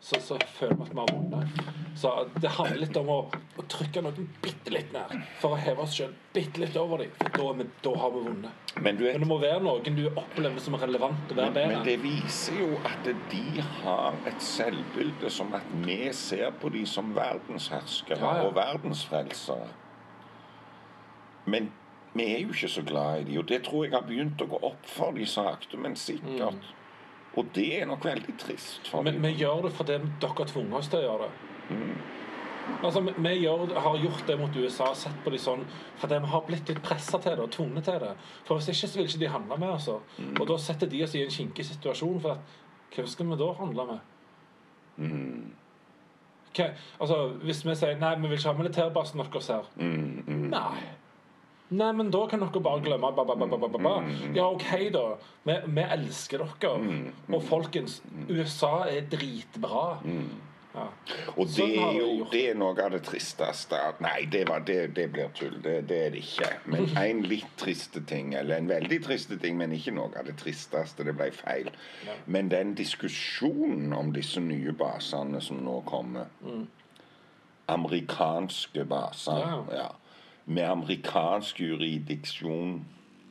så, 0.00 0.20
så 0.20 0.38
føler 0.54 0.76
vi 0.76 0.82
at 0.82 0.92
vi 0.92 1.00
har 1.00 1.12
vunnet. 1.12 1.62
Så 1.98 2.12
det 2.38 2.50
handler 2.54 2.78
litt 2.84 2.96
om 3.00 3.08
å, 3.10 3.16
å 3.58 3.62
trykke 3.66 4.02
noen 4.06 4.28
bitte 4.42 4.70
litt 4.70 4.92
ned 4.94 5.14
for 5.40 5.56
å 5.56 5.58
heve 5.58 5.82
oss 5.82 5.96
sjøl 5.98 6.12
bitte 6.34 6.62
litt 6.62 6.76
over 6.78 7.02
dem. 7.02 7.10
For 7.18 7.58
da, 7.58 7.66
da 7.82 7.94
har 7.98 8.12
vi 8.14 8.22
vunnet. 8.28 8.76
Men 8.78 9.00
du 9.00 9.02
vet 9.08 9.16
Men 9.18 9.24
det 9.24 9.30
må 9.32 9.40
være 9.42 9.64
noen 9.66 9.98
du 9.98 10.04
opplever 10.12 10.62
som 10.62 10.76
er 10.78 10.84
relevant 10.86 11.34
å 11.34 11.38
være 11.40 11.50
Men, 11.50 11.56
bedre 11.56 11.72
men 11.72 11.88
det 11.88 11.96
viser 12.04 12.60
jo 12.60 12.70
at 12.86 13.10
de 13.32 13.64
har 13.80 14.20
et 14.30 14.46
selvbilde 14.46 15.32
som 15.34 15.50
at 15.58 15.74
vi 15.82 15.98
ser 16.14 16.54
på 16.62 16.70
de 16.76 16.84
som 16.86 17.10
verdensherskere 17.16 18.22
Ja, 18.22 18.36
ja. 18.38 18.46
og 18.46 18.54
verdensfrelsere. 18.60 19.68
Men 21.48 21.72
vi 22.14 22.24
er 22.36 22.42
jo 22.44 22.54
ikke 22.54 22.70
så 22.70 22.82
glad 22.86 23.20
i 23.20 23.30
de, 23.32 23.38
og 23.42 23.48
det 23.50 23.64
tror 23.66 23.84
jeg 23.84 23.94
har 23.98 24.06
begynt 24.06 24.40
å 24.42 24.48
gå 24.50 24.58
opp 24.70 24.86
for 24.88 25.16
de 25.16 25.26
sakte, 25.28 25.78
men 25.80 25.96
sikkert. 25.98 26.70
Og 27.36 27.50
det 27.54 27.66
er 27.82 27.86
nok 27.86 28.04
veldig 28.04 28.36
trist 28.40 28.88
Men 29.04 29.20
vi 29.22 29.34
gjør 29.42 29.62
det 29.68 29.72
fordi 29.76 29.98
dere 30.20 30.46
tvunget 30.48 30.78
oss 30.78 30.88
til 30.88 30.98
å 30.98 31.02
gjøre 31.02 31.28
det. 31.28 31.32
Altså, 32.84 33.00
vi, 33.00 33.30
gjør, 33.42 33.72
har 33.80 33.96
gjort 33.98 34.26
det 34.28 34.38
mot 34.40 34.56
USA, 34.56 34.90
sett 34.94 35.14
på 35.24 35.30
de 35.32 35.38
sånn 35.40 35.62
fordi 35.96 36.18
vi 36.20 36.26
har 36.32 36.42
blitt 36.46 36.68
litt 36.68 36.82
pressa 36.84 37.18
til 37.18 37.36
det 37.36 37.44
og 37.46 37.50
tvunget 37.54 37.84
til 37.88 38.00
det. 38.02 38.10
For 38.44 38.58
hvis 38.58 38.68
ikke 38.72 38.88
så 38.90 38.98
vil 38.98 39.06
ikke 39.08 39.22
de 39.22 39.30
handle 39.32 39.56
med 39.58 39.68
oss. 39.76 39.88
Og 39.88 40.44
da 40.48 40.56
setter 40.60 40.86
de 40.92 41.02
oss 41.04 41.14
i 41.14 41.22
en 41.24 41.30
kinkig 41.32 41.64
situasjon. 41.64 42.20
For 42.20 42.36
at, 42.36 42.38
hvem 42.94 43.06
skal 43.08 43.26
vi 43.30 43.38
da 43.40 43.52
handle 43.60 43.86
med? 43.92 44.04
Hva- 46.58 46.72
altså, 47.00 47.16
hvis 47.44 47.64
vi 47.66 47.74
sier 47.78 47.98
nei, 48.00 48.14
vi 48.18 48.28
vil 48.28 48.38
ikke 48.38 48.52
ha 48.52 48.58
militærbasen 48.58 49.20
deres 49.22 49.48
her 49.52 49.68
Nei. 50.50 50.80
Nei, 51.68 51.90
men 51.92 52.10
da 52.10 52.22
kan 52.30 52.40
dere 52.40 52.60
bare 52.64 52.80
glemme 52.80 53.10
ba, 53.12 53.24
ba, 53.24 53.34
ba, 53.36 53.46
ba, 53.46 53.56
ba, 53.58 53.68
ba, 53.68 53.78
ba. 53.78 53.96
Ja, 54.34 54.46
OK, 54.48 54.70
da. 54.94 55.04
Vi, 55.44 55.56
vi 55.66 55.88
elsker 55.98 56.44
dere. 56.60 57.02
Og 57.28 57.42
folkens, 57.44 58.00
USA 58.28 58.86
er 58.88 59.04
dritbra. 59.12 59.98
Ja. 60.74 60.86
Og 61.34 61.46
det 61.48 61.54
Sånn 61.56 61.72
er 61.80 61.94
jo 61.96 62.08
det 62.30 62.42
er 62.52 62.56
noe 62.60 62.76
av 62.84 62.92
det 62.92 63.00
tristeste 63.06 63.78
Nei, 64.04 64.26
det, 64.30 64.44
var, 64.50 64.60
det, 64.68 64.92
det 64.94 65.06
blir 65.14 65.30
tull. 65.36 65.56
Det, 65.64 65.74
det 65.90 66.00
er 66.06 66.12
det 66.14 66.22
ikke. 66.22 66.50
Men 66.70 66.88
en 67.02 67.22
litt 67.28 67.52
triste 67.60 68.02
ting, 68.08 68.34
eller 68.38 68.60
en 68.60 68.70
veldig 68.70 69.00
triste 69.04 69.38
ting, 69.42 69.56
men 69.60 69.74
ikke 69.76 69.96
noe 69.96 70.12
av 70.16 70.28
det 70.28 70.36
tristeste. 70.40 71.04
Det 71.08 71.16
ble 71.18 71.30
feil. 71.34 71.72
Men 72.26 72.52
den 72.52 72.74
diskusjonen 72.78 73.92
om 73.96 74.12
disse 74.16 74.40
nye 74.44 74.72
basene 74.76 75.40
som 75.44 75.60
nå 75.64 75.80
kommer 75.88 76.28
Amerikanske 77.68 78.84
baser. 78.88 79.40
Ja. 79.44 79.64
Ja. 79.82 79.88
Med 80.48 80.64
amerikansk 80.64 81.60
juridiksjon. 81.60 82.78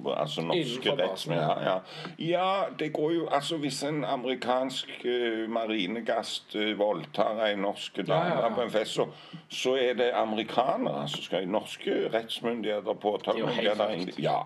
Altså 0.06 0.44
norske 0.46 0.92
rettsmed 0.94 1.40
Ja, 1.42 1.54
ja. 1.66 1.78
ja, 2.20 2.66
det 2.80 2.92
går 2.94 3.12
jo 3.12 3.28
Altså, 3.34 3.58
hvis 3.58 3.84
en 3.84 4.04
amerikansk 4.06 4.92
uh, 5.06 5.50
marinegast 5.50 6.56
uh, 6.56 6.78
voldtar 6.78 7.42
ei 7.48 7.56
norsk 7.58 7.98
dame 7.98 8.36
Ja, 8.38 8.52
på 8.54 8.62
en 8.62 8.72
fest, 8.72 8.94
så, 8.94 9.08
så 9.50 9.74
er 9.76 9.98
det 9.98 10.12
amerikanere 10.14 11.08
som 11.10 11.26
skal 11.26 11.50
Norske 11.50 11.98
rettsmyndigheter, 12.14 12.94
er 12.94 13.02
påtalemyndigheter 13.02 14.22
Ja. 14.22 14.40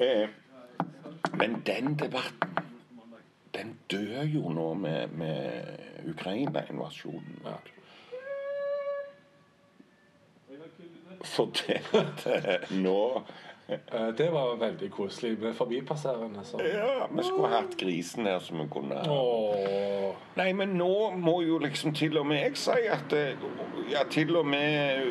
Eh, 0.00 0.28
men 1.34 1.62
den 1.66 1.98
debatten 1.98 2.50
den 3.54 3.78
dør 3.90 4.22
jo 4.24 4.48
nå 4.48 4.74
med, 4.74 5.08
med 5.08 5.62
Ukraina-invasjonen. 6.08 7.42
Ja. 11.20 11.26
For 11.34 11.52
det 11.56 11.80
eh, 12.26 12.76
nå 12.84 12.98
Eh, 13.70 14.08
Det 14.08 14.30
var 14.30 14.56
veldig 14.56 14.90
koselig 14.90 15.38
med 15.38 15.54
forbipasserende. 15.54 16.40
Så. 16.44 16.60
Ja, 16.74 17.06
vi 17.16 17.22
skulle 17.22 17.48
hatt 17.48 17.76
grisen 17.76 18.26
her 18.26 18.38
som 18.38 18.58
vi 18.58 18.66
kunne 18.70 18.98
Åh. 19.10 20.14
Nei, 20.34 20.52
men 20.52 20.74
nå 20.78 21.10
må 21.14 21.40
jo 21.42 21.58
liksom 21.58 21.94
til 21.94 22.18
og 22.18 22.26
med 22.26 22.42
jeg 22.42 22.56
si 22.58 22.86
at 22.90 23.12
eh, 23.14 23.38
Ja, 23.92 24.02
til 24.10 24.36
og 24.36 24.46
med 24.46 25.06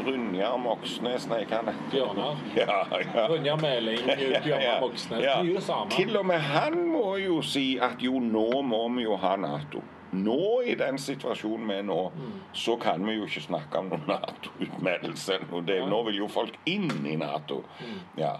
Brynjar 0.00 0.56
Moxnes 0.62 1.26
Nei, 1.28 1.42
hva 1.44 1.60
er 1.60 1.70
det? 1.70 1.74
Bjørnar. 1.90 2.38
Ja, 2.62 2.78
ja. 2.94 3.26
Brynjar 3.26 3.58
Meling, 3.60 4.06
Bjørnar 4.44 4.80
Moxnes. 4.80 5.24
Ja. 5.24 5.40
Det 5.40 5.48
er 5.48 5.50
jo 5.50 5.54
det 5.58 5.62
samme. 5.66 5.90
Til 5.90 6.16
og 6.16 6.26
med 6.26 6.38
han 6.38 6.78
må 6.88 7.16
jo 7.20 7.42
si 7.42 7.78
at 7.82 7.98
jo, 8.02 8.20
nå 8.22 8.62
må 8.62 8.86
vi 8.94 9.08
jo 9.08 9.18
ha 9.20 9.34
Nato. 9.36 9.82
Nå, 10.12 10.62
i 10.66 10.74
den 10.74 10.98
situasjonen 10.98 11.68
vi 11.68 11.74
er 11.78 11.82
nå, 11.86 12.10
Mm. 12.10 12.32
så 12.52 12.76
kan 12.80 13.04
vi 13.06 13.12
jo 13.14 13.26
ikke 13.26 13.40
snakke 13.46 13.78
om 13.78 13.88
noen 13.92 14.06
Nato-utmeldelse. 14.10 15.38
Nå 15.50 16.02
vil 16.06 16.16
jo 16.18 16.28
folk 16.28 16.56
inn 16.66 16.90
i 17.06 17.16
Nato. 17.16 17.64
Mm. 17.80 18.00
Ja. 18.18 18.32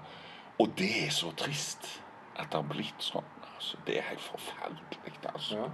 Og 0.58 0.72
det 0.78 0.90
er 1.06 1.10
så 1.14 1.30
trist 1.36 1.86
at 2.36 2.50
det 2.50 2.58
har 2.58 2.66
blitt 2.68 3.00
sånn. 3.04 3.24
Altså. 3.54 3.76
Det 3.86 3.98
er 3.98 4.02
helt 4.10 4.20
forferdelig. 4.20 5.14
altså. 5.34 5.56
Ja. 5.56 5.68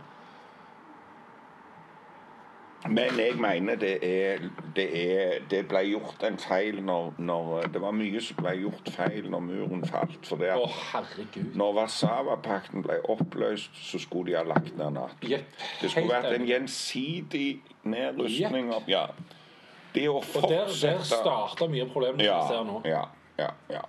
Men 2.85 3.19
jeg 3.19 3.35
mener 3.41 3.75
det 3.75 3.99
er 4.03 4.39
Det, 4.77 4.87
er, 5.13 5.39
det 5.51 5.63
ble 5.69 5.81
gjort 5.89 6.23
en 6.29 6.37
feil 6.39 6.83
når, 6.85 7.15
når 7.19 7.63
Det 7.73 7.81
var 7.83 7.95
mye 7.97 8.21
som 8.23 8.37
ble 8.43 8.53
gjort 8.61 8.91
feil 8.95 9.31
når 9.33 9.41
muren 9.41 9.87
falt. 9.89 10.21
For 10.29 10.37
det 10.41 10.53
at 10.55 10.61
oh, 10.61 11.01
når 11.57 11.73
Warszawapakten 11.81 12.85
ble 12.85 13.01
oppløst, 13.09 13.75
så 13.75 13.99
skulle 13.99 14.33
de 14.33 14.37
ha 14.39 14.45
lagt 14.47 14.77
ned 14.77 14.95
Nato. 14.99 15.27
Yep. 15.27 15.57
Det 15.81 15.91
skulle 15.91 16.05
Helt 16.05 16.15
vært 16.15 16.41
en 16.41 16.47
gjensidig 16.47 17.49
nedrustning 17.83 18.73
Yep. 18.73 18.89
Ja. 18.91 19.07
Det 19.95 20.09
å 20.13 20.21
Og 20.21 20.49
der, 20.51 20.69
der 20.69 21.05
starta 21.07 21.69
mye 21.73 21.87
av 21.87 21.93
problemene 21.93 22.25
ja, 22.27 22.41
vi 22.43 22.53
ser 22.53 22.65
nå. 22.69 22.81
ja, 22.85 23.05
ja, 23.41 23.53
ja. 23.73 23.85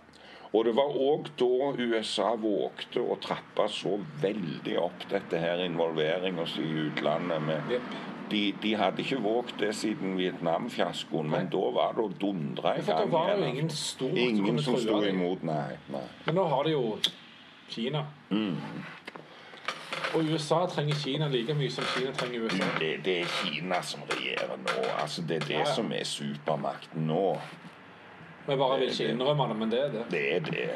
Og 0.55 0.63
det 0.65 0.73
var 0.77 0.93
òg 0.95 1.27
da 1.37 1.71
USA 1.75 2.29
vågte 2.39 3.03
å 3.03 3.17
trappe 3.21 3.67
så 3.71 3.97
veldig 4.21 4.77
opp 4.79 5.03
dette 5.11 5.41
her 5.41 5.59
involveringa 5.65 6.45
si 6.47 6.63
i 6.63 6.85
utlandet. 6.87 7.43
Med, 7.43 7.73
Jepp. 7.75 7.97
De, 8.31 8.53
de 8.61 8.73
hadde 8.75 9.01
ikke 9.03 9.19
våget 9.23 9.55
det 9.59 9.75
siden 9.75 10.17
Vietnam-fiaskoen, 10.17 11.29
men 11.29 11.47
da 11.53 11.63
var 11.75 11.93
det 11.97 12.03
å 12.03 12.11
dundre 12.21 12.73
i 12.77 12.83
gang. 12.85 13.07
da 13.11 13.17
var 13.17 13.31
det 13.33 13.39
jo 13.39 13.51
ingen 13.53 13.69
stor 13.69 14.17
Ingen 14.17 14.59
som 14.63 14.73
true 14.75 14.83
sto 14.83 15.01
imot, 15.07 15.43
nei. 15.43 15.77
nei. 15.93 16.03
Men 16.25 16.35
nå 16.35 16.47
har 16.51 16.63
de 16.63 16.71
jo 16.75 16.97
Kina. 17.69 18.05
Mm. 18.29 18.55
Og 20.15 20.23
USA 20.31 20.65
trenger 20.71 20.95
Kina 20.95 21.27
like 21.27 21.53
mye 21.53 21.71
som 21.71 21.83
Kina 21.95 22.11
trenger 22.15 22.45
USA. 22.47 22.67
Det, 22.79 22.91
det 23.05 23.19
er 23.21 23.31
Kina 23.41 23.81
som 23.83 24.01
regjerer 24.11 24.57
nå. 24.63 24.75
altså 25.01 25.21
Det 25.21 25.35
er 25.41 25.47
det 25.47 25.53
Ja, 25.53 25.59
ja. 25.65 25.73
som 25.75 25.91
er 25.91 26.03
supermakten 26.03 27.07
nå. 27.07 27.37
Vi 28.47 28.55
bare 28.55 28.79
vil 28.79 28.89
ikke 28.89 29.09
innrømme 29.11 29.47
det, 29.49 29.57
men 29.59 29.71
det 29.71 29.79
er 29.83 29.91
det. 29.91 30.03
Det 30.11 30.35
er 30.35 30.39
det. 30.39 30.69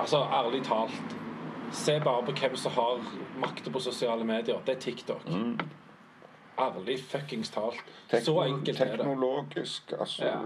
Altså, 0.00 0.22
ærlig 0.32 0.62
talt. 0.64 1.16
Se 1.72 2.00
bare 2.00 2.22
på 2.24 2.32
hvem 2.32 2.56
som 2.56 2.72
har 2.72 3.00
makta 3.40 3.70
på 3.70 3.80
sosiale 3.80 4.24
medier. 4.24 4.56
Det 4.66 4.76
er 4.76 4.80
TikTok. 4.80 5.28
Mm. 5.28 5.58
Ærlig 6.58 7.04
fuckings 7.04 7.50
talt. 7.50 7.84
Så 8.10 8.42
enkelt 8.42 8.80
er 8.80 8.84
det. 8.84 8.98
teknologisk, 8.98 9.92
altså 10.00 10.24
Ja. 10.24 10.38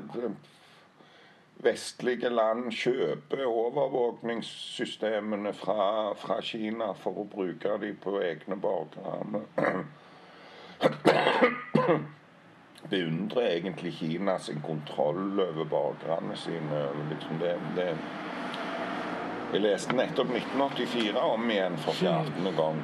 Vestlige 1.63 2.29
land 2.29 2.73
kjøper 2.73 3.45
overvåkningssystemene 3.45 5.53
fra, 5.53 6.13
fra 6.17 6.41
Kina 6.41 6.93
for 6.97 7.11
å 7.21 7.25
bruke 7.29 7.75
dem 7.83 7.97
på 8.01 8.15
egne 8.25 8.57
borgere. 8.57 9.45
Beundrer 12.91 13.51
egentlig 13.51 13.93
Kina 13.99 14.39
sin 14.39 14.63
kontroll 14.65 15.41
over 15.41 15.65
borgerne 15.65 16.37
sine. 16.37 16.87
Liksom 17.11 17.39
det, 17.39 17.59
det. 17.77 17.97
Jeg 19.53 19.61
leste 19.61 19.93
nettopp 19.99 20.31
1984 20.31 21.21
om 21.21 21.51
igjen 21.51 21.77
for 21.85 21.93
fjerdende 21.93 22.53
gang. 22.57 22.81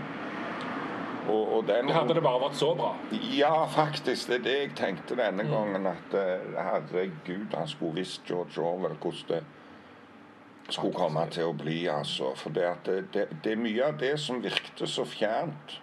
Og, 1.29 1.57
og 1.57 1.67
den 1.69 1.89
Hadde 1.91 2.15
det 2.15 2.23
bare 2.23 2.41
vært 2.47 2.59
så 2.59 2.73
bra. 2.79 2.93
ja, 3.35 3.65
faktisk. 3.67 4.29
Det 4.31 4.39
er 4.41 4.45
det 4.47 4.57
jeg 4.59 4.73
tenkte 4.79 5.19
denne 5.19 5.47
gangen. 5.51 5.87
At 5.91 6.15
eh, 6.15 6.49
herregud, 6.57 7.55
han 7.55 7.69
skulle 7.69 8.01
visst 8.03 8.27
George 8.29 8.61
Orwell 8.63 8.97
hvordan 9.03 9.45
det 10.67 10.75
skulle 10.75 10.95
komme 10.99 11.27
til 11.31 11.51
å 11.51 11.57
bli. 11.57 11.81
altså. 11.89 12.33
For 12.39 12.51
det, 12.55 12.69
det, 12.87 13.01
det, 13.15 13.27
det 13.45 13.53
er 13.53 13.61
mye 13.63 13.91
av 13.91 13.99
det 14.03 14.17
som 14.23 14.43
virkte 14.43 14.87
så 14.91 15.05
fjernt. 15.07 15.81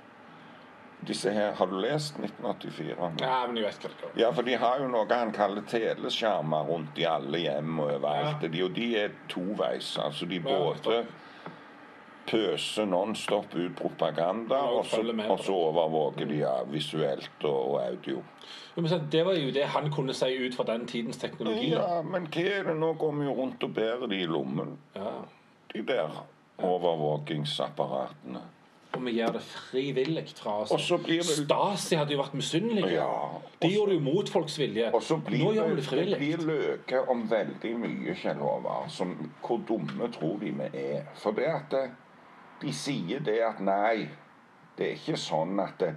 Disse 1.03 1.32
her, 1.36 1.51
Har 1.60 1.67
du 1.67 1.75
lest 1.84 2.15
1984? 2.19 2.95
Ja, 3.19 3.41
men 3.47 3.58
jeg 3.60 3.65
vet 3.65 3.88
hva. 3.99 4.12
Ja, 4.15 4.29
for 4.32 4.47
de 4.47 4.53
har 4.56 4.79
jo 4.79 4.88
noe 4.88 5.08
han 5.12 5.34
kaller 5.36 5.65
teleskjermer 5.68 6.70
rundt 6.70 6.99
i 6.99 7.03
alle 7.07 7.41
hjem 7.43 7.80
og 7.84 7.89
overalt. 7.97 8.45
Ja. 8.45 8.51
De, 8.53 8.61
og 8.63 8.72
de 8.78 8.88
er 9.01 9.18
toveis. 9.32 9.97
Altså 9.99 10.26
de 10.32 10.39
både 10.39 11.01
pøser 12.28 12.86
nonstop 12.86 13.55
ut 13.55 13.76
propaganda, 13.76 14.55
og 14.55 14.86
så, 14.86 15.01
og 15.30 15.39
så 15.43 15.53
overvåker 15.53 16.26
de 16.30 16.38
ja, 16.43 16.53
visuelt 16.69 17.43
og, 17.43 17.71
og 17.74 17.82
audio. 17.86 18.24
Jo, 18.78 18.84
Det 19.11 19.26
var 19.26 19.34
jo 19.38 19.51
det 19.53 19.65
han 19.76 19.91
kunne 19.93 20.13
si 20.17 20.32
ut 20.47 20.55
fra 20.55 20.63
den 20.74 20.88
tidens 20.88 21.17
teknologi. 21.21 21.69
Ja, 21.76 22.01
men 22.01 22.28
hva 22.34 22.45
er 22.59 22.63
det 22.71 22.76
nå? 22.80 22.93
Går 22.97 23.11
vi 23.19 23.26
jo 23.30 23.36
rundt 23.41 23.63
og 23.63 23.74
bærer 23.76 24.07
de 24.09 24.21
i 24.24 24.26
lommen, 24.26 24.78
Ja. 24.95 25.11
de 25.74 25.86
der 25.88 26.26
overvåkingsapparatene. 26.57 28.41
Og 28.93 29.01
vi 29.07 29.15
gjør 29.17 29.32
det 29.34 29.41
frivillig 29.41 30.24
fra 30.38 30.59
oss. 30.61 30.71
Og 30.71 30.80
så 30.80 30.99
blir 31.01 31.24
det 31.26 31.26
Stasi 31.39 31.97
hadde 31.97 32.13
jo 32.13 32.19
vært 32.21 32.36
misunnelige. 32.38 32.91
Ja, 32.99 33.39
De 33.63 33.71
gjorde 33.74 33.89
det 33.91 33.97
jo 33.97 34.03
mot 34.05 34.30
folks 34.30 34.59
vilje. 34.59 34.91
Og 34.93 35.01
så 35.01 35.17
blir 35.17 35.41
Nå 35.41 35.53
gjør 35.55 35.71
vi 35.71 35.76
det, 35.80 35.86
frivillig. 35.88 36.19
det 36.19 36.38
blir 36.38 36.45
løke 36.51 37.01
om 37.09 37.24
veldig 37.32 37.71
mye, 37.82 38.13
Kjell 38.21 38.38
Håvard. 38.38 38.93
Hvor 39.41 39.63
dumme 39.67 40.11
tror 40.13 40.38
de 40.43 40.51
vi 40.59 40.69
er? 40.84 41.07
For 41.17 41.32
det 41.34 41.49
at 41.49 41.71
det, 41.74 41.84
de 42.64 42.74
sier 42.74 43.24
det 43.24 43.39
at 43.43 43.59
nei, 43.64 44.07
det 44.78 44.88
er 44.88 44.97
ikke 44.97 45.20
sånn 45.20 45.59
at 45.61 45.78
det, 45.82 45.93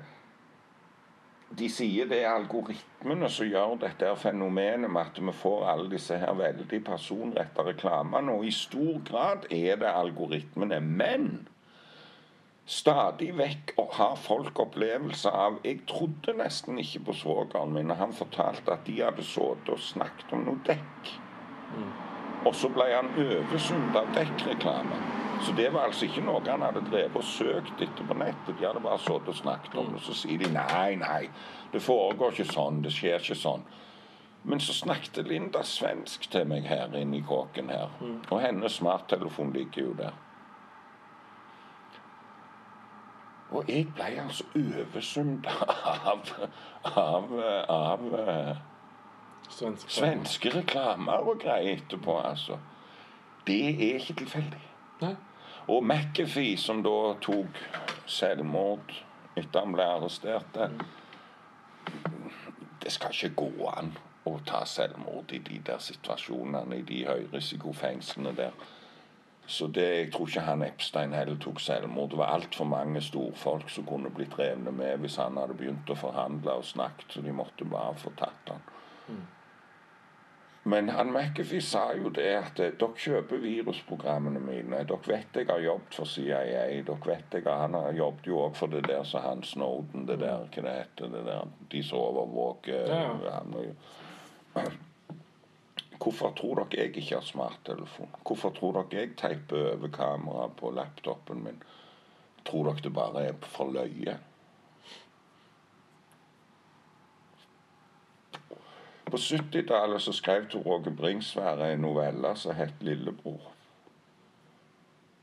de 1.54 1.68
sier 1.70 2.08
det 2.10 2.24
er 2.24 2.32
algoritmene 2.34 3.28
som 3.30 3.46
gjør 3.46 3.76
dette 3.84 4.08
fenomenet 4.18 4.90
med 4.90 5.02
at 5.12 5.18
vi 5.22 5.34
får 5.40 5.66
alle 5.70 5.90
disse 5.92 6.16
her 6.18 6.34
veldig 6.34 6.80
personretta 6.84 7.62
reklamene. 7.68 8.34
Og 8.34 8.48
i 8.48 8.54
stor 8.54 8.98
grad 9.06 9.46
er 9.54 9.78
det 9.78 9.92
algoritmene. 9.92 10.80
Men 10.82 11.46
stadig 12.66 13.30
vekk 13.38 13.76
har 13.94 14.16
folk 14.18 14.58
opplevelse 14.66 15.30
av 15.30 15.60
Jeg 15.62 15.84
trodde 15.86 16.34
nesten 16.40 16.82
ikke 16.82 17.04
på 17.06 17.16
svogeren 17.22 17.76
min 17.78 17.94
han 17.94 18.16
fortalte 18.16 18.74
at 18.74 18.82
de 18.88 18.98
hadde 19.04 19.22
sittet 19.24 19.70
og 19.70 19.78
snakket 19.78 20.34
om 20.34 20.48
noe 20.48 20.66
dekk. 20.66 21.14
Og 22.46 22.52
så 22.54 22.68
ble 22.74 22.90
han 22.90 23.14
oversummet 23.22 24.02
av 24.02 24.10
dekkreklame. 24.18 25.25
Så 25.44 25.52
det 25.56 25.72
var 25.72 25.86
altså 25.86 26.06
ikke 26.06 26.24
noe 26.24 26.42
han 26.46 26.64
hadde 26.64 26.82
drevet 26.88 27.16
og 27.16 27.24
søkt 27.24 27.80
etter 27.82 28.06
på 28.08 28.16
nettet. 28.18 28.54
De 28.58 28.66
hadde 28.66 28.82
bare 28.82 28.98
sittet 29.02 29.32
og 29.32 29.38
snakket 29.38 29.74
om 29.80 29.90
det. 29.94 30.02
Så 30.06 30.14
sier 30.16 30.40
de 30.42 30.50
nei, 30.52 30.96
nei, 31.00 31.26
det 31.72 31.82
foregår 31.84 32.34
ikke 32.34 32.52
sånn, 32.52 32.82
det 32.84 32.92
skjer 32.94 33.20
ikke 33.20 33.38
sånn. 33.38 33.66
Men 34.46 34.62
så 34.62 34.74
snakket 34.76 35.26
Linda 35.26 35.62
svensk 35.66 36.28
til 36.30 36.46
meg 36.46 36.68
her 36.70 36.94
inne 36.94 37.18
i 37.18 37.24
kåken 37.26 37.72
her. 37.74 37.90
Og 38.30 38.40
hennes 38.40 38.78
smarttelefon 38.78 39.52
ligger 39.54 39.88
jo 39.88 39.96
der. 39.98 40.22
Og 43.50 43.68
jeg 43.70 43.86
ble 43.94 44.08
altså 44.22 44.44
oversummet 44.58 45.46
av, 46.10 46.32
av, 46.90 47.36
av 47.70 48.08
Svenske. 49.48 49.90
Svenske 49.90 50.50
reklamer 50.50 51.22
og 51.22 51.38
greier 51.42 51.76
etterpå, 51.76 52.18
altså. 52.18 52.58
Det 53.46 53.60
er 53.70 54.00
ikke 54.00 54.16
tilfeldig. 54.24 54.62
Nei. 55.04 55.14
Og 55.68 55.82
McAfee, 55.82 56.56
som 56.56 56.82
da 56.86 57.14
tok 57.22 57.58
selvmord 58.06 58.92
etter 59.36 59.64
han 59.64 59.74
ble 59.74 59.86
arrestert 59.96 60.60
Det 62.82 62.92
skal 62.94 63.10
ikke 63.10 63.34
gå 63.42 63.70
an 63.72 63.90
å 64.26 64.36
ta 64.46 64.62
selvmord 64.66 65.34
i 65.34 65.40
de 65.42 65.58
der 65.66 65.82
situasjonene, 65.82 66.78
i 66.78 66.86
de 66.86 67.02
høyrisikofengslene 67.06 68.32
der. 68.38 68.54
Så 69.46 69.66
det, 69.70 69.86
jeg 69.96 70.12
tror 70.14 70.30
ikke 70.30 70.46
han 70.46 70.62
Epstein 70.66 71.14
heller 71.14 71.38
tok 71.42 71.60
selvmord. 71.62 72.10
Det 72.10 72.18
var 72.18 72.34
altfor 72.34 72.66
mange 72.66 73.02
storfolk 73.02 73.70
som 73.70 73.86
kunne 73.86 74.10
blitt 74.10 74.34
revne 74.38 74.72
med 74.74 75.02
hvis 75.02 75.18
han 75.22 75.38
hadde 75.38 75.54
begynt 75.58 75.90
å 75.90 75.98
forhandle 75.98 76.58
og 76.58 76.66
snakket, 76.66 77.12
så 77.14 77.22
de 77.22 77.34
måtte 77.34 77.68
bare 77.70 77.94
få 78.02 78.14
tatt 78.18 78.54
han. 78.54 78.64
Men 80.66 80.88
han 80.88 81.12
McAfee 81.12 81.62
sa 81.62 81.92
jo 81.94 82.10
det 82.10 82.30
at 82.34 82.58
eh, 82.58 82.72
dere 82.74 82.98
kjøper 82.98 83.38
virusprogrammene 83.38 84.40
mine. 84.42 84.80
Dere 84.88 85.06
vet 85.06 85.36
jeg 85.38 85.46
har 85.46 85.62
jobbet 85.62 85.94
for 85.94 86.10
CIA. 86.10 86.64
Dere 86.88 86.96
vet 87.06 87.36
jeg 87.38 87.46
Han 87.46 87.76
har 87.78 87.94
jobbet 87.94 88.26
jo 88.26 88.40
òg 88.42 88.58
for 88.58 88.72
det 88.72 88.82
der 88.88 89.04
som 89.06 89.22
han 89.22 89.44
Snowden, 89.46 90.08
det 90.08 90.18
der, 90.24 90.42
hva 90.42 90.64
det 90.66 90.74
heter, 90.80 91.12
det 91.12 91.22
der, 91.28 91.46
de 91.70 91.82
som 91.86 92.02
overvåker 92.02 92.90
Ja, 92.90 93.04
ja. 93.22 93.38
og. 93.46 94.66
Hvorfor 96.02 96.34
tror 96.36 96.58
dere 96.60 96.82
jeg 96.82 96.96
ikke 96.96 97.14
har 97.14 97.24
smarttelefon? 97.24 98.10
Hvorfor 98.26 98.50
tror 98.58 98.80
dere 98.80 99.04
jeg 99.04 99.14
teiper 99.16 99.70
over 99.76 99.88
kameraet 99.94 100.58
på 100.58 100.74
laptopen 100.74 101.44
min? 101.46 101.62
Tror 102.44 102.72
dere 102.72 102.82
det 102.84 102.92
bare 102.94 103.28
er 103.30 103.38
for 103.54 103.70
løye? 103.70 104.18
På 109.10 109.16
70-tallet 109.16 110.02
så 110.02 110.12
skrev 110.12 110.48
Tor 110.50 110.66
Åge 110.66 110.90
en 111.72 111.80
novelle 111.80 112.36
som 112.36 112.54
het 112.54 112.74
'Lillebror'. 112.80 113.52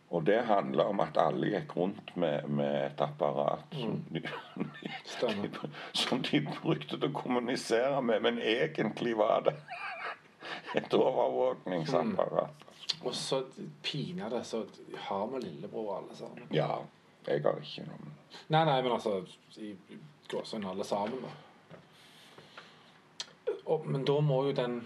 Og 0.10 0.26
det 0.26 0.42
handla 0.46 0.84
om 0.84 1.00
at 1.00 1.18
alle 1.18 1.48
gikk 1.48 1.78
rundt 1.78 2.16
med, 2.16 2.48
med 2.48 2.86
et 2.86 3.02
apparat 3.02 3.64
som, 3.72 4.04
de, 4.14 4.22
Stemmer. 5.06 5.50
som 5.94 6.22
de 6.22 6.42
brukte 6.62 6.98
til 6.98 7.10
å 7.10 7.14
kommunisere 7.14 8.02
med, 8.02 8.22
men 8.22 8.38
egentlig 8.40 9.18
var 9.18 9.42
det 9.48 9.56
et 10.80 10.94
overvåkningsapparat. 10.94 12.68
Og 13.02 13.16
så 13.16 13.42
pinadø 13.84 14.44
så 14.44 14.66
har 15.08 15.28
vi 15.28 15.40
lillebror 15.40 15.98
alle 15.98 16.16
sammen. 16.16 16.46
Ja, 16.52 16.78
jeg 17.28 17.42
har 17.44 17.58
ikke 17.60 17.88
noe 17.90 18.14
Nei, 18.48 18.64
nei, 18.66 18.82
men 18.82 18.92
altså 18.92 19.20
I 19.58 19.76
gåsehud 20.30 20.70
alle 20.70 20.86
sammen, 20.86 21.20
da. 21.26 21.34
Og, 23.66 23.88
men 23.88 24.06
da 24.06 24.20
må 24.20 24.44
jo 24.48 24.56
den 24.58 24.82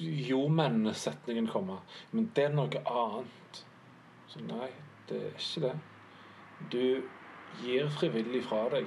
jo-men-setningen 0.00 1.46
komme. 1.50 1.80
Men 2.12 2.30
det 2.36 2.48
er 2.48 2.54
noe 2.54 2.82
annet. 2.90 3.64
Så 4.30 4.42
nei, 4.46 4.70
det 5.08 5.20
er 5.28 5.34
ikke 5.36 5.66
det. 5.66 5.74
Du 6.70 7.62
gir 7.64 7.90
frivillig 7.90 8.44
fra 8.46 8.64
deg 8.72 8.86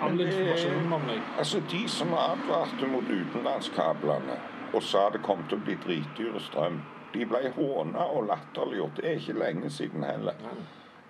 all 0.00 0.20
informasjonen 0.20 0.92
om 0.92 1.06
deg. 1.08 1.20
Altså, 1.38 1.60
de 1.70 1.82
som 1.90 2.14
advarte 2.14 2.86
mot 2.90 3.10
utenlandskablene 3.10 4.38
og 4.72 4.82
sa 4.84 5.08
det 5.12 5.22
kom 5.24 5.42
til 5.48 5.58
å 5.58 5.64
bli 5.64 5.76
dritdyr 5.84 6.38
strøm, 6.44 6.82
de 7.14 7.24
ble 7.28 7.52
håna 7.56 8.04
og 8.12 8.28
latterliggjort. 8.28 8.98
Det 9.00 9.08
er 9.08 9.22
ikke 9.22 9.38
lenge 9.40 9.70
siden 9.72 10.04
heller. 10.04 10.36
Nei. 10.44 10.58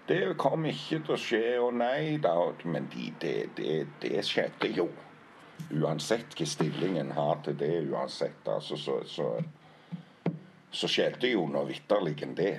Det 0.08 0.20
kom 0.40 0.64
ikke 0.64 1.02
til 1.04 1.14
å 1.14 1.20
skje, 1.20 1.42
og 1.60 1.74
nei 1.76 2.16
da, 2.22 2.32
men 2.64 2.86
de, 2.94 3.10
det, 3.20 3.34
det, 3.58 3.74
det 4.00 4.22
skjedde 4.24 4.70
jo. 4.72 4.86
Uansett 5.68 6.36
hva 6.38 6.46
stillingen 6.48 7.12
har 7.16 7.40
til 7.44 7.56
det, 7.60 7.72
uansett, 7.90 8.46
altså, 8.48 8.76
så, 8.80 8.98
så, 9.06 9.30
så 10.70 10.90
skjedde 10.90 11.32
jo 11.32 11.46
noe 11.50 11.68
vitterlig 11.68 12.16
det. 12.36 12.54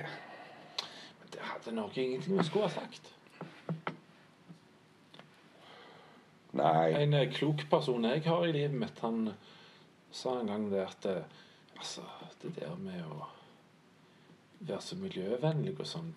Men 1.20 1.32
det 1.34 1.46
hadde 1.52 1.74
nok 1.74 1.98
ingenting 1.98 2.38
vi 2.38 2.46
skulle 2.46 2.68
ha 2.68 2.74
sagt. 2.76 3.12
Nei. 6.52 6.90
En 6.98 7.14
eh, 7.14 7.28
klok 7.30 7.66
person 7.70 8.04
jeg 8.04 8.24
har 8.26 8.46
i 8.46 8.54
livet 8.54 8.74
mitt, 8.74 8.98
han 9.04 9.30
sa 10.10 10.40
en 10.40 10.50
gang 10.50 10.70
det 10.72 10.86
at 10.86 11.06
eh, 11.10 11.38
Altså, 11.80 12.02
det 12.42 12.50
der 12.58 12.74
med 12.76 13.00
å 13.08 13.22
være 14.60 14.82
så 14.84 14.96
miljøvennlig 15.00 15.72
og 15.80 15.86
sånn, 15.88 16.10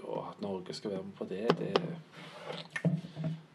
og 0.00 0.30
at 0.30 0.40
Norge 0.40 0.72
skal 0.72 0.94
være 0.94 1.04
med 1.04 1.16
på 1.18 1.26
det, 1.28 1.44
det 1.58 1.74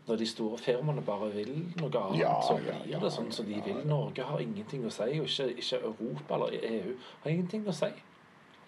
Når 0.08 0.16
de 0.22 0.26
store 0.30 0.58
firmaene 0.62 1.01
bare 1.01 1.32
vil 1.34 1.53
noe 1.80 1.89
annet, 1.89 2.20
Ja, 2.20 2.36
så 2.45 2.60
blir 2.60 2.84
ja, 2.91 2.99
det 3.01 3.10
sånn 3.14 3.32
som 3.34 3.47
de 3.49 3.58
vil. 3.66 3.80
Norge 3.89 4.24
har 4.24 4.41
ingenting 4.43 4.86
å 4.86 4.91
si, 4.93 5.08
og 5.18 5.26
ikke, 5.26 5.47
ikke 5.58 5.80
Europa 5.82 6.38
eller 6.38 6.60
EU 6.70 6.93
har 7.24 7.32
ingenting 7.32 7.66
å 7.68 7.74
si. 7.74 7.89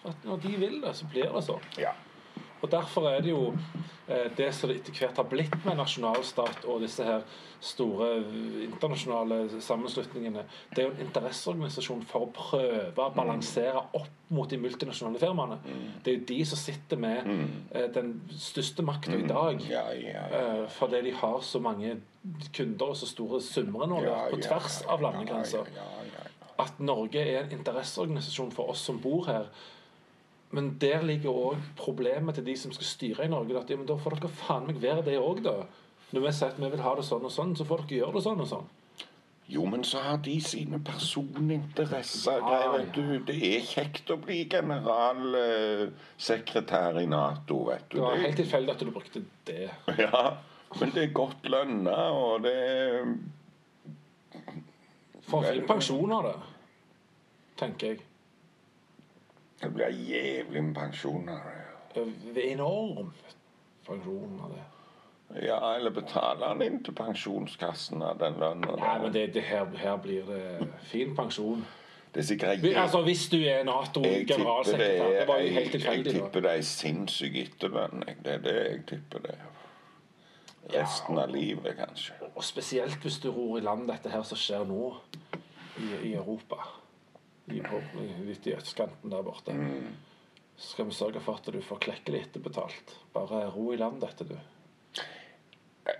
For 0.01 0.13
når 0.25 0.41
de 0.47 0.55
vil 0.57 0.79
det, 0.81 0.95
så 0.97 1.05
blir 1.11 1.29
det 1.33 1.43
sånn. 1.45 1.69
Og 2.61 2.71
Derfor 2.71 3.09
er 3.09 3.21
det 3.21 3.29
jo 3.29 3.53
eh, 4.07 4.31
det 4.37 4.47
som 4.55 4.71
det 4.71 4.79
etter 4.79 4.95
hvert 4.97 5.19
har 5.21 5.27
blitt 5.29 5.57
med 5.65 5.77
nasjonalstat 5.77 6.65
og 6.65 6.81
disse 6.81 7.05
her 7.05 7.21
store 7.61 8.09
eh, 8.17 8.63
internasjonale 8.67 9.61
sammenslutningene. 9.61 10.43
Det 10.73 10.83
er 10.83 10.87
jo 10.87 10.95
en 10.95 11.05
interesseorganisasjon 11.05 12.03
for 12.09 12.27
å 12.27 12.31
prøve 12.33 13.05
å 13.05 13.13
balansere 13.15 13.83
opp 13.97 14.13
mot 14.33 14.49
de 14.49 14.59
multinasjonale 14.59 15.21
firmaene. 15.21 15.59
Det 16.03 16.11
er 16.11 16.17
jo 16.17 16.25
de 16.33 16.39
som 16.49 16.59
sitter 16.59 16.99
med 17.01 17.29
eh, 17.29 17.87
den 17.93 18.15
største 18.35 18.85
makta 18.85 19.15
i 19.15 19.27
dag. 19.29 19.63
Ja. 19.69 19.85
eh, 20.41 20.63
fordi 20.79 21.03
de 21.09 21.15
har 21.21 21.41
så 21.45 21.61
mange 21.63 21.99
kunder 22.53 22.91
og 22.91 22.97
så 22.99 23.07
store 23.07 23.39
summer 23.41 23.87
nå 23.87 24.01
på 24.33 24.41
tvers 24.43 24.81
av 24.89 25.05
landegrenser 25.05 25.69
at 26.57 26.79
Norge 26.81 27.21
er 27.21 27.43
en 27.43 27.51
interesseorganisasjon 27.59 28.51
for 28.55 28.73
oss 28.73 28.81
som 28.89 28.99
bor 29.01 29.27
her. 29.29 29.49
Men 30.55 30.77
der 30.79 31.01
ligger 31.03 31.35
òg 31.35 31.55
problemet 31.79 32.35
til 32.37 32.45
de 32.47 32.55
som 32.57 32.71
skal 32.71 32.87
styre 32.87 33.25
i 33.25 33.31
Norge. 33.31 33.57
At 33.59 33.69
ja, 33.69 33.75
men 33.79 33.89
da 33.89 33.95
får 33.99 34.15
dere 34.15 34.31
faen 34.31 34.67
meg 34.69 34.79
være 34.81 35.03
det 35.09 35.17
òg, 35.19 35.43
da. 35.43 35.57
Når 36.15 36.21
vi 36.23 36.31
sier 36.31 36.53
at 36.53 36.61
vi 36.61 36.69
vil 36.71 36.85
ha 36.85 36.93
det 36.95 37.03
sånn 37.03 37.25
og 37.27 37.33
sånn, 37.33 37.55
så 37.59 37.67
får 37.67 37.77
dere 37.83 37.97
gjøre 38.01 38.15
det 38.15 38.23
sånn 38.29 38.43
og 38.45 38.49
sånn. 38.53 38.67
Jo, 39.47 39.63
men 39.65 39.83
så 39.87 39.97
har 40.03 40.17
de 40.23 40.41
sine 40.43 40.79
personinteresser. 40.83 42.41
Ja. 42.43 42.71
vet 42.73 42.95
du. 42.95 43.19
Det 43.27 43.35
er 43.47 43.61
kjekt 43.63 44.09
å 44.11 44.17
bli 44.19 44.45
generalsekretær 44.51 46.99
i 46.99 47.05
Nato, 47.07 47.65
vet 47.69 47.85
du. 47.87 47.95
Det 47.97 48.03
var 48.03 48.17
helt 48.25 48.37
tilfeldig 48.41 48.71
at 48.75 48.81
du 48.83 48.91
brukte 48.91 49.19
det. 49.47 49.69
Ja, 50.03 50.35
men 50.81 50.87
det 50.91 51.01
er 51.05 51.15
godt 51.15 51.47
lønna, 51.47 52.11
og 52.11 52.43
det 52.43 52.55
er 52.59 53.07
en 53.07 53.31
fin 55.31 55.63
pensjon 55.67 56.11
av 56.11 56.23
det, 56.27 56.35
tenker 57.59 57.87
jeg. 57.93 57.99
Det 59.61 59.73
blir 59.73 59.89
jævlig 59.89 60.63
med 60.63 60.75
pensjoner. 60.75 61.39
Det 61.95 62.37
er 62.37 62.51
Enorm 62.53 63.11
pensjon 63.87 64.41
av 64.43 64.51
det. 64.53 64.63
Ja, 65.47 65.57
eller 65.75 65.91
betaler 65.91 66.47
han 66.47 66.61
inn 66.61 66.77
til 66.83 66.93
pensjonskassen 66.95 68.01
av 68.05 68.19
den 68.21 68.37
lønna? 68.39 68.75
Nei, 68.79 68.93
men 69.01 69.13
det, 69.13 69.25
det 69.35 69.43
her, 69.43 69.65
her 69.75 69.97
blir 69.97 70.23
det 70.29 70.67
fin 70.87 71.15
pensjon. 71.17 71.65
Det 72.13 72.21
er 72.23 72.27
sikkert 72.29 72.61
Vi- 72.63 72.73
Altså, 72.75 73.01
Hvis 73.03 73.29
du 73.29 73.35
er 73.37 73.41
Jeg 73.41 73.57
det 73.57 73.65
Nato-generalsekretær 73.65 75.03
er, 75.03 75.19
Det 75.19 75.27
var 75.27 75.37
jo 75.37 75.43
jeg, 75.43 75.53
helt 75.53 75.73
jeg 75.73 75.81
tilfeldig, 75.81 76.13
da. 76.13 76.19
tipper 76.19 76.41
det 76.41 76.51
er 76.57 76.61
sinnssyk 76.61 77.35
etterlønn. 77.35 78.03
Det 78.23 78.33
er 78.33 78.37
det 78.37 78.55
jeg 78.55 78.85
tipper 78.87 79.19
det 79.19 79.31
er. 79.35 80.81
Resten 80.81 81.17
av 81.17 81.29
livet, 81.29 81.75
kanskje. 81.77 82.13
Og 82.35 82.43
spesielt 82.43 82.97
hvis 83.03 83.19
du 83.23 83.29
ror 83.31 83.57
i 83.57 83.61
land 83.61 83.87
dette 83.87 84.09
her 84.09 84.23
som 84.23 84.37
skjer 84.37 84.65
nå 84.67 84.93
i, 85.79 86.09
i 86.09 86.13
Europa. 86.13 86.55
I, 87.47 87.61
litt 88.27 88.47
i 88.49 88.55
østkanten 88.57 89.11
der 89.13 89.23
borte. 89.23 89.55
Så 90.57 90.73
skal 90.73 90.87
vi 90.89 90.95
sørge 90.97 91.21
for 91.23 91.39
at 91.39 91.49
du 91.53 91.59
får 91.63 91.83
klekkelig 91.85 92.25
etterbetalt. 92.25 92.95
Bare 93.13 93.45
ro 93.53 93.69
i 93.73 93.79
land 93.79 94.01
dette, 94.01 94.25
du. 94.27 94.37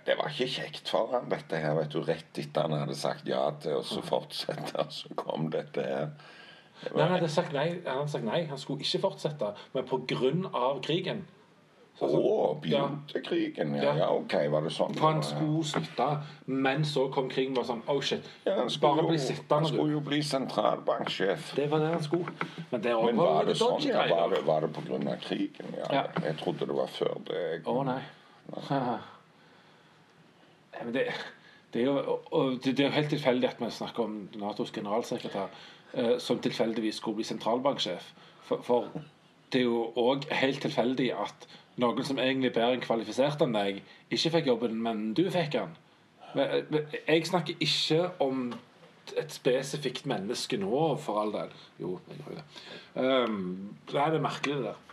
Det 0.04 0.16
var 0.18 0.28
ikke 0.28 0.50
kjekt 0.52 0.90
for 0.92 1.14
han, 1.14 1.30
dette 1.32 1.60
her, 1.62 1.76
vet 1.78 1.94
du. 1.94 2.02
Rett 2.04 2.40
etter 2.42 2.66
han 2.66 2.76
hadde 2.82 2.96
sagt 2.98 3.28
ja 3.28 3.46
til 3.62 3.78
oss 3.78 3.94
å 3.96 4.04
fortsette, 4.04 4.84
så 4.98 5.14
kom 5.16 5.48
dette 5.54 5.84
her. 5.86 6.10
Det 6.78 6.92
Nei, 6.94 7.02
han 7.02 7.16
hadde 7.16 7.30
sagt 7.32 7.54
nei. 7.56 7.68
Han 7.86 8.10
sagt 8.10 8.26
nei. 8.26 8.44
Han 8.50 8.60
skulle 8.60 8.84
ikke 8.84 9.02
fortsette, 9.08 9.54
men 9.74 9.88
av 10.54 10.82
krigen. 10.84 11.24
Å, 12.00 12.54
begynte 12.62 13.20
krigen? 13.26 13.72
Ja, 13.74 13.94
Ja. 13.96 14.08
OK, 14.14 14.34
var 14.52 14.62
det 14.62 14.70
sånn? 14.70 14.94
For 14.94 15.10
han 15.12 15.22
skulle 15.22 15.64
slutte, 15.66 16.06
men 16.46 16.84
så 16.86 17.08
kom 17.12 17.28
krigen 17.28 17.54
var 17.56 17.64
sånn 17.66 17.82
Oh 17.90 18.00
shit. 18.00 18.22
Ja, 18.46 18.54
han 18.60 18.70
skulle, 18.70 18.94
Bare 18.94 19.02
jo, 19.02 19.08
bli 19.08 19.36
han 19.50 19.66
skulle 19.66 19.92
jo 19.96 20.00
bli 20.06 20.20
sentralbanksjef. 20.22 21.54
Det 21.56 21.66
var 21.70 21.78
det 21.82 21.88
han 21.96 22.02
skulle. 22.02 22.30
Men 22.70 22.80
det 22.84 22.94
Men 22.94 23.16
var 23.16 23.32
var 23.34 23.44
det 23.50 23.56
sånn? 23.58 23.82
Ja, 23.88 24.06
var 24.12 24.30
det, 24.30 24.42
var 24.46 24.60
det 24.60 24.68
på 24.76 24.84
grunn 24.86 25.08
av 25.08 25.16
krigen? 25.26 25.74
Ja. 25.76 25.88
Ja. 25.92 26.04
Jeg 26.24 26.36
trodde 26.38 26.66
det 26.70 26.74
var 26.78 26.86
før 26.86 27.18
det. 27.26 27.62
Å 27.66 27.82
nei. 27.84 28.00
Nei, 30.72 30.84
Men 30.84 30.92
det, 30.94 31.04
det 31.72 31.80
er 31.82 31.86
jo 31.86 31.96
og- 31.98 32.32
og 32.32 32.50
det, 32.62 32.76
det 32.76 32.80
er 32.84 32.88
jo 32.88 32.94
helt 32.94 33.10
tilfeldig 33.10 33.48
at 33.48 33.60
vi 33.60 33.70
snakker 33.70 34.04
om 34.04 34.28
Natos 34.38 34.70
generalsekretær 34.70 35.48
eh, 35.94 36.18
som 36.18 36.38
tilfeldigvis 36.38 36.94
skulle 37.02 37.16
bli 37.16 37.24
sentralbanksjef. 37.24 38.12
For, 38.48 38.62
for 38.62 38.88
det 39.52 39.60
er 39.60 39.64
jo 39.64 39.92
òg 39.96 40.28
helt 40.30 40.60
tilfeldig 40.62 41.10
at 41.20 41.46
noen 41.78 42.04
som 42.04 42.18
egentlig 42.18 42.50
er 42.50 42.56
bedre 42.60 42.80
kvalifisert 42.82 43.42
enn 43.44 43.54
deg, 43.54 43.82
ikke 44.10 44.32
fikk 44.38 44.50
jobben, 44.50 44.80
men 44.82 45.12
du 45.14 45.24
fikk 45.30 45.52
den. 45.54 45.76
Jeg 47.06 47.26
snakker 47.26 47.54
ikke 47.64 48.00
om 48.20 48.50
et 49.16 49.32
spesifikt 49.32 50.04
menneske 50.10 50.58
nå, 50.60 50.82
for 51.00 51.22
all 51.22 51.32
del. 51.32 51.54
Jo, 51.80 51.94
jeg 52.10 52.18
gjør 52.20 52.34
jo 52.34 52.40
det. 52.40 52.44
Um, 52.98 53.38
det 53.88 54.02
er 54.04 54.18
merkelig, 54.20 54.58
det 54.58 54.64
der. 54.68 54.84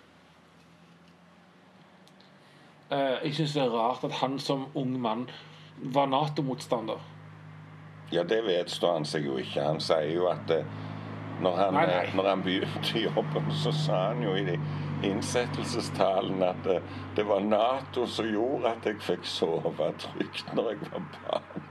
Eh, 2.92 3.18
jeg 3.26 3.34
syns 3.36 3.54
det 3.58 3.64
er 3.64 3.74
rart 3.74 4.04
at 4.06 4.12
han 4.22 4.40
som 4.40 4.68
ung 4.78 4.94
mann 5.02 5.26
var 5.82 6.06
Nato-motstander. 6.08 7.02
Ja, 8.14 8.24
det 8.24 8.44
vedstår 8.46 8.94
han 9.00 9.08
seg 9.10 9.26
jo 9.26 9.40
ikke. 9.42 9.64
Han 9.66 9.82
sier 9.82 10.12
jo 10.14 10.28
at 10.30 10.52
eh, 10.54 10.68
når 11.42 11.58
han, 11.58 11.74
Nei, 11.74 11.86
nei. 11.90 11.96
eh, 12.06 12.14
når 12.16 12.30
han 12.30 12.44
begynte 12.46 13.02
jobben, 13.02 13.50
så 13.52 13.74
sa 13.76 14.02
han 14.12 14.22
jo 14.24 14.36
i 14.38 14.46
de 14.46 14.60
innsettelsestalen 15.10 16.44
at 16.46 16.62
det, 16.66 16.80
det 17.18 17.26
var 17.28 17.44
Nato 17.46 18.06
som 18.10 18.28
gjorde 18.30 18.74
at 18.76 18.90
jeg 18.90 19.02
fikk 19.06 19.26
sove 19.30 19.92
trygt 20.02 20.54
når 20.58 20.72
jeg 20.74 20.92
var 20.92 21.08
barn. 21.28 21.66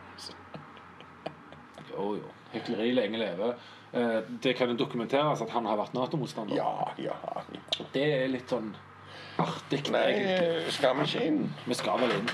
Jo, 1.94 2.14
jo. 2.18 2.30
Hykleri 2.54 2.90
lenge 2.94 3.18
leve. 3.18 3.54
Eh, 3.94 4.18
det 4.42 4.56
kan 4.58 4.70
jo 4.70 4.76
dokumenteres 4.78 5.42
at 5.44 5.50
han 5.54 5.66
har 5.66 5.78
vært 5.78 5.94
Nato-motstander. 5.94 6.56
Ja, 6.58 6.90
ja, 6.98 7.14
ja. 7.54 7.86
Det 7.94 8.04
er 8.16 8.28
litt 8.32 8.50
sånn 8.50 8.72
artig, 9.38 9.84
Nei, 9.94 10.02
egentlig. 10.10 10.72
skal 10.74 10.96
vi 10.98 11.06
ikke 11.08 11.26
inn? 11.28 11.40
Vi 11.66 11.76
skal 11.78 12.00
vel 12.02 12.16
inn. 12.16 12.30